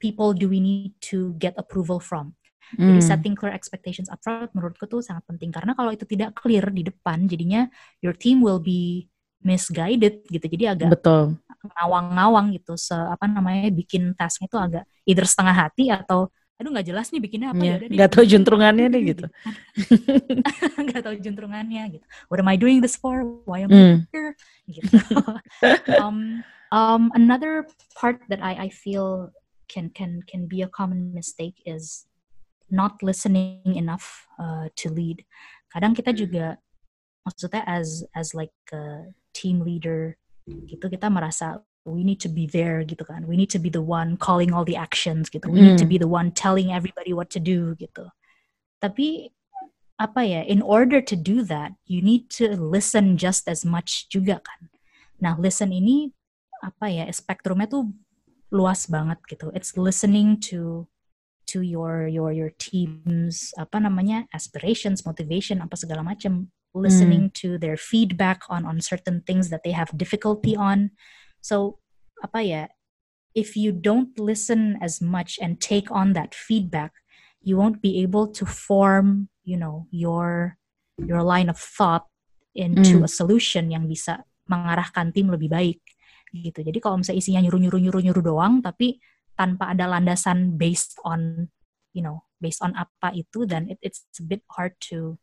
people 0.00 0.32
do 0.32 0.48
we 0.48 0.58
need 0.58 0.96
to 1.12 1.36
get 1.36 1.54
approval 1.60 2.00
from. 2.00 2.34
Mm. 2.78 2.86
Jadi 2.86 3.00
hmm. 3.02 3.10
setting 3.10 3.34
clear 3.34 3.52
expectations 3.52 4.06
upfront 4.08 4.54
menurutku 4.54 4.86
tuh 4.86 5.02
sangat 5.02 5.26
penting 5.26 5.50
karena 5.50 5.74
kalau 5.74 5.90
itu 5.90 6.06
tidak 6.06 6.38
clear 6.38 6.62
di 6.70 6.86
depan 6.86 7.26
jadinya 7.26 7.66
your 7.98 8.14
team 8.14 8.38
will 8.38 8.62
be 8.62 9.10
misguided 9.40 10.24
gitu. 10.28 10.46
Jadi 10.46 10.64
agak 10.68 10.90
Betul. 10.96 11.36
ngawang-ngawang 11.60 12.56
gitu. 12.56 12.76
Se 12.76 12.94
apa 12.94 13.28
namanya 13.28 13.68
bikin 13.72 14.16
tasknya 14.16 14.48
itu 14.48 14.58
agak 14.58 14.84
either 15.04 15.26
setengah 15.26 15.56
hati 15.56 15.92
atau 15.92 16.28
aduh 16.60 16.76
nggak 16.76 16.92
jelas 16.92 17.08
nih 17.08 17.24
bikinnya 17.24 17.56
apa 17.56 17.64
yeah. 17.64 17.80
ya 17.80 17.88
nggak 17.88 18.10
tahu 18.12 18.24
juntrungannya 18.28 18.92
deh 18.92 19.00
gitu 19.00 19.24
nggak 20.92 21.02
tahu 21.08 21.16
juntrungannya 21.16 21.96
gitu 21.96 22.04
what 22.28 22.36
am 22.36 22.52
I 22.52 22.60
doing 22.60 22.84
this 22.84 23.00
for 23.00 23.24
why 23.48 23.64
am 23.64 23.72
I 23.72 23.80
mm. 23.80 23.98
here 24.12 24.36
gitu 24.68 25.00
um, 26.04 26.44
um, 26.68 27.08
another 27.16 27.64
part 27.96 28.20
that 28.28 28.44
I 28.44 28.68
I 28.68 28.68
feel 28.68 29.32
can 29.72 29.88
can 29.94 30.20
can 30.26 30.50
be 30.50 30.60
a 30.60 30.68
common 30.68 31.14
mistake 31.14 31.56
is 31.64 32.10
not 32.70 32.98
listening 33.02 33.74
enough 33.74 34.26
uh, 34.38 34.70
to 34.82 34.90
lead. 34.90 35.22
Kadang 35.70 35.94
kita 35.94 36.14
hmm. 36.14 36.18
juga 36.18 36.46
maksudnya 37.26 37.62
as 37.66 38.02
as 38.14 38.34
like 38.34 38.54
team 39.32 39.62
leader 39.62 40.18
gitu 40.46 40.90
kita 40.90 41.06
merasa 41.06 41.62
we 41.84 42.04
need 42.04 42.20
to 42.20 42.28
be 42.28 42.46
there 42.46 42.84
gitu 42.84 43.04
kan. 43.08 43.24
We 43.24 43.36
need 43.36 43.50
to 43.56 43.60
be 43.60 43.72
the 43.72 43.82
one 43.82 44.16
calling 44.20 44.52
all 44.52 44.64
the 44.64 44.76
actions 44.76 45.32
gitu. 45.32 45.48
We 45.48 45.60
mm. 45.60 45.66
need 45.72 45.80
to 45.80 45.88
hmm. 45.88 45.94
be 45.96 45.98
the 45.98 46.10
one 46.10 46.30
telling 46.32 46.72
everybody 46.72 47.16
what 47.16 47.32
to 47.32 47.40
do 47.40 47.72
gitu. 47.80 48.12
Tapi 48.84 49.32
apa 50.00 50.20
ya, 50.24 50.40
in 50.44 50.64
order 50.64 51.04
to 51.04 51.16
do 51.16 51.44
that, 51.44 51.76
you 51.84 52.00
need 52.00 52.32
to 52.40 52.56
listen 52.56 53.20
just 53.20 53.48
as 53.48 53.64
much 53.64 54.08
juga 54.08 54.40
kan. 54.40 54.72
Nah, 55.20 55.36
listen 55.36 55.72
ini 55.72 56.12
apa 56.64 56.88
ya, 56.88 57.04
spektrumnya 57.08 57.68
tuh 57.68 57.92
luas 58.52 58.88
banget 58.88 59.20
gitu. 59.28 59.52
It's 59.52 59.76
listening 59.76 60.40
to 60.52 60.88
to 61.52 61.60
your 61.64 62.08
your 62.08 62.32
your 62.32 62.52
team's 62.56 63.52
apa 63.56 63.80
namanya 63.80 64.28
aspirations, 64.32 65.04
motivation 65.04 65.60
apa 65.60 65.76
segala 65.76 66.04
macam. 66.04 66.48
Listening 66.70 67.30
mm. 67.30 67.34
to 67.42 67.58
their 67.58 67.76
feedback 67.76 68.46
on 68.46 68.62
on 68.62 68.78
certain 68.78 69.26
things 69.26 69.50
that 69.50 69.66
they 69.66 69.74
have 69.74 69.90
difficulty 69.98 70.54
on. 70.54 70.94
So 71.42 71.82
apa 72.22 72.40
ya? 72.46 72.62
If 73.34 73.54
you 73.54 73.70
don't 73.70 74.14
listen 74.18 74.78
as 74.82 74.98
much 74.98 75.38
and 75.38 75.62
take 75.62 75.90
on 75.90 76.14
that 76.18 76.34
feedback, 76.34 76.90
you 77.42 77.54
won't 77.54 77.78
be 77.78 78.02
able 78.02 78.26
to 78.34 78.46
form, 78.46 79.30
you 79.46 79.58
know, 79.58 79.86
your 79.90 80.58
your 80.98 81.22
line 81.22 81.48
of 81.48 81.58
thought 81.58 82.06
into 82.54 83.02
mm. 83.02 83.06
a 83.06 83.10
solution 83.10 83.70
yang 83.70 83.86
bisa 83.86 84.26
mengarahkan 84.50 85.14
tim 85.14 85.30
lebih 85.30 85.50
baik 85.50 85.80
gitu. 86.34 86.62
Jadi 86.62 86.78
kalau 86.78 87.02
misalnya 87.02 87.18
isinya 87.18 87.40
nyuruh-nyuruh-nyuruh-nyuruh 87.42 88.22
doang, 88.22 88.62
tapi 88.62 89.02
tanpa 89.34 89.74
ada 89.74 89.90
landasan 89.90 90.54
based 90.54 90.98
on, 91.02 91.50
you 91.94 92.02
know, 92.02 92.22
based 92.38 92.62
on 92.62 92.74
apa 92.78 93.14
itu, 93.14 93.46
then 93.46 93.66
it, 93.66 93.78
it's 93.82 94.06
a 94.18 94.24
bit 94.24 94.42
hard 94.54 94.74
to 94.78 95.18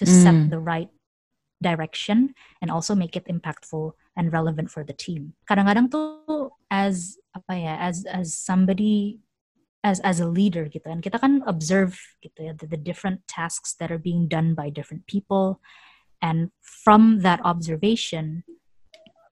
to 0.00 0.08
mm. 0.08 0.16
set 0.24 0.36
the 0.48 0.58
right 0.58 0.88
direction 1.60 2.32
and 2.64 2.72
also 2.72 2.96
make 2.96 3.14
it 3.14 3.28
impactful 3.28 3.92
and 4.16 4.32
relevant 4.32 4.72
for 4.72 4.80
the 4.80 4.96
team. 4.96 5.36
Kadang-kadang 5.44 5.92
tuh 5.92 6.56
as 6.72 7.20
apa 7.36 7.52
ya, 7.52 7.74
as 7.76 8.08
as 8.08 8.32
somebody 8.32 9.20
as 9.84 10.00
as 10.04 10.20
a 10.20 10.28
leader 10.28 10.68
gitu 10.68 10.84
kan 10.84 11.00
kita 11.00 11.16
kan 11.16 11.40
observe 11.48 11.96
gitu 12.20 12.36
ya 12.48 12.52
the, 12.52 12.68
the 12.68 12.76
different 12.76 13.24
tasks 13.24 13.72
that 13.80 13.88
are 13.88 14.00
being 14.00 14.28
done 14.28 14.52
by 14.52 14.68
different 14.68 15.00
people 15.08 15.56
and 16.20 16.52
from 16.60 17.24
that 17.24 17.40
observation 17.48 18.44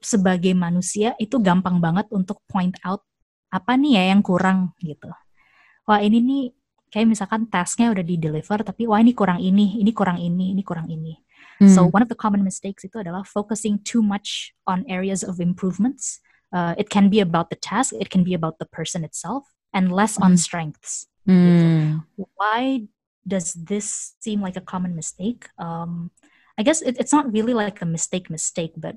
sebagai 0.00 0.56
manusia 0.56 1.12
itu 1.20 1.36
gampang 1.42 1.84
banget 1.84 2.08
untuk 2.14 2.40
point 2.48 2.72
out 2.86 3.04
apa 3.52 3.76
nih 3.76 3.98
ya 3.98 4.02
yang 4.14 4.22
kurang 4.24 4.76
gitu. 4.80 5.08
Wah 5.88 6.00
ini 6.04 6.20
nih 6.20 6.44
kayak 6.88 7.08
misalkan 7.08 7.46
tasknya 7.48 7.92
udah 7.92 8.04
di 8.04 8.16
deliver 8.16 8.60
tapi 8.64 8.88
wah 8.88 9.00
ini 9.00 9.12
kurang 9.12 9.40
ini, 9.40 9.80
ini 9.80 9.92
kurang 9.92 10.18
ini, 10.18 10.52
ini 10.56 10.62
kurang 10.64 10.88
ini. 10.88 11.16
Hmm. 11.58 11.68
So 11.68 11.86
one 11.86 12.02
of 12.02 12.08
the 12.08 12.18
common 12.18 12.46
mistakes 12.46 12.86
itu 12.86 13.02
adalah 13.02 13.26
focusing 13.26 13.82
too 13.82 14.02
much 14.02 14.54
on 14.64 14.86
areas 14.86 15.26
of 15.26 15.42
improvements. 15.42 16.22
Uh, 16.48 16.72
it 16.80 16.88
can 16.88 17.12
be 17.12 17.20
about 17.20 17.52
the 17.52 17.58
task, 17.60 17.92
it 17.92 18.08
can 18.08 18.24
be 18.24 18.32
about 18.32 18.56
the 18.56 18.68
person 18.68 19.04
itself, 19.04 19.44
and 19.74 19.92
less 19.92 20.16
hmm. 20.16 20.28
on 20.28 20.32
strengths. 20.40 21.06
Hmm. 21.28 21.44
Gitu. 21.44 21.66
Why 22.38 22.88
does 23.26 23.52
this 23.52 24.16
seem 24.22 24.40
like 24.40 24.56
a 24.56 24.64
common 24.64 24.96
mistake? 24.96 25.52
Um, 25.60 26.10
I 26.56 26.64
guess 26.64 26.80
it, 26.80 26.96
it's 26.98 27.12
not 27.12 27.28
really 27.30 27.52
like 27.52 27.84
a 27.84 27.86
mistake 27.86 28.32
mistake, 28.32 28.72
but 28.74 28.96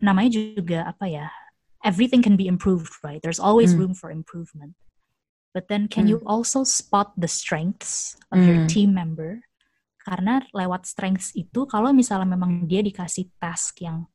namanya 0.00 0.56
juga 0.56 0.78
apa 0.88 1.06
ya 1.06 1.26
everything 1.84 2.24
can 2.24 2.36
be 2.36 2.48
improved 2.48 2.92
right 3.04 3.20
there's 3.22 3.40
always 3.40 3.76
mm. 3.76 3.84
room 3.84 3.92
for 3.92 4.10
improvement 4.10 4.72
but 5.52 5.66
then 5.68 5.86
can 5.90 6.06
mm. 6.06 6.16
you 6.16 6.18
also 6.26 6.62
spot 6.62 7.12
the 7.18 7.28
strengths 7.28 8.16
of 8.30 8.38
mm. 8.38 8.46
your 8.46 8.60
team 8.66 8.94
member 8.94 9.42
karena 10.06 10.42
lewat 10.56 10.88
strengths 10.88 11.30
itu 11.36 11.68
kalau 11.68 11.92
misalnya 11.92 12.34
memang 12.34 12.64
dia 12.64 12.80
dikasih 12.80 13.28
task 13.36 13.84
yang 13.84 14.08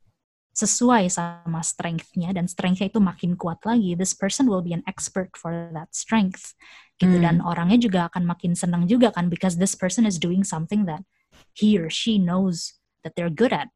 sesuai 0.56 1.12
sama 1.12 1.60
strength-nya 1.60 2.32
dan 2.32 2.48
strength-nya 2.48 2.88
itu 2.88 3.04
makin 3.04 3.36
kuat 3.36 3.60
lagi, 3.68 3.92
this 3.94 4.16
person 4.16 4.48
will 4.48 4.64
be 4.64 4.72
an 4.72 4.82
expert 4.88 5.36
for 5.36 5.52
that 5.76 5.92
strength. 5.92 6.56
Gitu 6.96 7.20
hmm. 7.20 7.28
dan 7.28 7.36
orangnya 7.44 7.76
juga 7.76 8.08
akan 8.08 8.24
makin 8.24 8.56
senang 8.56 8.88
juga 8.88 9.12
kan 9.12 9.28
because 9.28 9.60
this 9.60 9.76
person 9.76 10.08
is 10.08 10.16
doing 10.16 10.48
something 10.48 10.88
that 10.88 11.04
he 11.52 11.76
or 11.76 11.92
she 11.92 12.16
knows 12.16 12.80
that 13.04 13.20
they're 13.20 13.32
good 13.32 13.52
at. 13.52 13.68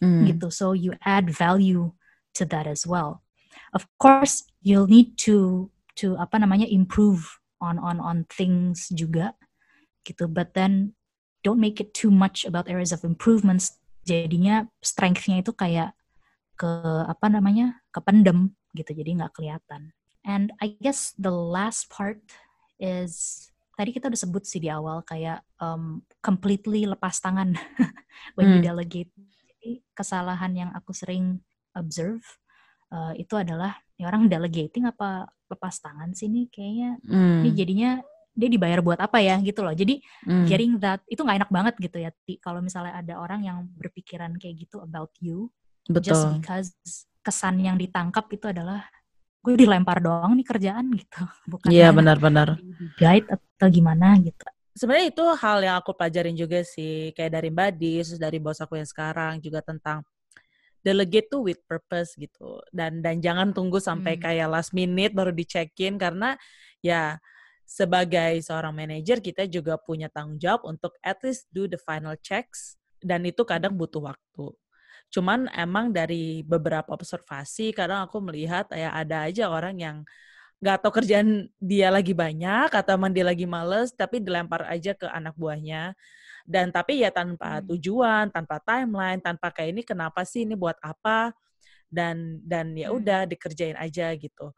Hmm. 0.00 0.24
Gitu. 0.24 0.48
So 0.48 0.72
you 0.72 0.96
add 1.04 1.28
value 1.28 1.92
to 2.40 2.48
that 2.48 2.64
as 2.64 2.88
well. 2.88 3.20
Of 3.76 3.84
course, 4.00 4.48
you'll 4.64 4.88
need 4.88 5.20
to 5.28 5.68
to 5.98 6.16
apa 6.20 6.40
namanya 6.40 6.68
improve 6.68 7.24
on 7.60 7.80
on 7.80 7.98
on 7.98 8.28
things 8.28 8.92
juga 8.92 9.34
gitu. 10.04 10.30
But 10.30 10.54
then 10.54 10.94
don't 11.42 11.60
make 11.60 11.82
it 11.82 11.96
too 11.96 12.12
much 12.12 12.46
about 12.46 12.68
areas 12.70 12.92
of 12.92 13.02
improvements. 13.02 13.80
Jadinya 14.06 14.70
strength-nya 14.84 15.42
itu 15.42 15.50
kayak 15.50 15.96
ke 16.56 16.72
apa 17.04 17.28
namanya 17.28 17.84
kependem 17.92 18.56
gitu 18.72 18.96
jadi 18.96 19.12
nggak 19.22 19.36
kelihatan 19.36 19.92
and 20.24 20.50
I 20.58 20.74
guess 20.80 21.12
the 21.20 21.30
last 21.30 21.92
part 21.92 22.18
is 22.80 23.46
tadi 23.76 23.92
kita 23.92 24.08
udah 24.08 24.20
sebut 24.20 24.44
sih 24.48 24.60
di 24.60 24.72
awal 24.72 25.04
kayak 25.04 25.44
um, 25.60 26.00
completely 26.24 26.88
lepas 26.88 27.20
tangan 27.20 27.54
when 28.36 28.48
hmm. 28.48 28.54
you 28.58 28.60
delegate 28.64 29.12
jadi 29.56 29.84
kesalahan 29.92 30.52
yang 30.56 30.70
aku 30.72 30.96
sering 30.96 31.44
observe 31.76 32.24
uh, 32.90 33.12
itu 33.16 33.36
adalah 33.36 33.76
ya 34.00 34.08
orang 34.08 34.28
delegating 34.28 34.88
apa 34.88 35.28
lepas 35.46 35.74
tangan 35.78 36.10
sih 36.12 36.26
nih 36.26 36.46
kayaknya 36.50 36.90
hmm. 37.06 37.40
ini 37.46 37.50
jadinya 37.54 37.90
dia 38.36 38.48
dibayar 38.52 38.84
buat 38.84 39.00
apa 39.00 39.22
ya 39.24 39.40
gitu 39.40 39.64
loh 39.64 39.72
jadi 39.72 39.96
hmm. 40.28 40.44
getting 40.44 40.76
that 40.76 41.00
itu 41.08 41.24
nggak 41.24 41.46
enak 41.46 41.50
banget 41.50 41.74
gitu 41.80 41.96
ya 42.02 42.10
kalau 42.44 42.60
misalnya 42.60 42.92
ada 42.98 43.16
orang 43.16 43.40
yang 43.46 43.58
berpikiran 43.80 44.36
kayak 44.36 44.66
gitu 44.66 44.82
about 44.84 45.10
you 45.24 45.48
Betul. 45.86 46.14
Just 46.14 46.26
because 46.38 46.68
kesan 47.22 47.62
yang 47.62 47.78
ditangkap 47.78 48.26
itu 48.30 48.50
adalah 48.50 48.86
gue 49.42 49.54
dilempar 49.54 50.02
doang 50.02 50.34
nih 50.34 50.46
kerjaan 50.46 50.90
gitu. 50.94 51.22
Bukan 51.50 51.68
Iya 51.70 51.94
benar-benar. 51.94 52.58
Guide 52.98 53.26
atau 53.30 53.66
gimana 53.70 54.18
gitu. 54.18 54.42
Sebenarnya 54.76 55.08
itu 55.08 55.24
hal 55.40 55.58
yang 55.64 55.76
aku 55.80 55.96
pelajarin 55.96 56.36
juga 56.36 56.60
sih, 56.60 57.14
kayak 57.16 57.32
dari 57.40 57.48
Mbak 57.48 57.70
terus 57.80 58.20
dari 58.20 58.36
bos 58.36 58.60
aku 58.60 58.76
yang 58.76 58.84
sekarang 58.84 59.40
juga 59.40 59.64
tentang 59.64 60.04
delegate 60.86 61.26
tuh 61.26 61.42
with 61.42 61.58
purpose 61.66 62.14
gitu. 62.14 62.62
Dan 62.70 63.02
dan 63.02 63.18
jangan 63.18 63.50
tunggu 63.50 63.82
sampai 63.82 64.14
hmm. 64.14 64.22
kayak 64.22 64.48
last 64.54 64.70
minute 64.70 65.10
baru 65.10 65.34
dicekin 65.34 65.98
karena 65.98 66.38
ya 66.78 67.18
sebagai 67.66 68.38
seorang 68.46 68.70
manajer 68.70 69.18
kita 69.18 69.50
juga 69.50 69.74
punya 69.74 70.06
tanggung 70.06 70.38
jawab 70.38 70.70
untuk 70.70 70.94
at 71.02 71.18
least 71.26 71.50
do 71.50 71.66
the 71.66 71.74
final 71.82 72.14
checks 72.22 72.78
dan 73.02 73.26
itu 73.26 73.42
kadang 73.42 73.74
butuh 73.74 74.14
waktu. 74.14 74.54
Cuman 75.10 75.50
emang 75.50 75.90
dari 75.90 76.46
beberapa 76.46 76.94
observasi 76.94 77.74
kadang 77.74 78.06
aku 78.06 78.22
melihat 78.22 78.70
ya 78.70 78.94
ada 78.94 79.26
aja 79.26 79.50
orang 79.50 79.74
yang 79.82 79.96
nggak 80.62 80.78
tahu 80.80 81.02
kerjaan 81.02 81.52
dia 81.60 81.92
lagi 81.92 82.16
banyak 82.16 82.72
atau 82.72 82.96
emang 82.96 83.12
dia 83.12 83.26
lagi 83.28 83.44
males 83.44 83.92
tapi 83.92 84.24
dilempar 84.24 84.64
aja 84.64 84.96
ke 84.96 85.04
anak 85.04 85.36
buahnya 85.36 85.92
dan 86.46 86.70
tapi 86.70 87.02
ya 87.02 87.10
tanpa 87.10 87.58
hmm. 87.58 87.74
tujuan, 87.74 88.30
tanpa 88.30 88.62
timeline, 88.62 89.18
tanpa 89.18 89.50
kayak 89.50 89.70
ini 89.74 89.82
kenapa 89.82 90.22
sih 90.22 90.46
ini 90.46 90.54
buat 90.54 90.78
apa 90.80 91.34
dan 91.90 92.38
dan 92.46 92.72
ya 92.78 92.90
hmm. 92.90 92.98
udah 93.02 93.20
dikerjain 93.26 93.76
aja 93.76 94.14
gitu. 94.14 94.54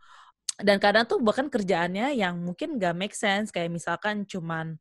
Dan 0.59 0.77
kadang 0.83 1.07
tuh 1.07 1.23
bahkan 1.23 1.47
kerjaannya 1.47 2.19
yang 2.19 2.35
mungkin 2.43 2.83
gak 2.83 2.95
make 2.99 3.15
sense 3.15 3.55
kayak 3.55 3.71
misalkan 3.71 4.27
cuman 4.27 4.77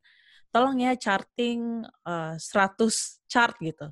tolong 0.52 0.80
ya 0.80 0.92
charting 0.98 1.86
uh, 2.04 2.34
eh, 2.34 2.36
100 2.36 3.30
chart 3.30 3.54
gitu 3.62 3.88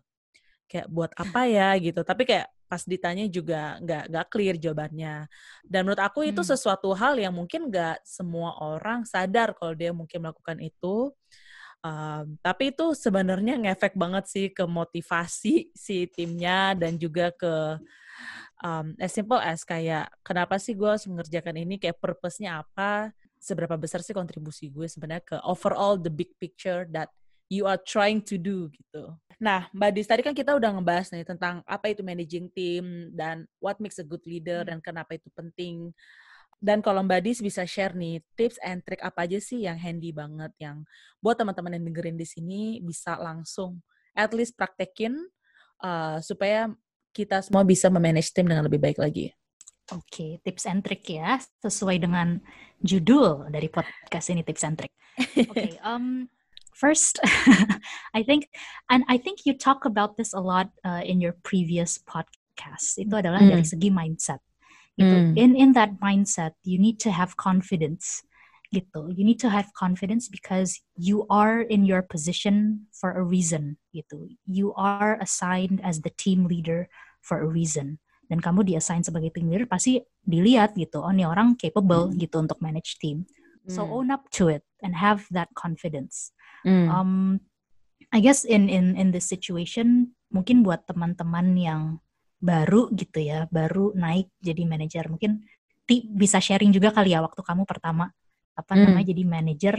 kayak 0.67 0.89
buat 0.91 1.13
apa 1.23 1.47
ya 1.47 1.77
gitu 1.79 2.03
tapi 2.03 2.27
kayak 2.27 2.51
pas 2.67 2.83
ditanya 2.83 3.31
juga 3.31 3.79
nggak 3.79 4.11
nggak 4.11 4.27
clear 4.27 4.59
jawabannya 4.59 5.31
dan 5.63 5.81
menurut 5.87 6.03
aku 6.03 6.27
itu 6.27 6.43
hmm. 6.43 6.51
sesuatu 6.51 6.91
hal 6.99 7.15
yang 7.15 7.31
mungkin 7.31 7.71
nggak 7.71 8.03
semua 8.03 8.59
orang 8.59 9.07
sadar 9.07 9.55
kalau 9.55 9.71
dia 9.79 9.95
mungkin 9.95 10.27
melakukan 10.27 10.59
itu 10.59 11.15
um, 11.87 12.35
tapi 12.43 12.75
itu 12.75 12.93
sebenarnya 12.99 13.55
ngefek 13.63 13.95
banget 13.95 14.25
sih 14.27 14.47
ke 14.51 14.67
motivasi 14.67 15.71
si 15.71 16.11
timnya 16.11 16.75
dan 16.75 16.99
juga 16.99 17.31
ke 17.31 17.79
um, 18.67 18.93
as 18.99 19.15
simple 19.15 19.39
as 19.39 19.63
kayak 19.63 20.11
kenapa 20.27 20.59
sih 20.59 20.75
gue 20.75 20.89
harus 20.91 21.07
mengerjakan 21.07 21.63
ini 21.63 21.79
kayak 21.79 22.03
purpose-nya 22.03 22.67
apa 22.67 23.15
seberapa 23.39 23.79
besar 23.79 24.03
sih 24.03 24.17
kontribusi 24.17 24.75
gue 24.75 24.91
sebenarnya 24.91 25.23
ke 25.23 25.37
overall 25.47 25.95
the 25.95 26.11
big 26.11 26.35
picture 26.43 26.83
that 26.91 27.15
you 27.47 27.63
are 27.71 27.79
trying 27.79 28.19
to 28.19 28.35
do 28.35 28.67
gitu 28.75 29.15
Nah, 29.37 29.69
Mbak 29.77 29.91
Dis, 29.93 30.09
tadi 30.09 30.25
kan 30.25 30.33
kita 30.33 30.57
udah 30.57 30.81
ngebahas 30.81 31.13
nih 31.13 31.25
tentang 31.29 31.61
apa 31.69 31.93
itu 31.93 32.01
managing 32.01 32.49
team 32.57 33.13
dan 33.13 33.45
what 33.61 33.77
makes 33.77 34.01
a 34.01 34.07
good 34.07 34.25
leader 34.25 34.65
hmm. 34.65 34.69
dan 34.73 34.79
kenapa 34.81 35.21
itu 35.21 35.29
penting. 35.37 35.93
Dan 36.57 36.81
kalau 36.81 37.05
Mbak 37.05 37.21
Dis 37.21 37.39
bisa 37.45 37.69
share 37.69 37.93
nih 37.93 38.25
tips 38.35 38.57
and 38.65 38.81
trick 38.83 39.01
apa 39.05 39.29
aja 39.29 39.39
sih 39.39 39.69
yang 39.69 39.77
handy 39.77 40.11
banget 40.11 40.53
yang 40.57 40.89
buat 41.21 41.37
teman-teman 41.37 41.77
yang 41.77 41.85
dengerin 41.93 42.17
di 42.17 42.27
sini 42.27 42.63
bisa 42.81 43.21
langsung 43.21 43.85
at 44.17 44.33
least 44.33 44.57
praktekin 44.57 45.15
uh, 45.85 46.17
supaya 46.25 46.73
kita 47.13 47.45
semua 47.45 47.65
bisa 47.65 47.93
memanage 47.93 48.33
tim 48.33 48.49
dengan 48.49 48.65
lebih 48.65 48.81
baik 48.81 49.01
lagi. 49.01 49.33
Oke, 49.95 50.03
okay, 50.11 50.31
tips 50.43 50.67
and 50.67 50.83
trick 50.83 51.07
ya, 51.07 51.39
sesuai 51.63 52.03
dengan 52.03 52.43
judul 52.83 53.47
dari 53.55 53.71
podcast 53.71 54.35
ini 54.35 54.43
tips 54.43 54.67
and 54.67 54.77
trick. 54.81 54.93
Oke, 55.47 55.47
okay, 55.55 55.73
um, 55.87 56.27
first 56.77 57.17
i 58.19 58.21
think 58.21 58.53
and 58.93 59.01
i 59.09 59.17
think 59.17 59.49
you 59.49 59.57
talk 59.57 59.89
about 59.89 60.21
this 60.21 60.37
a 60.37 60.41
lot 60.41 60.69
uh, 60.85 61.01
in 61.01 61.25
your 61.25 61.33
previous 61.41 61.97
podcast 62.05 63.01
itu 63.01 63.17
adalah 63.17 63.41
mm. 63.41 63.49
dari 63.49 63.65
segi 63.65 63.89
mindset 63.89 64.45
gitu 64.97 65.13
mm. 65.13 65.33
in 65.37 65.53
in 65.57 65.71
that 65.77 65.97
mindset 66.01 66.57
you 66.65 66.81
need 66.81 66.97
to 66.97 67.13
have 67.13 67.37
confidence 67.37 68.25
gitu 68.75 69.13
you 69.15 69.23
need 69.23 69.39
to 69.39 69.53
have 69.53 69.69
confidence 69.77 70.27
because 70.27 70.83
you 70.99 71.29
are 71.31 71.63
in 71.69 71.87
your 71.87 72.03
position 72.03 72.89
for 72.91 73.15
a 73.15 73.23
reason 73.23 73.79
gitu 73.95 74.27
you 74.49 74.75
are 74.75 75.21
assigned 75.23 75.79
as 75.87 76.03
the 76.03 76.13
team 76.19 76.49
leader 76.49 76.89
for 77.23 77.45
a 77.45 77.49
reason 77.49 78.01
dan 78.27 78.43
kamu 78.43 78.67
diassign 78.67 79.07
sebagai 79.07 79.31
team 79.31 79.47
leader 79.53 79.71
pasti 79.71 80.03
dilihat 80.27 80.75
gitu 80.75 80.99
oh 80.99 81.13
ini 81.15 81.23
orang 81.23 81.55
capable 81.55 82.11
mm. 82.11 82.19
gitu 82.19 82.43
untuk 82.43 82.59
manage 82.59 82.99
team 82.99 83.23
so 83.71 83.87
mm. 83.87 83.93
own 83.93 84.09
up 84.11 84.27
to 84.35 84.51
it 84.51 84.67
and 84.83 84.99
have 84.99 85.29
that 85.31 85.47
confidence 85.55 86.35
Mm. 86.67 86.91
Um, 86.91 87.41
I 88.11 88.19
guess 88.19 88.43
in 88.43 88.67
in 88.67 88.99
in 88.99 89.15
this 89.15 89.31
situation 89.31 90.19
mungkin 90.35 90.67
buat 90.67 90.91
teman-teman 90.91 91.55
yang 91.55 91.83
baru 92.37 92.93
gitu 92.93 93.19
ya, 93.21 93.49
baru 93.49 93.97
naik 93.97 94.29
jadi 94.41 94.63
manajer, 94.69 95.09
mungkin 95.09 95.45
ti 95.87 96.05
bisa 96.11 96.43
sharing 96.43 96.75
juga 96.75 96.91
kali 96.91 97.15
ya 97.15 97.23
waktu 97.23 97.41
kamu 97.41 97.63
pertama 97.63 98.11
apa 98.59 98.73
mm. 98.75 98.83
namanya 98.83 99.07
jadi 99.15 99.23
manajer 99.23 99.77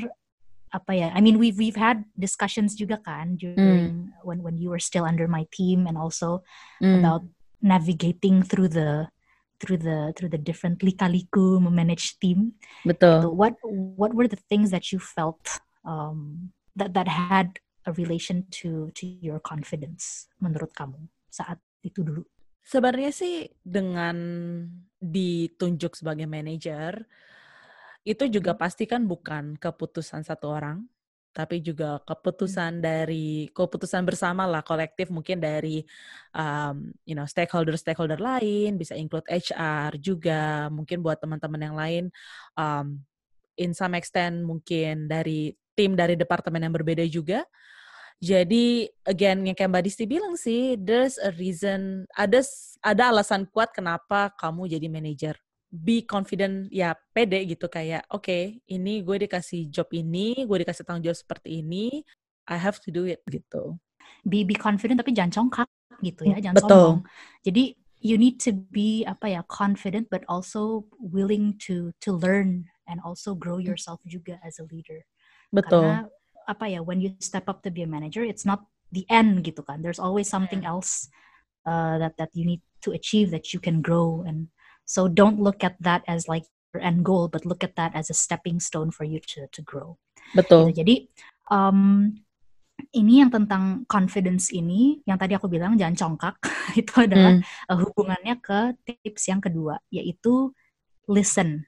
apa 0.72 0.92
ya? 0.96 1.08
I 1.16 1.20
mean 1.24 1.40
we've 1.40 1.56
we've 1.56 1.80
had 1.80 2.04
discussions 2.16 2.76
juga 2.76 3.00
kan 3.00 3.40
during 3.40 4.12
mm. 4.12 4.24
when 4.24 4.44
when 4.44 4.56
you 4.60 4.72
were 4.72 4.82
still 4.82 5.08
under 5.08 5.28
my 5.28 5.48
team 5.52 5.88
and 5.88 5.96
also 6.00 6.44
mm. 6.80 7.04
about 7.04 7.24
navigating 7.64 8.44
through 8.44 8.70
the 8.72 9.08
through 9.60 9.82
the 9.82 10.14
through 10.14 10.30
the 10.30 10.40
different 10.40 10.86
lika-liku 10.86 11.58
manage 11.62 12.18
team. 12.22 12.54
Betul. 12.86 13.26
Gitu. 13.26 13.30
What 13.34 13.54
what 13.98 14.12
were 14.14 14.30
the 14.30 14.40
things 14.50 14.70
that 14.70 14.94
you 14.94 15.00
felt 15.02 15.42
um, 15.82 16.52
that 16.78 16.94
that 16.94 17.10
had 17.10 17.60
a 17.88 17.92
relation 17.96 18.46
to 18.62 18.92
to 18.94 19.04
your 19.08 19.42
confidence 19.42 20.30
menurut 20.38 20.72
kamu 20.78 21.10
saat 21.32 21.58
itu 21.82 22.06
dulu? 22.06 22.24
Sebenarnya 22.68 23.16
sih 23.16 23.48
dengan 23.64 24.20
ditunjuk 25.00 25.96
sebagai 25.96 26.28
manajer 26.28 27.08
itu 28.04 28.24
juga 28.28 28.52
hmm. 28.56 28.60
pasti 28.60 28.84
kan 28.84 29.08
bukan 29.08 29.56
keputusan 29.56 30.28
satu 30.28 30.52
orang, 30.52 30.84
tapi 31.32 31.64
juga 31.64 32.04
keputusan 32.04 32.80
hmm. 32.80 32.84
dari 32.84 33.48
keputusan 33.56 34.04
bersama 34.04 34.44
lah 34.44 34.68
kolektif 34.68 35.08
mungkin 35.08 35.40
dari 35.40 35.80
um, 36.36 36.92
you 37.08 37.16
know 37.16 37.24
stakeholder 37.24 37.80
stakeholder 37.80 38.20
lain 38.20 38.76
bisa 38.76 39.00
include 39.00 39.28
HR 39.32 39.96
juga 40.04 40.68
mungkin 40.68 41.00
buat 41.00 41.24
teman-teman 41.24 41.62
yang 41.62 41.76
lain 41.76 42.04
um, 42.60 43.00
in 43.56 43.72
some 43.72 43.96
extent 43.96 44.44
mungkin 44.44 45.08
dari 45.08 45.56
tim 45.72 45.96
dari 45.96 46.20
departemen 46.20 46.68
yang 46.68 46.76
berbeda 46.76 47.08
juga. 47.08 47.48
Jadi 48.18 48.90
again 49.06 49.46
yang 49.46 49.54
kayak 49.54 49.70
Mbak 49.70 49.84
Disti 49.86 50.10
bilang 50.10 50.34
sih, 50.34 50.74
there's 50.74 51.22
a 51.22 51.30
reason, 51.38 52.10
ada 52.18 52.42
ada 52.82 53.14
alasan 53.14 53.46
kuat 53.54 53.70
kenapa 53.78 54.34
kamu 54.42 54.66
jadi 54.74 54.88
manajer. 54.90 55.36
Be 55.70 56.02
confident, 56.02 56.72
ya 56.74 56.98
pede 57.14 57.46
gitu 57.46 57.70
kayak, 57.70 58.10
oke 58.10 58.26
okay, 58.26 58.58
ini 58.74 59.06
gue 59.06 59.28
dikasih 59.28 59.70
job 59.70 59.94
ini, 59.94 60.48
gue 60.50 60.58
dikasih 60.66 60.82
tanggung 60.82 61.06
jawab 61.06 61.20
seperti 61.20 61.62
ini, 61.62 62.02
I 62.50 62.58
have 62.58 62.82
to 62.82 62.90
do 62.90 63.06
it 63.06 63.22
gitu. 63.30 63.78
Be 64.26 64.42
be 64.42 64.58
confident 64.58 64.98
tapi 64.98 65.14
jangan 65.14 65.46
congkak 65.46 65.70
gitu 66.02 66.26
ya, 66.26 66.42
jangan 66.42 66.58
Betul. 66.58 66.70
sombong. 66.74 67.00
Jadi 67.46 67.64
you 68.02 68.18
need 68.18 68.42
to 68.42 68.50
be 68.54 69.06
apa 69.06 69.30
ya 69.30 69.42
confident 69.46 70.10
but 70.10 70.26
also 70.26 70.90
willing 70.98 71.54
to 71.62 71.94
to 72.02 72.14
learn 72.18 72.66
and 72.90 72.98
also 73.06 73.38
grow 73.38 73.62
yourself 73.62 74.02
juga 74.10 74.42
as 74.42 74.58
a 74.58 74.66
leader. 74.72 75.06
Betul. 75.54 75.86
Karena 75.86 76.10
apa 76.48 76.66
ya 76.72 76.80
when 76.80 77.04
you 77.04 77.12
step 77.20 77.46
up 77.52 77.60
to 77.62 77.70
be 77.70 77.84
a 77.84 77.90
manager 77.90 78.24
it's 78.24 78.48
not 78.48 78.66
the 78.96 79.04
end 79.12 79.44
gitu 79.44 79.60
kan 79.68 79.84
there's 79.84 80.00
always 80.00 80.32
something 80.32 80.64
else 80.64 81.12
uh, 81.68 82.00
that 82.00 82.16
that 82.16 82.32
you 82.32 82.48
need 82.48 82.64
to 82.80 82.96
achieve 82.96 83.30
that 83.30 83.52
you 83.52 83.60
can 83.60 83.84
grow 83.84 84.24
and 84.24 84.48
so 84.88 85.12
don't 85.12 85.38
look 85.44 85.60
at 85.62 85.76
that 85.84 86.08
as 86.08 86.32
like 86.32 86.48
your 86.72 86.80
end 86.80 87.04
goal 87.04 87.28
but 87.28 87.44
look 87.44 87.68
at 87.68 87.76
that 87.76 87.92
as 87.92 88.08
a 88.08 88.16
stepping 88.16 88.64
stone 88.64 88.88
for 88.90 89.04
you 89.04 89.20
to 89.20 89.44
to 89.52 89.60
grow 89.62 90.00
Betul. 90.36 90.72
gitu. 90.72 90.84
Jadi 90.84 90.96
um, 91.52 92.12
ini 92.96 93.24
yang 93.24 93.32
tentang 93.32 93.88
confidence 93.88 94.52
ini 94.52 95.00
yang 95.08 95.16
tadi 95.20 95.36
aku 95.36 95.48
bilang 95.48 95.76
jangan 95.80 95.96
congkak 95.96 96.36
itu 96.82 96.94
adalah 97.00 97.40
Hmm. 97.40 97.44
uh, 97.72 97.78
hubungannya 97.80 98.36
ke 98.40 98.60
tips 98.84 99.32
yang 99.32 99.40
kedua 99.40 99.80
yaitu 99.92 100.52
listen. 101.08 101.68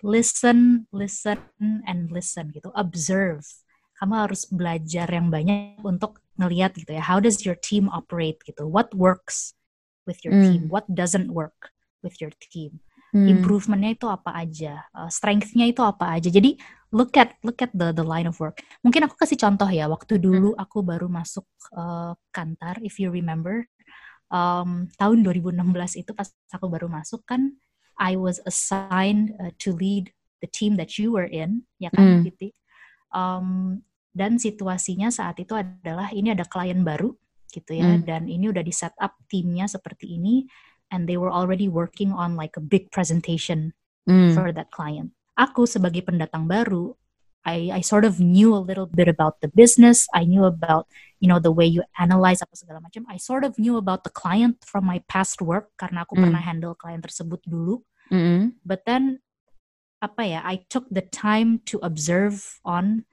Listen, 0.00 0.88
listen 0.96 1.36
and 1.84 2.08
listen 2.08 2.48
gitu. 2.56 2.72
Observe. 2.72 3.44
Kamu 4.00 4.14
harus 4.16 4.48
belajar 4.48 5.06
yang 5.12 5.28
banyak 5.28 5.84
untuk 5.84 6.24
ngelihat 6.40 6.72
gitu 6.72 6.96
ya. 6.96 7.04
How 7.04 7.20
does 7.20 7.44
your 7.44 7.56
team 7.60 7.92
operate 7.92 8.40
gitu? 8.48 8.64
What 8.64 8.96
works 8.96 9.52
with 10.08 10.24
your 10.24 10.40
Hmm. 10.40 10.44
team? 10.48 10.60
What 10.72 10.88
doesn't 10.88 11.28
work 11.28 11.76
with 12.00 12.16
your 12.18 12.32
team? 12.40 12.80
Hmm. 13.10 13.26
improvementnya 13.26 13.98
itu 13.98 14.06
apa 14.06 14.30
aja, 14.38 14.86
uh, 14.94 15.10
strength-nya 15.10 15.66
itu 15.66 15.82
apa 15.82 16.14
aja. 16.14 16.30
Jadi 16.30 16.54
look 16.94 17.18
at 17.18 17.34
look 17.42 17.58
at 17.58 17.74
the 17.74 17.90
the 17.90 18.06
line 18.06 18.30
of 18.30 18.38
work. 18.38 18.62
Mungkin 18.86 19.02
aku 19.10 19.18
kasih 19.18 19.34
contoh 19.34 19.66
ya. 19.66 19.90
Waktu 19.90 20.22
dulu 20.22 20.54
aku 20.54 20.78
baru 20.86 21.10
masuk 21.10 21.42
uh, 21.74 22.14
kantor, 22.30 22.78
if 22.86 23.02
you 23.02 23.10
remember, 23.10 23.66
um, 24.30 24.86
tahun 24.94 25.26
2016 25.26 25.98
itu 25.98 26.14
pas 26.14 26.30
aku 26.54 26.70
baru 26.70 26.86
masuk 26.86 27.26
kan, 27.26 27.58
I 27.98 28.14
was 28.14 28.38
assigned 28.46 29.34
uh, 29.42 29.50
to 29.58 29.74
lead 29.74 30.14
the 30.38 30.46
team 30.46 30.78
that 30.78 30.94
you 30.94 31.10
were 31.10 31.26
in, 31.26 31.66
ya 31.82 31.90
kan, 31.90 32.22
Hmm. 32.22 32.22
Titi. 32.22 32.54
Um, 33.10 33.82
dan 34.10 34.38
situasinya 34.38 35.08
saat 35.14 35.38
itu 35.38 35.54
adalah 35.54 36.10
ini 36.10 36.34
ada 36.34 36.46
klien 36.46 36.82
baru 36.82 37.14
gitu 37.50 37.74
ya, 37.74 37.98
Hmm. 37.98 38.06
dan 38.06 38.22
ini 38.30 38.46
udah 38.50 38.62
di 38.62 38.70
set 38.70 38.94
up 39.02 39.18
timnya 39.26 39.66
seperti 39.66 40.18
ini 40.18 40.46
and 40.94 41.06
they 41.10 41.18
were 41.18 41.30
already 41.30 41.66
working 41.66 42.14
on 42.14 42.38
like 42.38 42.54
a 42.58 42.62
big 42.62 42.90
presentation 42.94 43.74
Hmm. 44.06 44.34
for 44.34 44.50
that 44.54 44.70
client. 44.74 45.14
Aku 45.38 45.66
sebagai 45.66 46.02
pendatang 46.06 46.46
baru, 46.50 46.94
I 47.40 47.72
I 47.72 47.80
sort 47.80 48.04
of 48.04 48.20
knew 48.20 48.52
a 48.52 48.60
little 48.60 48.84
bit 48.84 49.08
about 49.08 49.40
the 49.40 49.48
business. 49.50 50.04
I 50.12 50.28
knew 50.28 50.44
about 50.44 50.84
you 51.22 51.28
know 51.30 51.40
the 51.40 51.50
way 51.54 51.64
you 51.64 51.80
analyze 51.96 52.44
apa 52.44 52.52
segala 52.52 52.84
macam. 52.84 53.08
I 53.08 53.16
sort 53.16 53.48
of 53.48 53.56
knew 53.56 53.80
about 53.80 54.04
the 54.04 54.12
client 54.12 54.60
from 54.66 54.84
my 54.84 55.00
past 55.08 55.40
work 55.40 55.72
karena 55.80 56.04
aku 56.04 56.18
Hmm. 56.20 56.28
pernah 56.28 56.42
handle 56.44 56.74
klien 56.76 57.00
tersebut 57.00 57.40
dulu. 57.48 57.80
Hmm. 58.12 58.58
But 58.62 58.84
then 58.84 59.24
apa 60.04 60.22
ya? 60.28 60.40
I 60.44 60.64
took 60.68 60.88
the 60.92 61.04
time 61.04 61.64
to 61.72 61.80
observe 61.80 62.60
on 62.64 63.08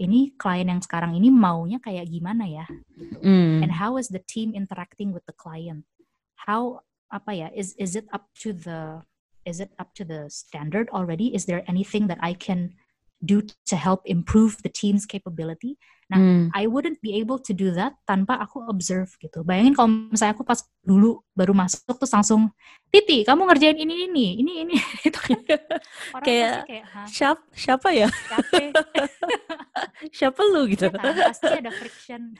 ini 0.00 0.32
klien 0.40 0.72
yang 0.72 0.80
sekarang 0.80 1.12
ini 1.12 1.28
maunya 1.28 1.76
kayak 1.76 2.08
gimana 2.08 2.48
ya? 2.48 2.66
Gitu. 2.96 3.20
Hmm. 3.20 3.60
and 3.60 3.72
how 3.72 4.00
is 4.00 4.08
the 4.08 4.22
team 4.24 4.56
interacting 4.56 5.12
with 5.12 5.24
the 5.28 5.36
client 5.36 5.84
how 6.48 6.80
apa 7.12 7.30
ya 7.34 7.48
is 7.52 7.76
is 7.76 7.92
it 7.98 8.08
up 8.14 8.30
to 8.32 8.52
the 8.56 9.04
is 9.44 9.60
it 9.60 9.72
up 9.76 9.92
to 9.92 10.04
the 10.04 10.30
standard 10.30 10.88
already 10.94 11.34
is 11.34 11.44
there 11.44 11.66
anything 11.68 12.06
that 12.06 12.20
i 12.22 12.32
can 12.32 12.72
do 13.20 13.40
to 13.68 13.76
help 13.76 14.00
improve 14.08 14.56
the 14.64 14.72
team's 14.72 15.04
capability 15.04 15.76
nah 16.10 16.18
Hmm. 16.18 16.50
i 16.58 16.66
wouldn't 16.66 16.98
be 16.98 17.14
able 17.14 17.38
to 17.38 17.54
do 17.54 17.70
that 17.70 17.94
tanpa 18.02 18.34
aku 18.42 18.66
observe 18.66 19.06
gitu 19.22 19.46
bayangin 19.46 19.78
kalau 19.78 19.86
misalnya 20.10 20.34
aku 20.34 20.42
pas 20.42 20.58
dulu 20.82 21.22
baru 21.38 21.54
masuk 21.54 21.86
terus 21.94 22.10
langsung 22.10 22.50
Titi 22.90 23.22
kamu 23.22 23.46
ngerjain 23.46 23.78
ini 23.78 24.10
ini 24.10 24.26
ini 24.42 24.52
ini 24.66 24.74
itu 25.06 25.14
kan 25.14 25.38
orang 26.18 26.24
Kayak, 26.26 26.54
kayak 26.66 26.84
Siapa, 27.06 27.42
siapa 27.54 27.88
ya? 27.94 28.08
Siapa 30.10 30.40
lu 30.50 30.66
gitu? 30.66 30.90
Kan? 30.90 31.14
pasti 31.14 31.46
ada 31.46 31.70
friction 31.70 32.34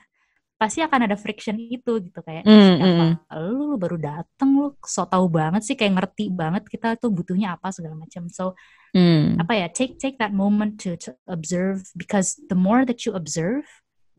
pasti 0.61 0.85
akan 0.85 1.09
ada 1.09 1.17
friction 1.17 1.57
itu 1.57 2.05
gitu 2.05 2.21
kayak 2.21 2.45
Hmm, 2.45 2.77
siapa 2.77 3.05
lu, 3.41 3.73
lu 3.73 3.77
baru 3.81 3.97
dateng 3.97 4.51
lu 4.61 4.69
so 4.85 5.09
tau 5.09 5.25
banget 5.25 5.65
sih 5.65 5.73
kayak 5.73 5.97
ngerti 5.97 6.29
banget 6.29 6.69
kita 6.69 7.01
tuh 7.01 7.09
butuhnya 7.09 7.57
apa 7.57 7.73
segala 7.73 7.97
macam 7.97 8.29
so 8.29 8.53
Hmm. 8.93 9.39
apa 9.39 9.55
ya 9.55 9.67
take 9.71 9.97
take 9.97 10.19
that 10.19 10.35
moment 10.35 10.77
to 10.83 10.99
to 10.99 11.15
observe 11.31 11.87
because 11.95 12.35
the 12.51 12.59
more 12.59 12.83
that 12.85 13.07
you 13.07 13.15
observe 13.15 13.63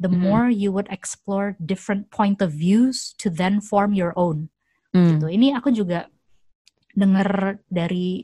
the 0.01 0.07
Mhm. 0.09 0.17
more 0.17 0.45
you 0.49 0.71
would 0.73 0.87
explore 0.89 1.59
different 1.61 2.07
point 2.09 2.39
of 2.41 2.55
views 2.55 3.11
to 3.19 3.27
then 3.29 3.59
form 3.61 3.91
your 3.93 4.15
own 4.17 4.47
Hmm. 4.95 5.11
gitu 5.13 5.27
ini 5.27 5.51
aku 5.53 5.69
juga 5.75 6.07
dengar 6.95 7.59
dari 7.67 8.23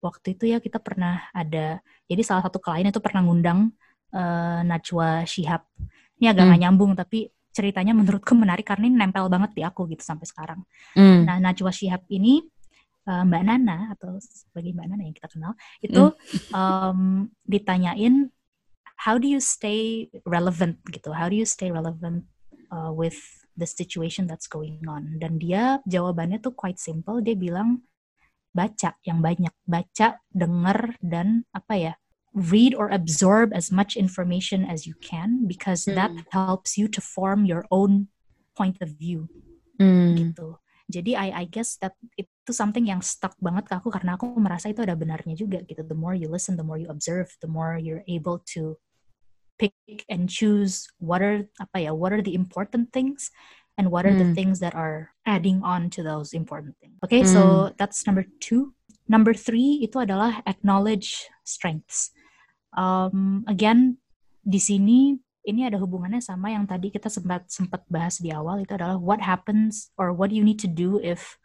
waktu 0.00 0.38
itu 0.38 0.48
ya 0.54 0.58
kita 0.62 0.80
pernah 0.80 1.28
ada 1.34 1.82
jadi 2.08 2.22
salah 2.24 2.46
satu 2.46 2.62
klien 2.62 2.88
itu 2.88 3.02
pernah 3.02 3.20
ngundang 3.26 3.74
eh, 4.10 4.60
Najwa 4.66 5.22
Shihab 5.26 5.62
ini 6.18 6.26
agak 6.30 6.42
Hmm. 6.46 6.48
nggak 6.54 6.62
nyambung 6.66 6.92
tapi 6.94 7.30
ceritanya 7.50 7.92
menurutku 7.92 8.32
menarik 8.38 8.66
karena 8.66 8.86
ini 8.86 8.96
nempel 8.96 9.26
banget 9.26 9.50
di 9.54 9.62
aku 9.66 9.90
gitu 9.90 10.02
sampai 10.02 10.26
sekarang 10.26 10.60
Hmm. 10.94 11.26
Nah, 11.26 11.38
Najwa 11.38 11.70
Shihab 11.70 12.02
ini 12.10 12.42
uh, 13.06 13.22
Mbak 13.26 13.42
Nana 13.46 13.94
atau 13.94 14.18
sebagai 14.18 14.74
Mbak 14.74 14.86
Nana 14.90 15.02
yang 15.06 15.14
kita 15.14 15.28
kenal 15.30 15.52
itu 15.82 16.10
um, 16.50 17.30
ditanyain 17.46 18.30
how 19.00 19.16
do 19.16 19.26
you 19.26 19.40
stay 19.40 20.12
relevant 20.28 20.76
gitu? 20.92 21.14
How 21.14 21.32
do 21.32 21.36
you 21.36 21.48
stay 21.48 21.72
relevant 21.72 22.28
uh, 22.68 22.92
with 22.92 23.16
the 23.56 23.64
situation 23.64 24.28
that's 24.28 24.50
going 24.50 24.84
on? 24.84 25.16
Dan 25.16 25.40
dia 25.40 25.80
jawabannya 25.88 26.44
tuh 26.44 26.52
quite 26.52 26.76
simple. 26.76 27.24
Dia 27.24 27.32
bilang 27.38 27.80
baca 28.52 28.98
yang 29.06 29.24
banyak, 29.24 29.54
baca, 29.64 30.20
denger 30.28 31.00
dan 31.00 31.48
apa 31.54 31.74
ya? 31.78 31.94
Read 32.30 32.74
or 32.74 32.86
absorb 32.94 33.50
as 33.50 33.74
much 33.74 33.98
information 33.98 34.62
as 34.62 34.86
you 34.86 34.94
can 35.02 35.46
because 35.50 35.84
that 35.90 36.14
Hmm. 36.14 36.30
helps 36.30 36.78
you 36.78 36.86
to 36.86 37.02
form 37.02 37.42
your 37.42 37.66
own 37.74 38.06
point 38.54 38.78
of 38.78 38.94
view 38.94 39.26
Hmm. 39.80 40.14
gitu. 40.14 40.58
Jadi 40.90 41.14
I 41.14 41.30
I 41.30 41.44
guess 41.46 41.78
that 41.82 41.94
itu 42.18 42.50
something 42.50 42.82
yang 42.86 42.98
stuck 43.02 43.34
banget 43.38 43.70
ke 43.70 43.74
aku 43.78 43.94
karena 43.94 44.18
aku 44.18 44.26
merasa 44.38 44.70
itu 44.70 44.82
ada 44.82 44.98
benarnya 44.98 45.38
juga 45.38 45.62
gitu. 45.62 45.86
The 45.86 45.94
more 45.94 46.14
you 46.18 46.26
listen, 46.30 46.58
the 46.58 46.66
more 46.66 46.78
you 46.78 46.90
observe, 46.90 47.30
the 47.42 47.50
more 47.50 47.78
you're 47.78 48.02
able 48.10 48.42
to 48.54 48.74
pick 49.58 49.74
and 50.10 50.26
choose 50.26 50.86
what 50.98 51.22
are 51.22 51.46
apa 51.62 51.86
ya, 51.86 51.92
what 51.94 52.10
are 52.10 52.22
the 52.22 52.34
important 52.34 52.90
things 52.90 53.30
and 53.78 53.94
what 53.94 54.02
are 54.02 54.14
the 54.18 54.26
Hmm. 54.26 54.34
things 54.34 54.58
that 54.58 54.74
are 54.74 55.14
adding 55.26 55.62
on 55.62 55.90
to 55.94 56.02
those 56.02 56.34
important 56.34 56.74
things. 56.82 56.98
Okay, 57.06 57.22
so 57.22 57.70
that's 57.78 58.02
number 58.06 58.26
two. 58.42 58.74
Number 59.06 59.34
three 59.34 59.82
itu 59.82 59.98
adalah 60.02 60.42
acknowledge 60.46 61.26
strengths. 61.46 62.10
Um, 62.70 63.42
again 63.50 63.98
di 64.46 64.62
sini 64.62 65.18
ini 65.42 65.66
ada 65.66 65.80
hubungannya 65.80 66.22
sama 66.22 66.54
yang 66.54 66.68
tadi 66.68 66.92
kita 66.92 67.10
sempat 67.10 67.48
sempat 67.50 67.82
bahas 67.90 68.22
di 68.22 68.30
awal 68.30 68.62
itu 68.62 68.76
adalah 68.76 69.00
what 69.00 69.18
happens 69.18 69.90
or 69.98 70.14
what 70.14 70.30
you 70.30 70.44
need 70.44 70.60
to 70.60 70.70
do 70.70 71.00
if 71.02 71.40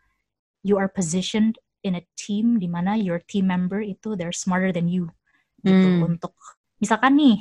you 0.62 0.78
are 0.78 0.92
positioned 0.92 1.58
in 1.82 1.98
a 1.98 2.04
team 2.18 2.58
di 2.62 2.70
mana 2.70 2.98
your 2.98 3.22
team 3.26 3.50
member 3.50 3.82
itu 3.82 4.14
they're 4.14 4.36
smarter 4.36 4.74
than 4.74 4.90
you 4.90 5.10
gitu. 5.66 5.74
Hmm. 5.74 6.14
untuk 6.14 6.34
misalkan 6.78 7.18
nih 7.18 7.38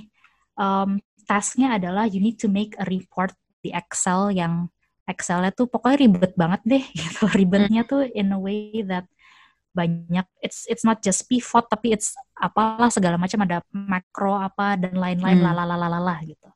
um, 0.57 1.01
tasknya 1.28 1.76
adalah 1.76 2.09
you 2.09 2.20
need 2.20 2.41
to 2.41 2.49
make 2.49 2.76
a 2.80 2.87
report 2.89 3.32
di 3.64 3.72
Excel 3.72 4.32
yang 4.32 4.68
Excelnya 5.05 5.53
tuh 5.53 5.68
pokoknya 5.68 6.01
ribet 6.01 6.32
banget 6.32 6.61
deh 6.64 6.85
gitu. 7.01 7.28
Ribetnya 7.28 7.85
tuh 7.85 8.09
in 8.09 8.32
a 8.32 8.41
way 8.41 8.80
that 8.89 9.05
banyak 9.75 10.25
it's 10.39 10.64
it's 10.70 10.87
not 10.87 11.03
just 11.03 11.27
pivot 11.27 11.66
tapi 11.66 11.93
it's 11.93 12.14
apalah 12.39 12.89
segala 12.89 13.18
macam 13.18 13.43
ada 13.43 13.61
makro 13.75 14.39
apa 14.39 14.79
dan 14.79 14.95
lain-lain 14.95 15.43
Hmm. 15.43 15.51
lalalalala 15.51 16.22
gitu. 16.25 16.49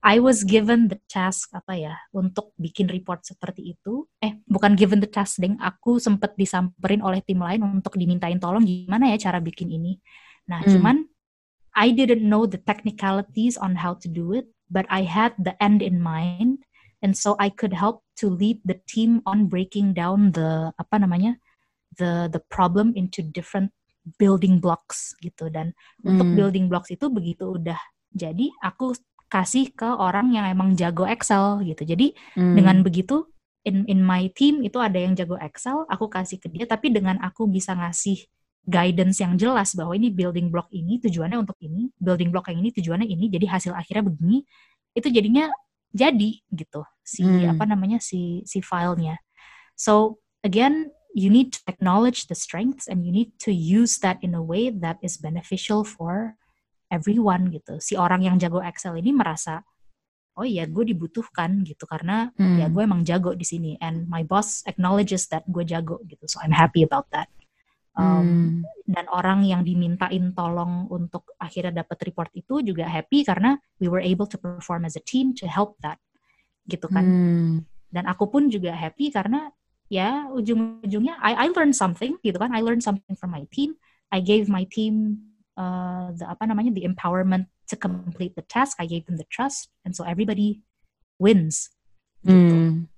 I 0.00 0.16
was 0.16 0.48
given 0.48 0.88
the 0.88 0.96
task 1.12 1.52
apa 1.52 1.76
ya 1.76 1.94
untuk 2.16 2.56
bikin 2.56 2.88
report 2.88 3.20
seperti 3.22 3.76
itu. 3.76 4.08
Eh 4.24 4.40
bukan 4.48 4.72
given 4.72 4.96
the 4.98 5.06
task 5.08 5.38
deng, 5.38 5.60
aku 5.60 6.00
sempat 6.00 6.34
disamperin 6.40 7.04
oleh 7.04 7.20
tim 7.20 7.36
lain 7.36 7.60
untuk 7.60 8.00
dimintain 8.00 8.40
tolong 8.40 8.64
gimana 8.64 9.12
ya 9.12 9.30
cara 9.30 9.38
bikin 9.44 9.68
ini. 9.68 10.00
Nah 10.48 10.64
Hmm. 10.64 10.72
cuman 10.72 10.96
I 11.76 11.94
didn't 11.94 12.24
know 12.26 12.48
the 12.50 12.58
technicalities 12.58 13.54
on 13.60 13.78
how 13.78 13.94
to 14.00 14.08
do 14.10 14.34
it, 14.34 14.50
but 14.72 14.88
I 14.90 15.06
had 15.06 15.38
the 15.38 15.54
end 15.62 15.86
in 15.86 16.02
mind, 16.02 16.66
and 16.98 17.14
so 17.14 17.38
I 17.38 17.46
could 17.52 17.76
help 17.76 18.02
to 18.18 18.26
lead 18.26 18.58
the 18.66 18.80
team 18.90 19.22
on 19.28 19.46
breaking 19.46 19.94
down 19.94 20.32
the 20.34 20.74
apa 20.80 20.98
namanya 20.98 21.38
the 21.98 22.30
the 22.30 22.42
problem 22.52 22.94
into 22.94 23.22
different 23.22 23.70
building 24.18 24.58
blocks 24.62 25.12
gitu 25.20 25.50
dan 25.52 25.76
untuk 26.02 26.26
Hmm. 26.30 26.36
building 26.36 26.66
blocks 26.70 26.88
itu 26.90 27.06
begitu 27.12 27.56
udah 27.58 27.78
jadi 28.10 28.50
aku 28.64 28.96
kasih 29.30 29.70
ke 29.70 29.86
orang 29.86 30.34
yang 30.34 30.48
emang 30.50 30.74
jago 30.74 31.06
Excel 31.06 31.62
gitu 31.62 31.86
jadi 31.86 32.10
Hmm. 32.34 32.56
dengan 32.58 32.76
begitu 32.82 33.28
in 33.62 33.84
in 33.86 34.00
my 34.00 34.26
team 34.32 34.64
itu 34.64 34.80
ada 34.80 34.96
yang 34.96 35.12
jago 35.14 35.36
Excel 35.38 35.84
aku 35.86 36.08
kasih 36.08 36.40
ke 36.40 36.48
dia 36.48 36.64
tapi 36.64 36.90
dengan 36.90 37.20
aku 37.20 37.44
bisa 37.46 37.76
ngasih 37.76 38.24
guidance 38.64 39.20
yang 39.20 39.36
jelas 39.36 39.72
bahwa 39.76 39.92
ini 39.96 40.08
building 40.12 40.48
block 40.48 40.68
ini 40.72 41.00
tujuannya 41.00 41.38
untuk 41.40 41.56
ini 41.60 41.92
building 42.00 42.32
block 42.32 42.48
yang 42.52 42.60
ini 42.64 42.70
tujuannya 42.72 43.08
ini 43.08 43.28
jadi 43.28 43.46
hasil 43.48 43.72
akhirnya 43.76 44.04
begini 44.08 44.44
itu 44.96 45.08
jadinya 45.12 45.48
jadi 45.92 46.30
gitu 46.50 46.82
si 47.04 47.22
Hmm. 47.22 47.52
apa 47.52 47.64
namanya 47.68 47.98
si 48.00 48.42
si 48.46 48.62
filenya 48.64 49.18
so 49.76 50.18
again 50.46 50.88
you 51.14 51.28
need 51.30 51.54
to 51.54 51.60
acknowledge 51.66 52.30
the 52.30 52.38
strengths 52.38 52.86
and 52.86 53.02
you 53.02 53.10
need 53.10 53.34
to 53.42 53.50
use 53.50 53.98
that 54.00 54.18
in 54.22 54.34
a 54.34 54.42
way 54.42 54.70
that 54.70 54.98
is 55.02 55.18
beneficial 55.18 55.82
for 55.82 56.38
everyone 56.90 57.50
gitu. 57.50 57.78
Si 57.82 57.94
orang 57.98 58.26
yang 58.26 58.36
jago 58.38 58.62
Excel 58.62 58.98
ini 58.98 59.14
merasa 59.14 59.62
oh 60.38 60.46
iya 60.46 60.64
gue 60.64 60.86
dibutuhkan 60.94 61.66
gitu 61.66 61.84
karena 61.84 62.30
ya 62.38 62.42
hmm. 62.42 62.58
ya 62.62 62.66
gue 62.70 62.82
emang 62.86 63.02
jago 63.02 63.34
di 63.34 63.44
sini 63.44 63.74
and 63.82 64.06
my 64.06 64.22
boss 64.22 64.62
acknowledges 64.64 65.26
that 65.30 65.42
gue 65.50 65.62
jago 65.66 65.98
gitu. 66.06 66.24
So 66.30 66.38
I'm 66.42 66.54
happy 66.54 66.86
about 66.86 67.10
that. 67.14 67.30
Um, 67.98 68.22
hmm. 68.22 68.50
Dan 68.86 69.06
orang 69.10 69.42
yang 69.42 69.66
dimintain 69.66 70.30
tolong 70.32 70.86
untuk 70.88 71.34
akhirnya 71.36 71.82
dapat 71.82 71.98
report 72.06 72.30
itu 72.38 72.62
juga 72.62 72.86
happy 72.86 73.26
karena 73.26 73.58
we 73.82 73.90
were 73.90 74.02
able 74.02 74.30
to 74.30 74.38
perform 74.38 74.86
as 74.86 74.94
a 74.94 75.02
team 75.02 75.34
to 75.34 75.44
help 75.50 75.74
that, 75.82 75.98
gitu 76.70 76.86
kan. 76.86 77.02
Hmm. 77.04 77.54
Dan 77.90 78.06
aku 78.06 78.30
pun 78.30 78.46
juga 78.46 78.70
happy 78.70 79.10
karena 79.10 79.50
ya 79.90 80.30
ujung-ujungnya 80.30 81.18
I, 81.18 81.44
I 81.44 81.46
learned 81.50 81.74
something, 81.74 82.16
gitu 82.22 82.38
kan. 82.38 82.54
I 82.54 82.62
learned 82.62 82.86
something 82.86 83.18
from 83.18 83.34
my 83.34 83.44
team. 83.50 83.74
I 84.14 84.22
gave 84.22 84.46
my 84.46 84.64
team 84.70 85.26
uh, 85.58 86.14
the 86.14 86.30
apa 86.30 86.46
namanya 86.46 86.70
the 86.72 86.86
empowerment 86.86 87.50
to 87.68 87.74
complete 87.74 88.38
the 88.38 88.46
task. 88.46 88.78
I 88.78 88.86
gave 88.86 89.04
them 89.10 89.18
the 89.18 89.26
trust, 89.26 89.68
and 89.82 89.92
so 89.92 90.06
everybody 90.06 90.62
wins. 91.18 91.74
Gitu. 92.22 92.54
Hmm. 92.54 92.88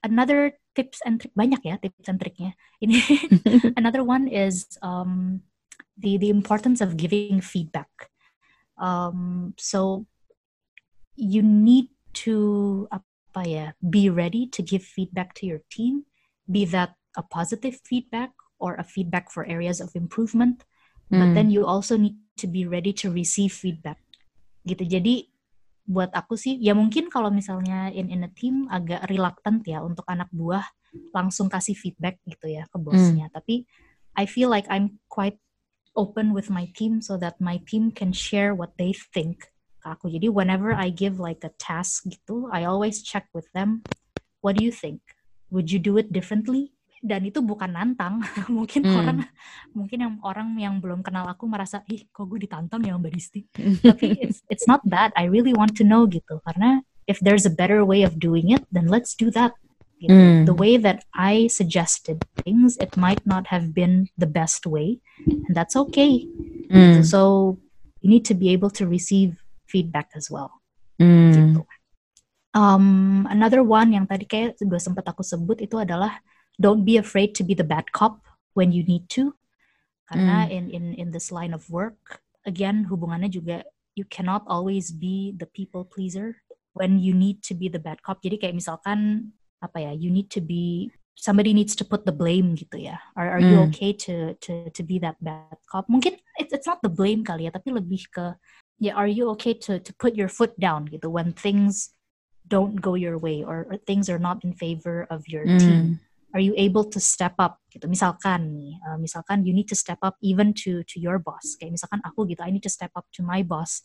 Another 0.00 0.56
tips 0.72 1.04
and 1.04 1.20
trick 1.20 1.34
banyak 1.36 1.60
ya 1.62 1.76
tips 1.78 2.08
and 2.08 2.18
triknya. 2.18 2.56
Ini 2.80 2.96
another 3.80 4.00
one 4.00 4.24
is 4.26 4.64
um, 4.80 5.44
the 6.00 6.16
the 6.16 6.32
importance 6.32 6.80
of 6.80 6.96
giving 6.96 7.44
feedback. 7.44 7.90
Um, 8.78 9.52
so 9.58 10.06
you 11.18 11.42
need 11.42 11.90
to 12.24 12.86
apa 12.94 13.42
ya 13.44 13.66
be 13.82 14.06
ready 14.08 14.46
to 14.54 14.62
give 14.62 14.86
feedback 14.86 15.34
to 15.42 15.50
your 15.50 15.60
team, 15.68 16.06
be 16.48 16.64
that 16.64 16.96
a 17.14 17.22
positive 17.22 17.78
feedback 17.84 18.32
or 18.58 18.74
a 18.74 18.84
feedback 18.84 19.30
for 19.30 19.46
areas 19.46 19.78
of 19.78 19.94
improvement. 19.94 20.64
Mm. 21.12 21.20
But 21.20 21.30
then 21.36 21.48
hmm. 21.48 21.56
you 21.60 21.62
also 21.64 21.96
need 21.96 22.16
to 22.42 22.46
be 22.46 22.66
ready 22.66 22.92
to 23.04 23.12
receive 23.12 23.52
feedback. 23.54 24.02
Gitu. 24.66 24.84
Jadi 24.84 25.30
buat 25.88 26.12
aku 26.12 26.36
sih 26.36 26.60
ya 26.60 26.76
mungkin 26.76 27.08
kalau 27.08 27.32
misalnya 27.32 27.88
in 27.96 28.12
in 28.12 28.20
a 28.20 28.28
team 28.36 28.68
agak 28.68 29.08
reluctant 29.08 29.64
ya 29.64 29.80
untuk 29.80 30.04
anak 30.04 30.28
buah 30.28 30.60
langsung 31.16 31.48
kasih 31.48 31.72
feedback 31.72 32.20
gitu 32.28 32.60
ya 32.60 32.68
ke 32.68 32.76
bosnya. 32.76 33.32
Mm. 33.32 33.34
Tapi 33.36 33.54
I 34.18 34.28
feel 34.28 34.52
like 34.52 34.68
I'm 34.68 35.00
quite 35.08 35.40
open 35.96 36.36
with 36.36 36.52
my 36.52 36.68
team 36.76 37.00
so 37.00 37.16
that 37.16 37.40
my 37.40 37.62
team 37.64 37.88
can 37.90 38.12
share 38.12 38.52
what 38.52 38.76
they 38.76 38.92
think 38.92 39.48
ke 39.80 39.86
aku. 39.88 40.06
Jadi 40.12 40.28
whenever 40.28 40.74
I 40.74 40.92
give 40.92 41.16
like 41.16 41.40
a 41.46 41.52
task 41.56 42.04
gitu, 42.04 42.50
I 42.52 42.68
always 42.68 43.00
check 43.00 43.30
with 43.32 43.48
them, 43.56 43.86
what 44.44 44.58
do 44.58 44.62
you 44.62 44.74
think? 44.74 45.00
Would 45.50 45.72
you 45.72 45.80
do 45.80 45.96
it 45.96 46.12
differently? 46.12 46.72
dan 47.02 47.22
itu 47.22 47.38
bukan 47.38 47.70
nantang 47.70 48.22
mungkin 48.50 48.82
hmm. 48.82 48.98
orang 48.98 49.18
mungkin 49.70 49.98
yang 50.02 50.14
orang 50.22 50.48
yang 50.58 50.74
belum 50.82 51.06
kenal 51.06 51.30
aku 51.30 51.46
merasa 51.46 51.82
ih 51.86 52.06
kok 52.10 52.26
gue 52.26 52.42
ditantang 52.42 52.82
ya 52.82 52.98
Mbak 52.98 53.12
Disti 53.14 53.46
tapi 53.86 54.18
it's 54.18 54.42
it's 54.50 54.66
not 54.66 54.82
that 54.82 55.14
I 55.14 55.30
really 55.30 55.54
want 55.54 55.78
to 55.78 55.84
know 55.86 56.10
gitu 56.10 56.42
karena 56.42 56.82
if 57.06 57.22
there's 57.22 57.46
a 57.46 57.54
better 57.54 57.86
way 57.86 58.02
of 58.02 58.18
doing 58.18 58.50
it 58.50 58.66
then 58.74 58.90
let's 58.90 59.14
do 59.14 59.30
that 59.38 59.54
gitu. 60.02 60.10
mm. 60.10 60.42
the 60.46 60.56
way 60.56 60.74
that 60.74 61.06
I 61.14 61.46
suggested 61.46 62.26
things 62.42 62.74
it 62.82 62.98
might 62.98 63.22
not 63.22 63.46
have 63.54 63.70
been 63.70 64.10
the 64.18 64.28
best 64.28 64.66
way 64.66 64.98
and 65.26 65.54
that's 65.54 65.78
okay 65.88 66.26
mm. 66.66 67.06
so 67.06 67.54
you 68.02 68.10
need 68.10 68.26
to 68.26 68.34
be 68.34 68.50
able 68.50 68.70
to 68.74 68.90
receive 68.90 69.38
feedback 69.70 70.10
as 70.18 70.26
well 70.26 70.58
mm. 70.98 71.30
gitu 71.30 71.62
um, 72.54 73.26
another 73.28 73.60
one 73.60 73.92
yang 73.92 74.06
tadi 74.08 74.24
kayak 74.24 74.56
gue 74.60 74.80
sempat 74.80 75.04
aku 75.08 75.20
sebut 75.24 75.60
itu 75.60 75.76
adalah 75.76 76.20
don't 76.56 76.84
be 76.84 76.96
afraid 76.96 77.32
to 77.36 77.42
be 77.44 77.52
the 77.52 77.66
bad 77.66 77.88
cop 77.92 78.24
when 78.56 78.72
you 78.72 78.82
need 78.84 79.06
to 79.12 79.34
karena 80.08 80.48
mm. 80.48 80.50
in 80.52 80.64
in 80.72 80.84
in 80.96 81.08
this 81.12 81.28
line 81.28 81.52
of 81.52 81.68
work 81.68 82.24
again 82.48 82.88
hubungannya 82.88 83.28
juga 83.28 83.60
you 83.92 84.08
cannot 84.08 84.42
always 84.48 84.88
be 84.88 85.36
the 85.36 85.48
people 85.52 85.84
pleaser 85.84 86.40
when 86.72 86.96
you 86.96 87.12
need 87.12 87.44
to 87.44 87.52
be 87.52 87.68
the 87.68 87.80
bad 87.80 88.00
cop 88.00 88.18
jadi 88.24 88.40
kayak 88.40 88.56
misalkan 88.56 89.30
apa 89.60 89.84
ya 89.84 89.92
you 89.92 90.08
need 90.08 90.30
to 90.32 90.40
be 90.40 90.88
somebody 91.18 91.50
needs 91.50 91.74
to 91.74 91.82
put 91.82 92.06
the 92.06 92.14
blame 92.14 92.54
gitu 92.54 92.78
ya 92.78 92.96
are 93.18 93.36
are 93.36 93.42
mm. 93.42 93.50
you 93.50 93.56
okay 93.68 93.90
to 93.92 94.32
to 94.38 94.70
to 94.70 94.86
be 94.86 94.96
that 94.96 95.18
bad 95.20 95.58
cop 95.68 95.84
mungkin 95.90 96.16
it's 96.40 96.54
it's 96.54 96.66
not 96.66 96.80
the 96.80 96.90
blame 96.90 97.26
kali 97.26 97.50
ya 97.50 97.52
tapi 97.52 97.74
lebih 97.74 98.06
ke 98.08 98.38
ya 98.78 98.90
yeah, 98.90 98.94
are 98.94 99.10
you 99.10 99.26
okay 99.28 99.52
to 99.52 99.82
to 99.82 99.90
put 99.98 100.14
your 100.14 100.30
foot 100.30 100.54
down 100.56 100.86
gitu 100.86 101.10
when 101.10 101.34
things 101.34 101.97
don't 102.48 102.80
go 102.80 102.96
your 102.96 103.20
way 103.20 103.44
or, 103.44 103.68
or 103.68 103.76
things 103.76 104.08
are 104.08 104.18
not 104.18 104.42
in 104.42 104.52
favor 104.52 105.06
of 105.12 105.28
your 105.28 105.44
mm. 105.44 105.60
team 105.60 106.00
are 106.34 106.44
you 106.44 106.52
able 106.56 106.84
to 106.84 107.00
step 107.00 107.32
up? 107.40 107.60
Gitu. 107.72 107.88
Misalkan 107.88 108.52
nih 108.52 108.76
uh, 108.84 108.98
misalkan 109.00 109.48
you 109.48 109.56
need 109.56 109.68
to 109.68 109.78
step 109.78 109.96
up 110.04 110.20
even 110.20 110.52
to 110.52 110.84
to 110.84 111.00
your 111.00 111.16
boss. 111.16 111.56
Kayak 111.56 111.80
misalkan 111.80 112.00
aku 112.04 112.28
gitu 112.28 112.44
I 112.44 112.52
need 112.52 112.64
to 112.68 112.72
step 112.72 112.92
up 112.92 113.08
to 113.16 113.24
my 113.24 113.40
boss 113.40 113.80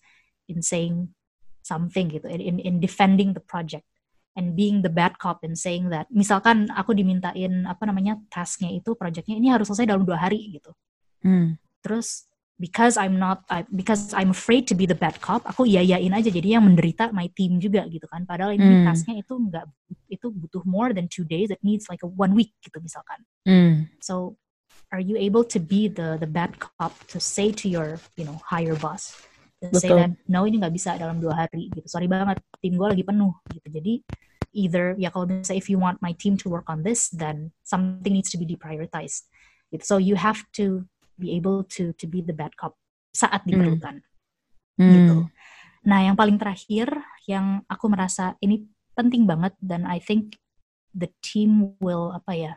in 0.51 0.59
saying 0.59 1.15
something 1.63 2.11
gitu 2.11 2.27
in 2.27 2.59
in 2.59 2.83
defending 2.83 3.31
the 3.31 3.39
project 3.39 3.87
and 4.35 4.59
being 4.59 4.83
the 4.83 4.91
bad 4.91 5.15
cop 5.23 5.39
and 5.47 5.55
saying 5.55 5.87
that. 5.87 6.11
Misalkan 6.11 6.67
aku 6.75 6.91
dimintain 6.91 7.63
apa 7.63 7.87
namanya 7.87 8.19
tasknya 8.27 8.75
itu 8.75 8.91
projectnya 8.99 9.39
ini 9.39 9.47
harus 9.47 9.71
selesai 9.71 9.95
dalam 9.95 10.03
dua 10.03 10.19
hari 10.19 10.59
gitu. 10.59 10.75
Hmm. 11.23 11.55
terus 11.83 12.31
because 12.59 12.97
I'm 12.97 13.17
not 13.17 13.43
I, 13.49 13.65
because 13.73 14.13
I'm 14.13 14.29
afraid 14.29 14.67
to 14.69 14.75
be 14.75 14.85
the 14.85 14.95
bad 14.95 15.19
cop 15.21 15.43
aku 15.45 15.65
iya 15.65 15.81
iyain 15.81 16.13
aja. 16.13 16.29
Jadi 16.29 16.53
yang 16.53 16.65
menderita 16.65 17.09
my 17.11 17.27
team 17.33 17.57
juga 17.57 17.85
gitu 17.89 18.05
kan. 18.07 18.23
Padahal 18.23 18.55
ini 18.55 18.83
mm. 18.83 18.85
tasknya 18.85 19.15
itu 19.19 19.33
enggak 19.35 19.65
itu 20.09 20.29
butuh 20.29 20.63
more 20.63 20.93
than 20.93 21.09
two 21.09 21.25
days. 21.25 21.49
It 21.49 21.61
needs 21.65 21.89
like 21.89 22.05
a 22.05 22.09
one 22.09 22.37
week 22.37 22.53
gitu 22.61 22.77
misalkan. 22.79 23.21
Mm. 23.43 23.91
so 23.99 24.39
are 24.93 25.01
you 25.01 25.17
able 25.17 25.41
to 25.43 25.57
be 25.57 25.89
the 25.89 26.21
the 26.21 26.29
bad 26.29 26.55
cop 26.61 26.93
to 27.09 27.17
say 27.17 27.49
to 27.49 27.65
your 27.65 27.97
you 28.15 28.23
know 28.23 28.37
higher 28.45 28.77
boss? 28.77 29.17
To 29.63 29.79
say 29.79 29.95
that 29.95 30.11
no 30.27 30.43
ini 30.43 30.59
nggak 30.59 30.75
bisa 30.75 30.99
dalam 30.99 31.23
dua 31.23 31.47
hari 31.47 31.71
gitu. 31.71 31.87
Sorry 31.87 32.11
banget 32.11 32.43
tim 32.59 32.75
gue 32.75 32.87
lagi 32.87 33.03
penuh 33.07 33.31
gitu. 33.47 33.67
Jadi 33.71 34.03
either 34.53 34.93
ya 35.01 35.09
kalau 35.09 35.25
misalnya 35.25 35.59
if 35.59 35.67
you 35.67 35.81
want 35.81 35.97
my 35.99 36.13
team 36.15 36.37
to 36.37 36.47
work 36.47 36.69
on 36.69 36.85
this 36.85 37.09
then 37.09 37.49
something 37.65 38.13
needs 38.13 38.29
to 38.29 38.37
be 38.37 38.45
deprioritized 38.45 39.25
gitu. 39.73 39.83
so 39.83 39.95
you 39.97 40.13
have 40.13 40.45
to 40.53 40.85
be 41.17 41.35
able 41.37 41.63
to 41.67 41.93
to 41.97 42.05
be 42.09 42.21
the 42.21 42.33
bad 42.33 42.53
cop 42.57 42.77
saat 43.13 43.45
hmm. 43.45 43.49
diperlukan 43.53 43.95
hmm. 44.79 44.91
gitu. 44.91 45.17
Nah, 45.83 45.99
yang 45.99 46.15
paling 46.15 46.39
terakhir 46.39 46.87
yang 47.27 47.59
aku 47.67 47.91
merasa 47.91 48.39
ini 48.39 48.63
penting 48.95 49.27
banget 49.27 49.51
dan 49.59 49.83
I 49.83 49.99
think 49.99 50.39
the 50.95 51.11
team 51.19 51.75
will 51.83 52.13
apa 52.15 52.31
ya 52.33 52.53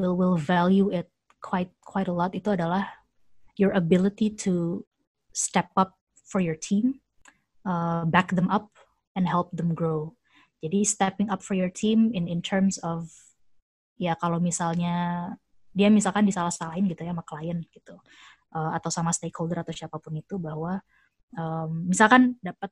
will 0.00 0.16
will 0.16 0.38
value 0.38 0.88
it 0.88 1.10
quite 1.44 1.70
quite 1.84 2.08
a 2.08 2.14
lot 2.14 2.32
itu 2.32 2.56
adalah 2.56 3.04
your 3.60 3.76
ability 3.76 4.32
to 4.32 4.82
step 5.34 5.70
up 5.76 5.98
for 6.24 6.40
your 6.40 6.56
team, 6.56 7.04
uh, 7.66 8.08
back 8.08 8.32
them 8.32 8.48
up 8.48 8.72
and 9.14 9.28
help 9.28 9.52
them 9.52 9.74
grow. 9.76 10.16
Jadi 10.64 10.88
stepping 10.88 11.28
up 11.28 11.44
for 11.44 11.52
your 11.52 11.68
team 11.68 12.10
in 12.16 12.24
in 12.24 12.40
terms 12.40 12.80
of 12.80 13.12
ya 14.00 14.16
kalau 14.16 14.40
misalnya 14.40 15.36
dia 15.74 15.90
misalkan 15.90 16.22
disalah-salahin 16.24 16.86
gitu 16.86 17.02
ya 17.02 17.10
sama 17.10 17.26
klien 17.26 17.58
gitu 17.68 17.98
uh, 18.54 18.70
atau 18.78 18.88
sama 18.88 19.10
stakeholder 19.10 19.60
atau 19.66 19.74
siapa 19.74 19.98
pun 19.98 20.14
itu 20.14 20.38
bahwa 20.38 20.78
um, 21.34 21.90
misalkan 21.90 22.38
dapat 22.40 22.70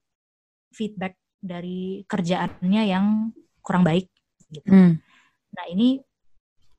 feedback 0.73 1.19
dari 1.43 2.07
kerjaannya 2.07 2.83
yang 2.87 3.35
kurang 3.61 3.83
baik 3.83 4.07
gitu. 4.55 4.71
Mm. 4.71 5.03
Nah 5.53 5.65
ini 5.69 6.01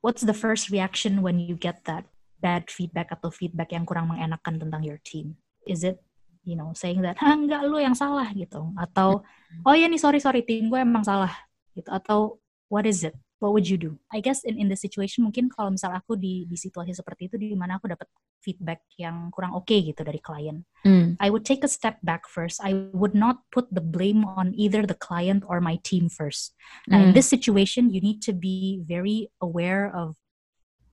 what's 0.00 0.24
the 0.24 0.34
first 0.34 0.72
reaction 0.72 1.20
when 1.20 1.36
you 1.36 1.54
get 1.54 1.84
that 1.84 2.08
bad 2.40 2.66
feedback 2.72 3.12
atau 3.12 3.28
feedback 3.28 3.76
yang 3.76 3.84
kurang 3.84 4.08
mengenakan 4.08 4.56
tentang 4.56 4.82
your 4.82 4.98
team? 5.04 5.36
Is 5.68 5.84
it 5.84 6.00
you 6.44 6.56
know 6.56 6.76
saying 6.76 7.00
that 7.00 7.16
ah 7.24 7.32
enggak 7.32 7.64
lu 7.64 7.80
yang 7.80 7.96
salah 7.96 8.28
gitu 8.36 8.68
atau 8.76 9.24
hmm. 9.24 9.64
oh 9.64 9.72
ya 9.72 9.88
nih 9.88 9.96
sorry 9.96 10.20
sorry 10.20 10.44
tim 10.44 10.68
gue 10.68 10.76
emang 10.76 11.00
salah 11.00 11.32
gitu 11.72 11.88
atau 11.88 12.36
what 12.68 12.84
is 12.84 13.00
it 13.02 13.16
what 13.44 13.52
would 13.52 13.68
you 13.68 13.76
do? 13.76 14.00
I 14.08 14.24
guess 14.24 14.40
in 14.48 14.56
in 14.56 14.72
the 14.72 14.78
situation 14.80 15.28
mungkin 15.28 15.52
kalau 15.52 15.76
misal 15.76 15.92
aku 15.92 16.16
di 16.16 16.48
di 16.48 16.56
situasi 16.56 16.96
seperti 16.96 17.28
itu 17.28 17.36
di 17.36 17.52
mana 17.52 17.76
aku 17.76 17.92
dapat 17.92 18.08
feedback 18.40 18.88
yang 18.96 19.28
kurang 19.28 19.52
oke 19.52 19.68
okay 19.68 19.84
gitu 19.84 20.00
dari 20.00 20.16
klien. 20.24 20.64
Mm. 20.88 21.20
I 21.20 21.28
would 21.28 21.44
take 21.44 21.60
a 21.60 21.68
step 21.68 22.00
back 22.00 22.24
first. 22.24 22.64
I 22.64 22.88
would 22.96 23.12
not 23.12 23.44
put 23.52 23.68
the 23.68 23.84
blame 23.84 24.24
on 24.24 24.56
either 24.56 24.88
the 24.88 24.96
client 24.96 25.44
or 25.44 25.60
my 25.60 25.76
team 25.84 26.08
first. 26.08 26.56
Nah, 26.88 27.04
mm. 27.04 27.04
in 27.04 27.10
this 27.12 27.28
situation 27.28 27.92
you 27.92 28.00
need 28.00 28.24
to 28.24 28.32
be 28.32 28.80
very 28.80 29.28
aware 29.44 29.92
of 29.92 30.16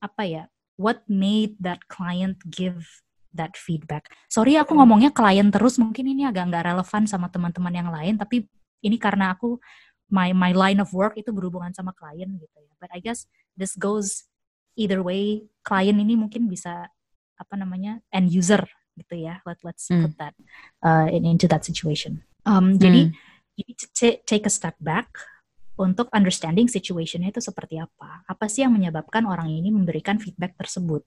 apa 0.03 0.23
ya? 0.27 0.43
What 0.75 1.07
made 1.07 1.55
that 1.63 1.87
client 1.87 2.43
give 2.51 2.83
that 3.31 3.55
feedback. 3.55 4.11
Sorry 4.27 4.59
aku 4.59 4.75
ngomongnya 4.75 5.15
klien 5.15 5.47
terus, 5.55 5.79
mungkin 5.79 6.03
ini 6.03 6.27
agak 6.27 6.51
nggak 6.51 6.67
relevan 6.67 7.07
sama 7.07 7.31
teman-teman 7.31 7.71
yang 7.71 7.87
lain, 7.87 8.19
tapi 8.19 8.43
ini 8.83 8.97
karena 8.99 9.31
aku 9.31 9.61
my 10.11 10.35
my 10.35 10.51
line 10.51 10.83
of 10.83 10.91
work 10.91 11.15
itu 11.15 11.31
berhubungan 11.31 11.71
sama 11.71 11.95
klien 11.95 12.29
gitu 12.37 12.57
ya. 12.59 12.73
But 12.77 12.91
I 12.91 12.99
guess 12.99 13.25
this 13.55 13.73
goes 13.79 14.27
either 14.75 14.99
way. 15.01 15.47
Klien 15.63 15.97
ini 15.97 16.19
mungkin 16.19 16.51
bisa 16.51 16.91
apa 17.39 17.55
namanya 17.57 18.03
end 18.13 18.29
user 18.29 18.61
gitu 18.99 19.15
ya. 19.17 19.39
Let 19.47 19.63
let's 19.63 19.87
mm. 19.87 20.05
put 20.05 20.13
that 20.19 20.35
uh, 20.83 21.07
in, 21.09 21.23
into 21.23 21.47
that 21.47 21.63
situation. 21.63 22.21
Um, 22.43 22.75
mm. 22.75 22.83
Jadi 22.83 23.01
you 23.57 23.63
need 23.65 23.79
to 23.79 23.87
take 24.27 24.45
a 24.45 24.53
step 24.53 24.75
back 24.83 25.09
untuk 25.79 26.11
understanding 26.13 26.67
situationnya 26.69 27.33
itu 27.33 27.41
seperti 27.41 27.81
apa. 27.81 28.27
Apa 28.27 28.45
sih 28.51 28.61
yang 28.67 28.75
menyebabkan 28.75 29.25
orang 29.25 29.49
ini 29.49 29.73
memberikan 29.73 30.19
feedback 30.21 30.53
tersebut? 30.59 31.01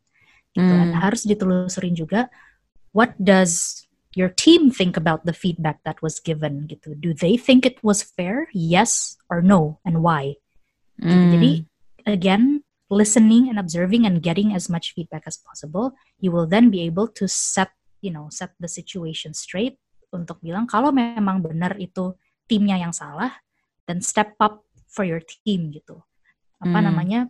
Gitu. 0.57 0.65
Mm. 0.65 0.91
Dan 0.91 0.91
harus 0.99 1.23
ditelusurin 1.29 1.95
juga 1.95 2.33
what 2.97 3.13
does 3.21 3.85
your 4.15 4.31
team 4.31 4.71
think 4.71 4.97
about 4.97 5.27
the 5.27 5.35
feedback 5.35 5.83
that 5.83 6.01
was 6.01 6.23
given 6.23 6.71
gitu. 6.71 6.95
Do 6.95 7.12
they 7.12 7.37
think 7.37 7.67
it 7.67 7.83
was 7.83 8.03
fair? 8.03 8.47
Yes 8.55 9.19
or 9.27 9.43
no 9.43 9.83
and 9.83 10.01
why? 10.01 10.39
Mm. 11.03 11.35
Jadi 11.35 11.53
again 12.07 12.45
listening 12.89 13.51
and 13.51 13.59
observing 13.59 14.07
and 14.07 14.23
getting 14.23 14.55
as 14.55 14.71
much 14.71 14.95
feedback 14.95 15.27
as 15.27 15.37
possible, 15.43 15.99
you 16.23 16.31
will 16.31 16.47
then 16.47 16.71
be 16.71 16.87
able 16.87 17.11
to 17.11 17.27
set 17.27 17.75
you 18.01 18.15
know 18.15 18.31
set 18.31 18.55
the 18.62 18.71
situation 18.71 19.35
straight 19.35 19.83
untuk 20.15 20.39
bilang 20.39 20.71
kalau 20.71 20.95
memang 20.95 21.43
benar 21.43 21.75
itu 21.83 22.15
timnya 22.47 22.79
yang 22.79 22.95
salah, 22.95 23.43
then 23.91 23.99
step 23.99 24.39
up 24.39 24.62
for 24.87 25.03
your 25.03 25.21
team 25.21 25.75
gitu. 25.75 25.99
Apa 26.62 26.79
mm. 26.79 26.87
namanya? 26.87 27.21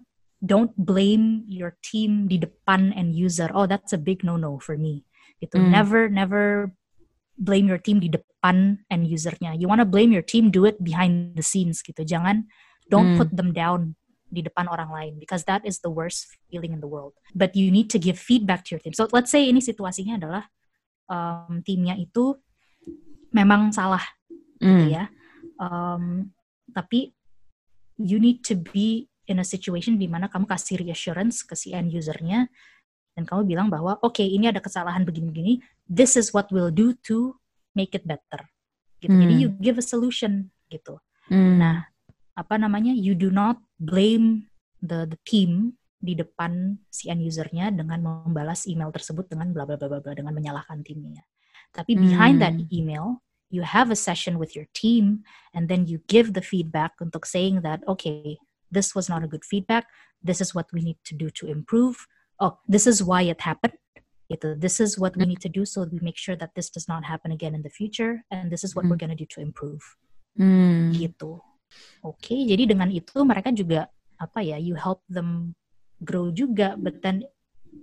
Don't 0.44 0.76
blame 0.76 1.48
your 1.48 1.80
team 1.80 2.28
di 2.28 2.36
depan 2.36 2.92
end 2.92 3.16
user. 3.16 3.48
Oh, 3.56 3.64
that's 3.64 3.96
a 3.96 4.00
big 4.00 4.20
no-no 4.20 4.60
for 4.60 4.76
me 4.76 5.08
gitu. 5.44 5.60
Mm. 5.60 5.68
Never 5.68 6.00
never 6.08 6.44
blame 7.36 7.68
your 7.68 7.82
team 7.82 8.00
di 8.00 8.08
depan 8.08 8.80
end 8.88 9.04
usernya. 9.04 9.52
You 9.52 9.68
wanna 9.68 9.84
blame 9.84 10.10
your 10.10 10.24
team, 10.24 10.48
do 10.48 10.64
it 10.64 10.80
behind 10.80 11.36
the 11.36 11.44
scenes 11.44 11.84
gitu. 11.84 12.00
Jangan 12.02 12.48
don't 12.88 13.14
mm. 13.14 13.18
put 13.20 13.30
them 13.36 13.52
down 13.52 13.94
di 14.34 14.42
depan 14.42 14.66
orang 14.66 14.90
lain 14.90 15.12
because 15.22 15.46
that 15.46 15.62
is 15.62 15.78
the 15.84 15.92
worst 15.92 16.26
feeling 16.50 16.74
in 16.74 16.80
the 16.82 16.90
world. 16.90 17.14
But 17.36 17.54
you 17.54 17.70
need 17.70 17.92
to 17.94 18.02
give 18.02 18.18
feedback 18.18 18.66
to 18.66 18.74
your 18.74 18.82
team. 18.82 18.96
So 18.96 19.06
let's 19.14 19.30
say 19.30 19.46
ini 19.46 19.62
situasinya 19.62 20.18
adalah 20.18 20.50
um, 21.06 21.62
timnya 21.62 21.94
itu 21.94 22.34
memang 23.30 23.70
salah 23.70 24.02
mm. 24.58 24.66
gitu 24.66 24.84
ya. 24.90 25.04
Um, 25.60 26.34
tapi 26.74 27.14
you 27.94 28.18
need 28.18 28.42
to 28.42 28.58
be 28.58 29.06
in 29.30 29.40
a 29.40 29.46
situation 29.46 29.96
di 29.96 30.10
mana 30.10 30.28
kamu 30.28 30.44
kasih 30.44 30.82
reassurance 30.82 31.46
ke 31.46 31.56
si 31.56 31.72
end 31.72 31.94
usernya 31.94 32.50
dan 33.14 33.24
kamu 33.24 33.46
bilang 33.46 33.68
bahwa 33.70 33.96
oke 34.02 34.18
okay, 34.18 34.26
ini 34.26 34.50
ada 34.50 34.58
kesalahan 34.58 35.06
begini-begini 35.06 35.62
this 35.86 36.18
is 36.18 36.34
what 36.34 36.50
we'll 36.50 36.74
do 36.74 36.92
to 37.06 37.34
make 37.74 37.94
it 37.94 38.06
better. 38.06 38.42
Gitu. 38.98 39.14
Hmm. 39.14 39.22
jadi 39.22 39.34
you 39.38 39.48
give 39.62 39.76
a 39.78 39.84
solution 39.84 40.50
gitu. 40.70 40.98
Hmm. 41.30 41.58
nah 41.62 41.94
apa 42.34 42.58
namanya? 42.58 42.90
You 42.90 43.14
do 43.14 43.30
not 43.30 43.62
blame 43.78 44.50
the 44.82 45.06
the 45.06 45.18
team 45.22 45.78
di 46.04 46.12
depan 46.12 46.76
si 46.92 47.08
end 47.08 47.24
usernya 47.24 47.72
dengan 47.72 47.96
membalas 48.04 48.68
email 48.68 48.92
tersebut 48.92 49.24
dengan 49.30 49.54
bla 49.56 49.64
bla 49.64 49.80
bla 49.80 49.88
bla 49.88 50.12
dengan 50.12 50.34
menyalahkan 50.36 50.84
timnya. 50.84 51.24
Tapi 51.72 51.96
behind 51.96 52.38
hmm. 52.38 52.44
that 52.44 52.54
email 52.70 53.24
you 53.48 53.64
have 53.64 53.88
a 53.88 53.98
session 53.98 54.36
with 54.36 54.52
your 54.58 54.66
team 54.74 55.22
and 55.54 55.70
then 55.70 55.86
you 55.86 56.02
give 56.10 56.34
the 56.34 56.44
feedback 56.44 56.98
untuk 57.00 57.24
saying 57.24 57.62
that 57.62 57.80
okay 57.86 58.36
this 58.68 58.92
was 58.92 59.06
not 59.06 59.22
a 59.22 59.30
good 59.30 59.46
feedback. 59.46 59.86
This 60.20 60.42
is 60.42 60.52
what 60.52 60.68
we 60.74 60.82
need 60.82 61.00
to 61.08 61.14
do 61.14 61.30
to 61.40 61.48
improve 61.48 62.04
oh 62.40 62.58
this 62.66 62.86
is 62.86 63.02
why 63.02 63.22
it 63.22 63.40
happened 63.42 63.76
gitu 64.32 64.56
this 64.56 64.80
is 64.80 64.96
what 64.96 65.12
we 65.20 65.28
need 65.28 65.40
to 65.40 65.52
do 65.52 65.68
so 65.68 65.84
we 65.84 66.00
make 66.00 66.16
sure 66.16 66.34
that 66.34 66.56
this 66.56 66.72
does 66.72 66.88
not 66.88 67.04
happen 67.04 67.28
again 67.28 67.52
in 67.52 67.60
the 67.60 67.70
future 67.70 68.24
and 68.32 68.48
this 68.48 68.64
is 68.64 68.72
what 68.72 68.82
mm. 68.82 68.90
we're 68.90 68.96
hmm. 68.96 69.12
gonna 69.12 69.18
do 69.18 69.28
to 69.28 69.44
improve 69.44 69.84
mm. 70.40 70.96
gitu 70.96 71.44
oke 72.00 72.16
okay, 72.16 72.48
jadi 72.48 72.72
dengan 72.72 72.88
itu 72.88 73.20
mereka 73.20 73.52
juga 73.52 73.92
apa 74.16 74.40
ya 74.40 74.56
you 74.56 74.72
help 74.80 75.04
them 75.12 75.52
grow 76.00 76.32
juga 76.32 76.72
but 76.80 77.04
then 77.04 77.20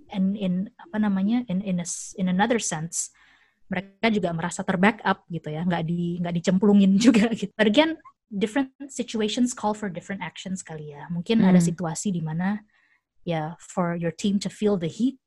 and 0.09 0.33
in 0.33 0.73
apa 0.81 0.97
namanya 0.97 1.45
in 1.45 1.61
in 1.61 1.77
a, 1.77 1.87
in 2.17 2.27
another 2.31 2.57
sense 2.57 3.13
mereka 3.69 4.09
juga 4.11 4.33
merasa 4.33 4.65
terbackup 4.65 5.23
gitu 5.29 5.53
ya 5.53 5.61
nggak 5.61 5.83
di 5.85 6.19
nggak 6.19 6.35
dicemplungin 6.41 6.97
juga 7.05 7.29
gitu 7.37 7.53
but 7.53 7.69
again 7.69 8.01
different 8.31 8.71
situations 8.89 9.53
call 9.53 9.75
for 9.75 9.91
different 9.91 10.25
actions 10.25 10.65
kali 10.65 10.95
ya 10.95 11.05
mungkin 11.13 11.43
mm. 11.43 11.47
ada 11.53 11.59
hmm. 11.61 11.69
situasi 11.69 12.09
di 12.15 12.23
mana 12.23 12.63
ya 13.27 13.55
for 13.61 13.93
your 13.93 14.11
team 14.11 14.41
to 14.41 14.49
feel 14.49 14.75
the 14.77 14.89
heat 14.89 15.17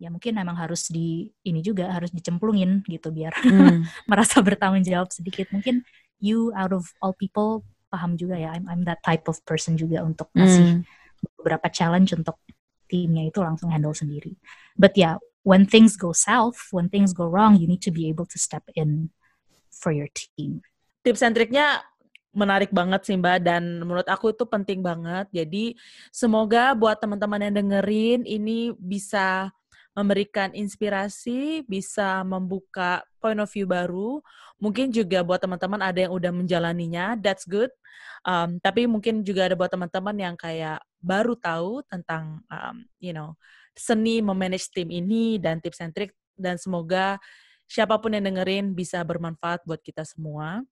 ya 0.00 0.10
mungkin 0.10 0.36
emang 0.36 0.58
harus 0.58 0.90
di 0.90 1.30
ini 1.46 1.62
juga 1.62 1.88
harus 1.88 2.10
dicemplungin 2.10 2.82
gitu 2.90 3.14
biar 3.14 3.32
mm. 3.46 4.08
merasa 4.10 4.42
bertanggung 4.42 4.82
jawab 4.82 5.08
sedikit 5.14 5.48
mungkin 5.54 5.86
you 6.18 6.50
out 6.58 6.74
of 6.74 6.90
all 6.98 7.14
people 7.14 7.62
paham 7.88 8.18
juga 8.18 8.34
ya 8.34 8.52
I'm 8.52 8.66
I'm 8.66 8.82
that 8.90 9.00
type 9.06 9.30
of 9.30 9.38
person 9.46 9.78
juga 9.78 10.02
untuk 10.02 10.28
ngasih 10.34 10.82
mm. 10.82 11.36
beberapa 11.40 11.70
challenge 11.70 12.10
untuk 12.16 12.36
timnya 12.90 13.30
itu 13.30 13.38
langsung 13.40 13.70
handle 13.70 13.94
sendiri 13.94 14.34
but 14.74 14.92
ya 14.98 15.00
yeah, 15.00 15.14
when 15.46 15.64
things 15.64 15.94
go 15.94 16.10
south 16.10 16.58
when 16.74 16.90
things 16.90 17.14
go 17.14 17.24
wrong 17.24 17.54
you 17.54 17.70
need 17.70 17.80
to 17.80 17.94
be 17.94 18.10
able 18.10 18.26
to 18.26 18.36
step 18.36 18.66
in 18.74 19.14
for 19.70 19.94
your 19.94 20.10
team 20.12 20.60
tips 21.06 21.22
and 21.22 21.38
triknya 21.38 21.86
menarik 22.34 22.74
banget 22.74 23.06
sih 23.06 23.16
Mbak 23.16 23.38
dan 23.46 23.62
menurut 23.80 24.06
aku 24.10 24.34
itu 24.34 24.44
penting 24.44 24.82
banget. 24.82 25.30
Jadi 25.30 25.78
semoga 26.10 26.74
buat 26.74 26.98
teman-teman 26.98 27.48
yang 27.48 27.54
dengerin 27.54 28.20
ini 28.26 28.74
bisa 28.76 29.54
memberikan 29.94 30.50
inspirasi, 30.50 31.62
bisa 31.70 32.26
membuka 32.26 33.06
point 33.22 33.38
of 33.38 33.46
view 33.48 33.64
baru. 33.64 34.18
Mungkin 34.58 34.90
juga 34.90 35.22
buat 35.22 35.38
teman-teman 35.38 35.80
ada 35.80 36.02
yang 36.02 36.12
udah 36.12 36.34
menjalaninya, 36.34 37.14
that's 37.14 37.46
good. 37.46 37.70
Um, 38.26 38.58
tapi 38.58 38.90
mungkin 38.90 39.22
juga 39.22 39.46
ada 39.46 39.54
buat 39.54 39.70
teman-teman 39.70 40.18
yang 40.18 40.34
kayak 40.34 40.82
baru 40.98 41.38
tahu 41.38 41.86
tentang, 41.86 42.42
um, 42.50 42.76
you 42.98 43.14
know, 43.14 43.38
seni 43.78 44.18
memanage 44.18 44.66
tim 44.74 44.90
ini 44.90 45.38
dan 45.38 45.62
tips 45.62 45.78
and 45.78 45.94
trick. 45.94 46.10
Dan 46.34 46.58
semoga 46.58 47.22
siapa 47.70 47.94
pun 48.02 48.18
yang 48.18 48.26
dengerin 48.26 48.74
bisa 48.74 48.98
bermanfaat 49.06 49.62
buat 49.62 49.78
kita 49.78 50.02
semua. 50.02 50.66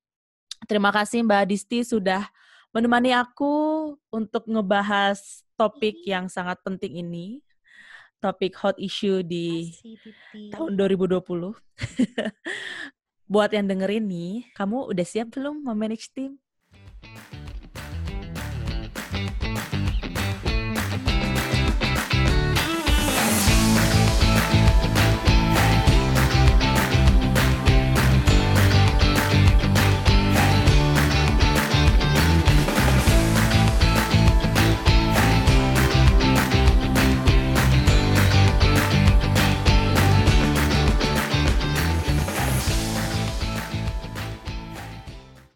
Terima 0.70 0.94
kasih 0.94 1.26
Mbak 1.26 1.44
Disti 1.50 1.82
sudah 1.82 2.30
menemani 2.70 3.10
aku 3.10 3.94
untuk 4.14 4.46
ngebahas 4.46 5.18
topik 5.58 5.98
yang 6.06 6.30
sangat 6.30 6.62
penting 6.62 7.02
ini. 7.02 7.42
Topik 8.22 8.54
hot 8.54 8.78
issue 8.78 9.26
di 9.26 9.74
tahun 10.54 10.78
2020. 10.78 11.18
Buat 13.32 13.50
yang 13.50 13.66
dengerin 13.66 14.06
nih, 14.06 14.46
kamu 14.54 14.94
udah 14.94 15.06
siap 15.06 15.34
belum 15.34 15.66
memanage 15.66 16.14
tim? 16.14 16.38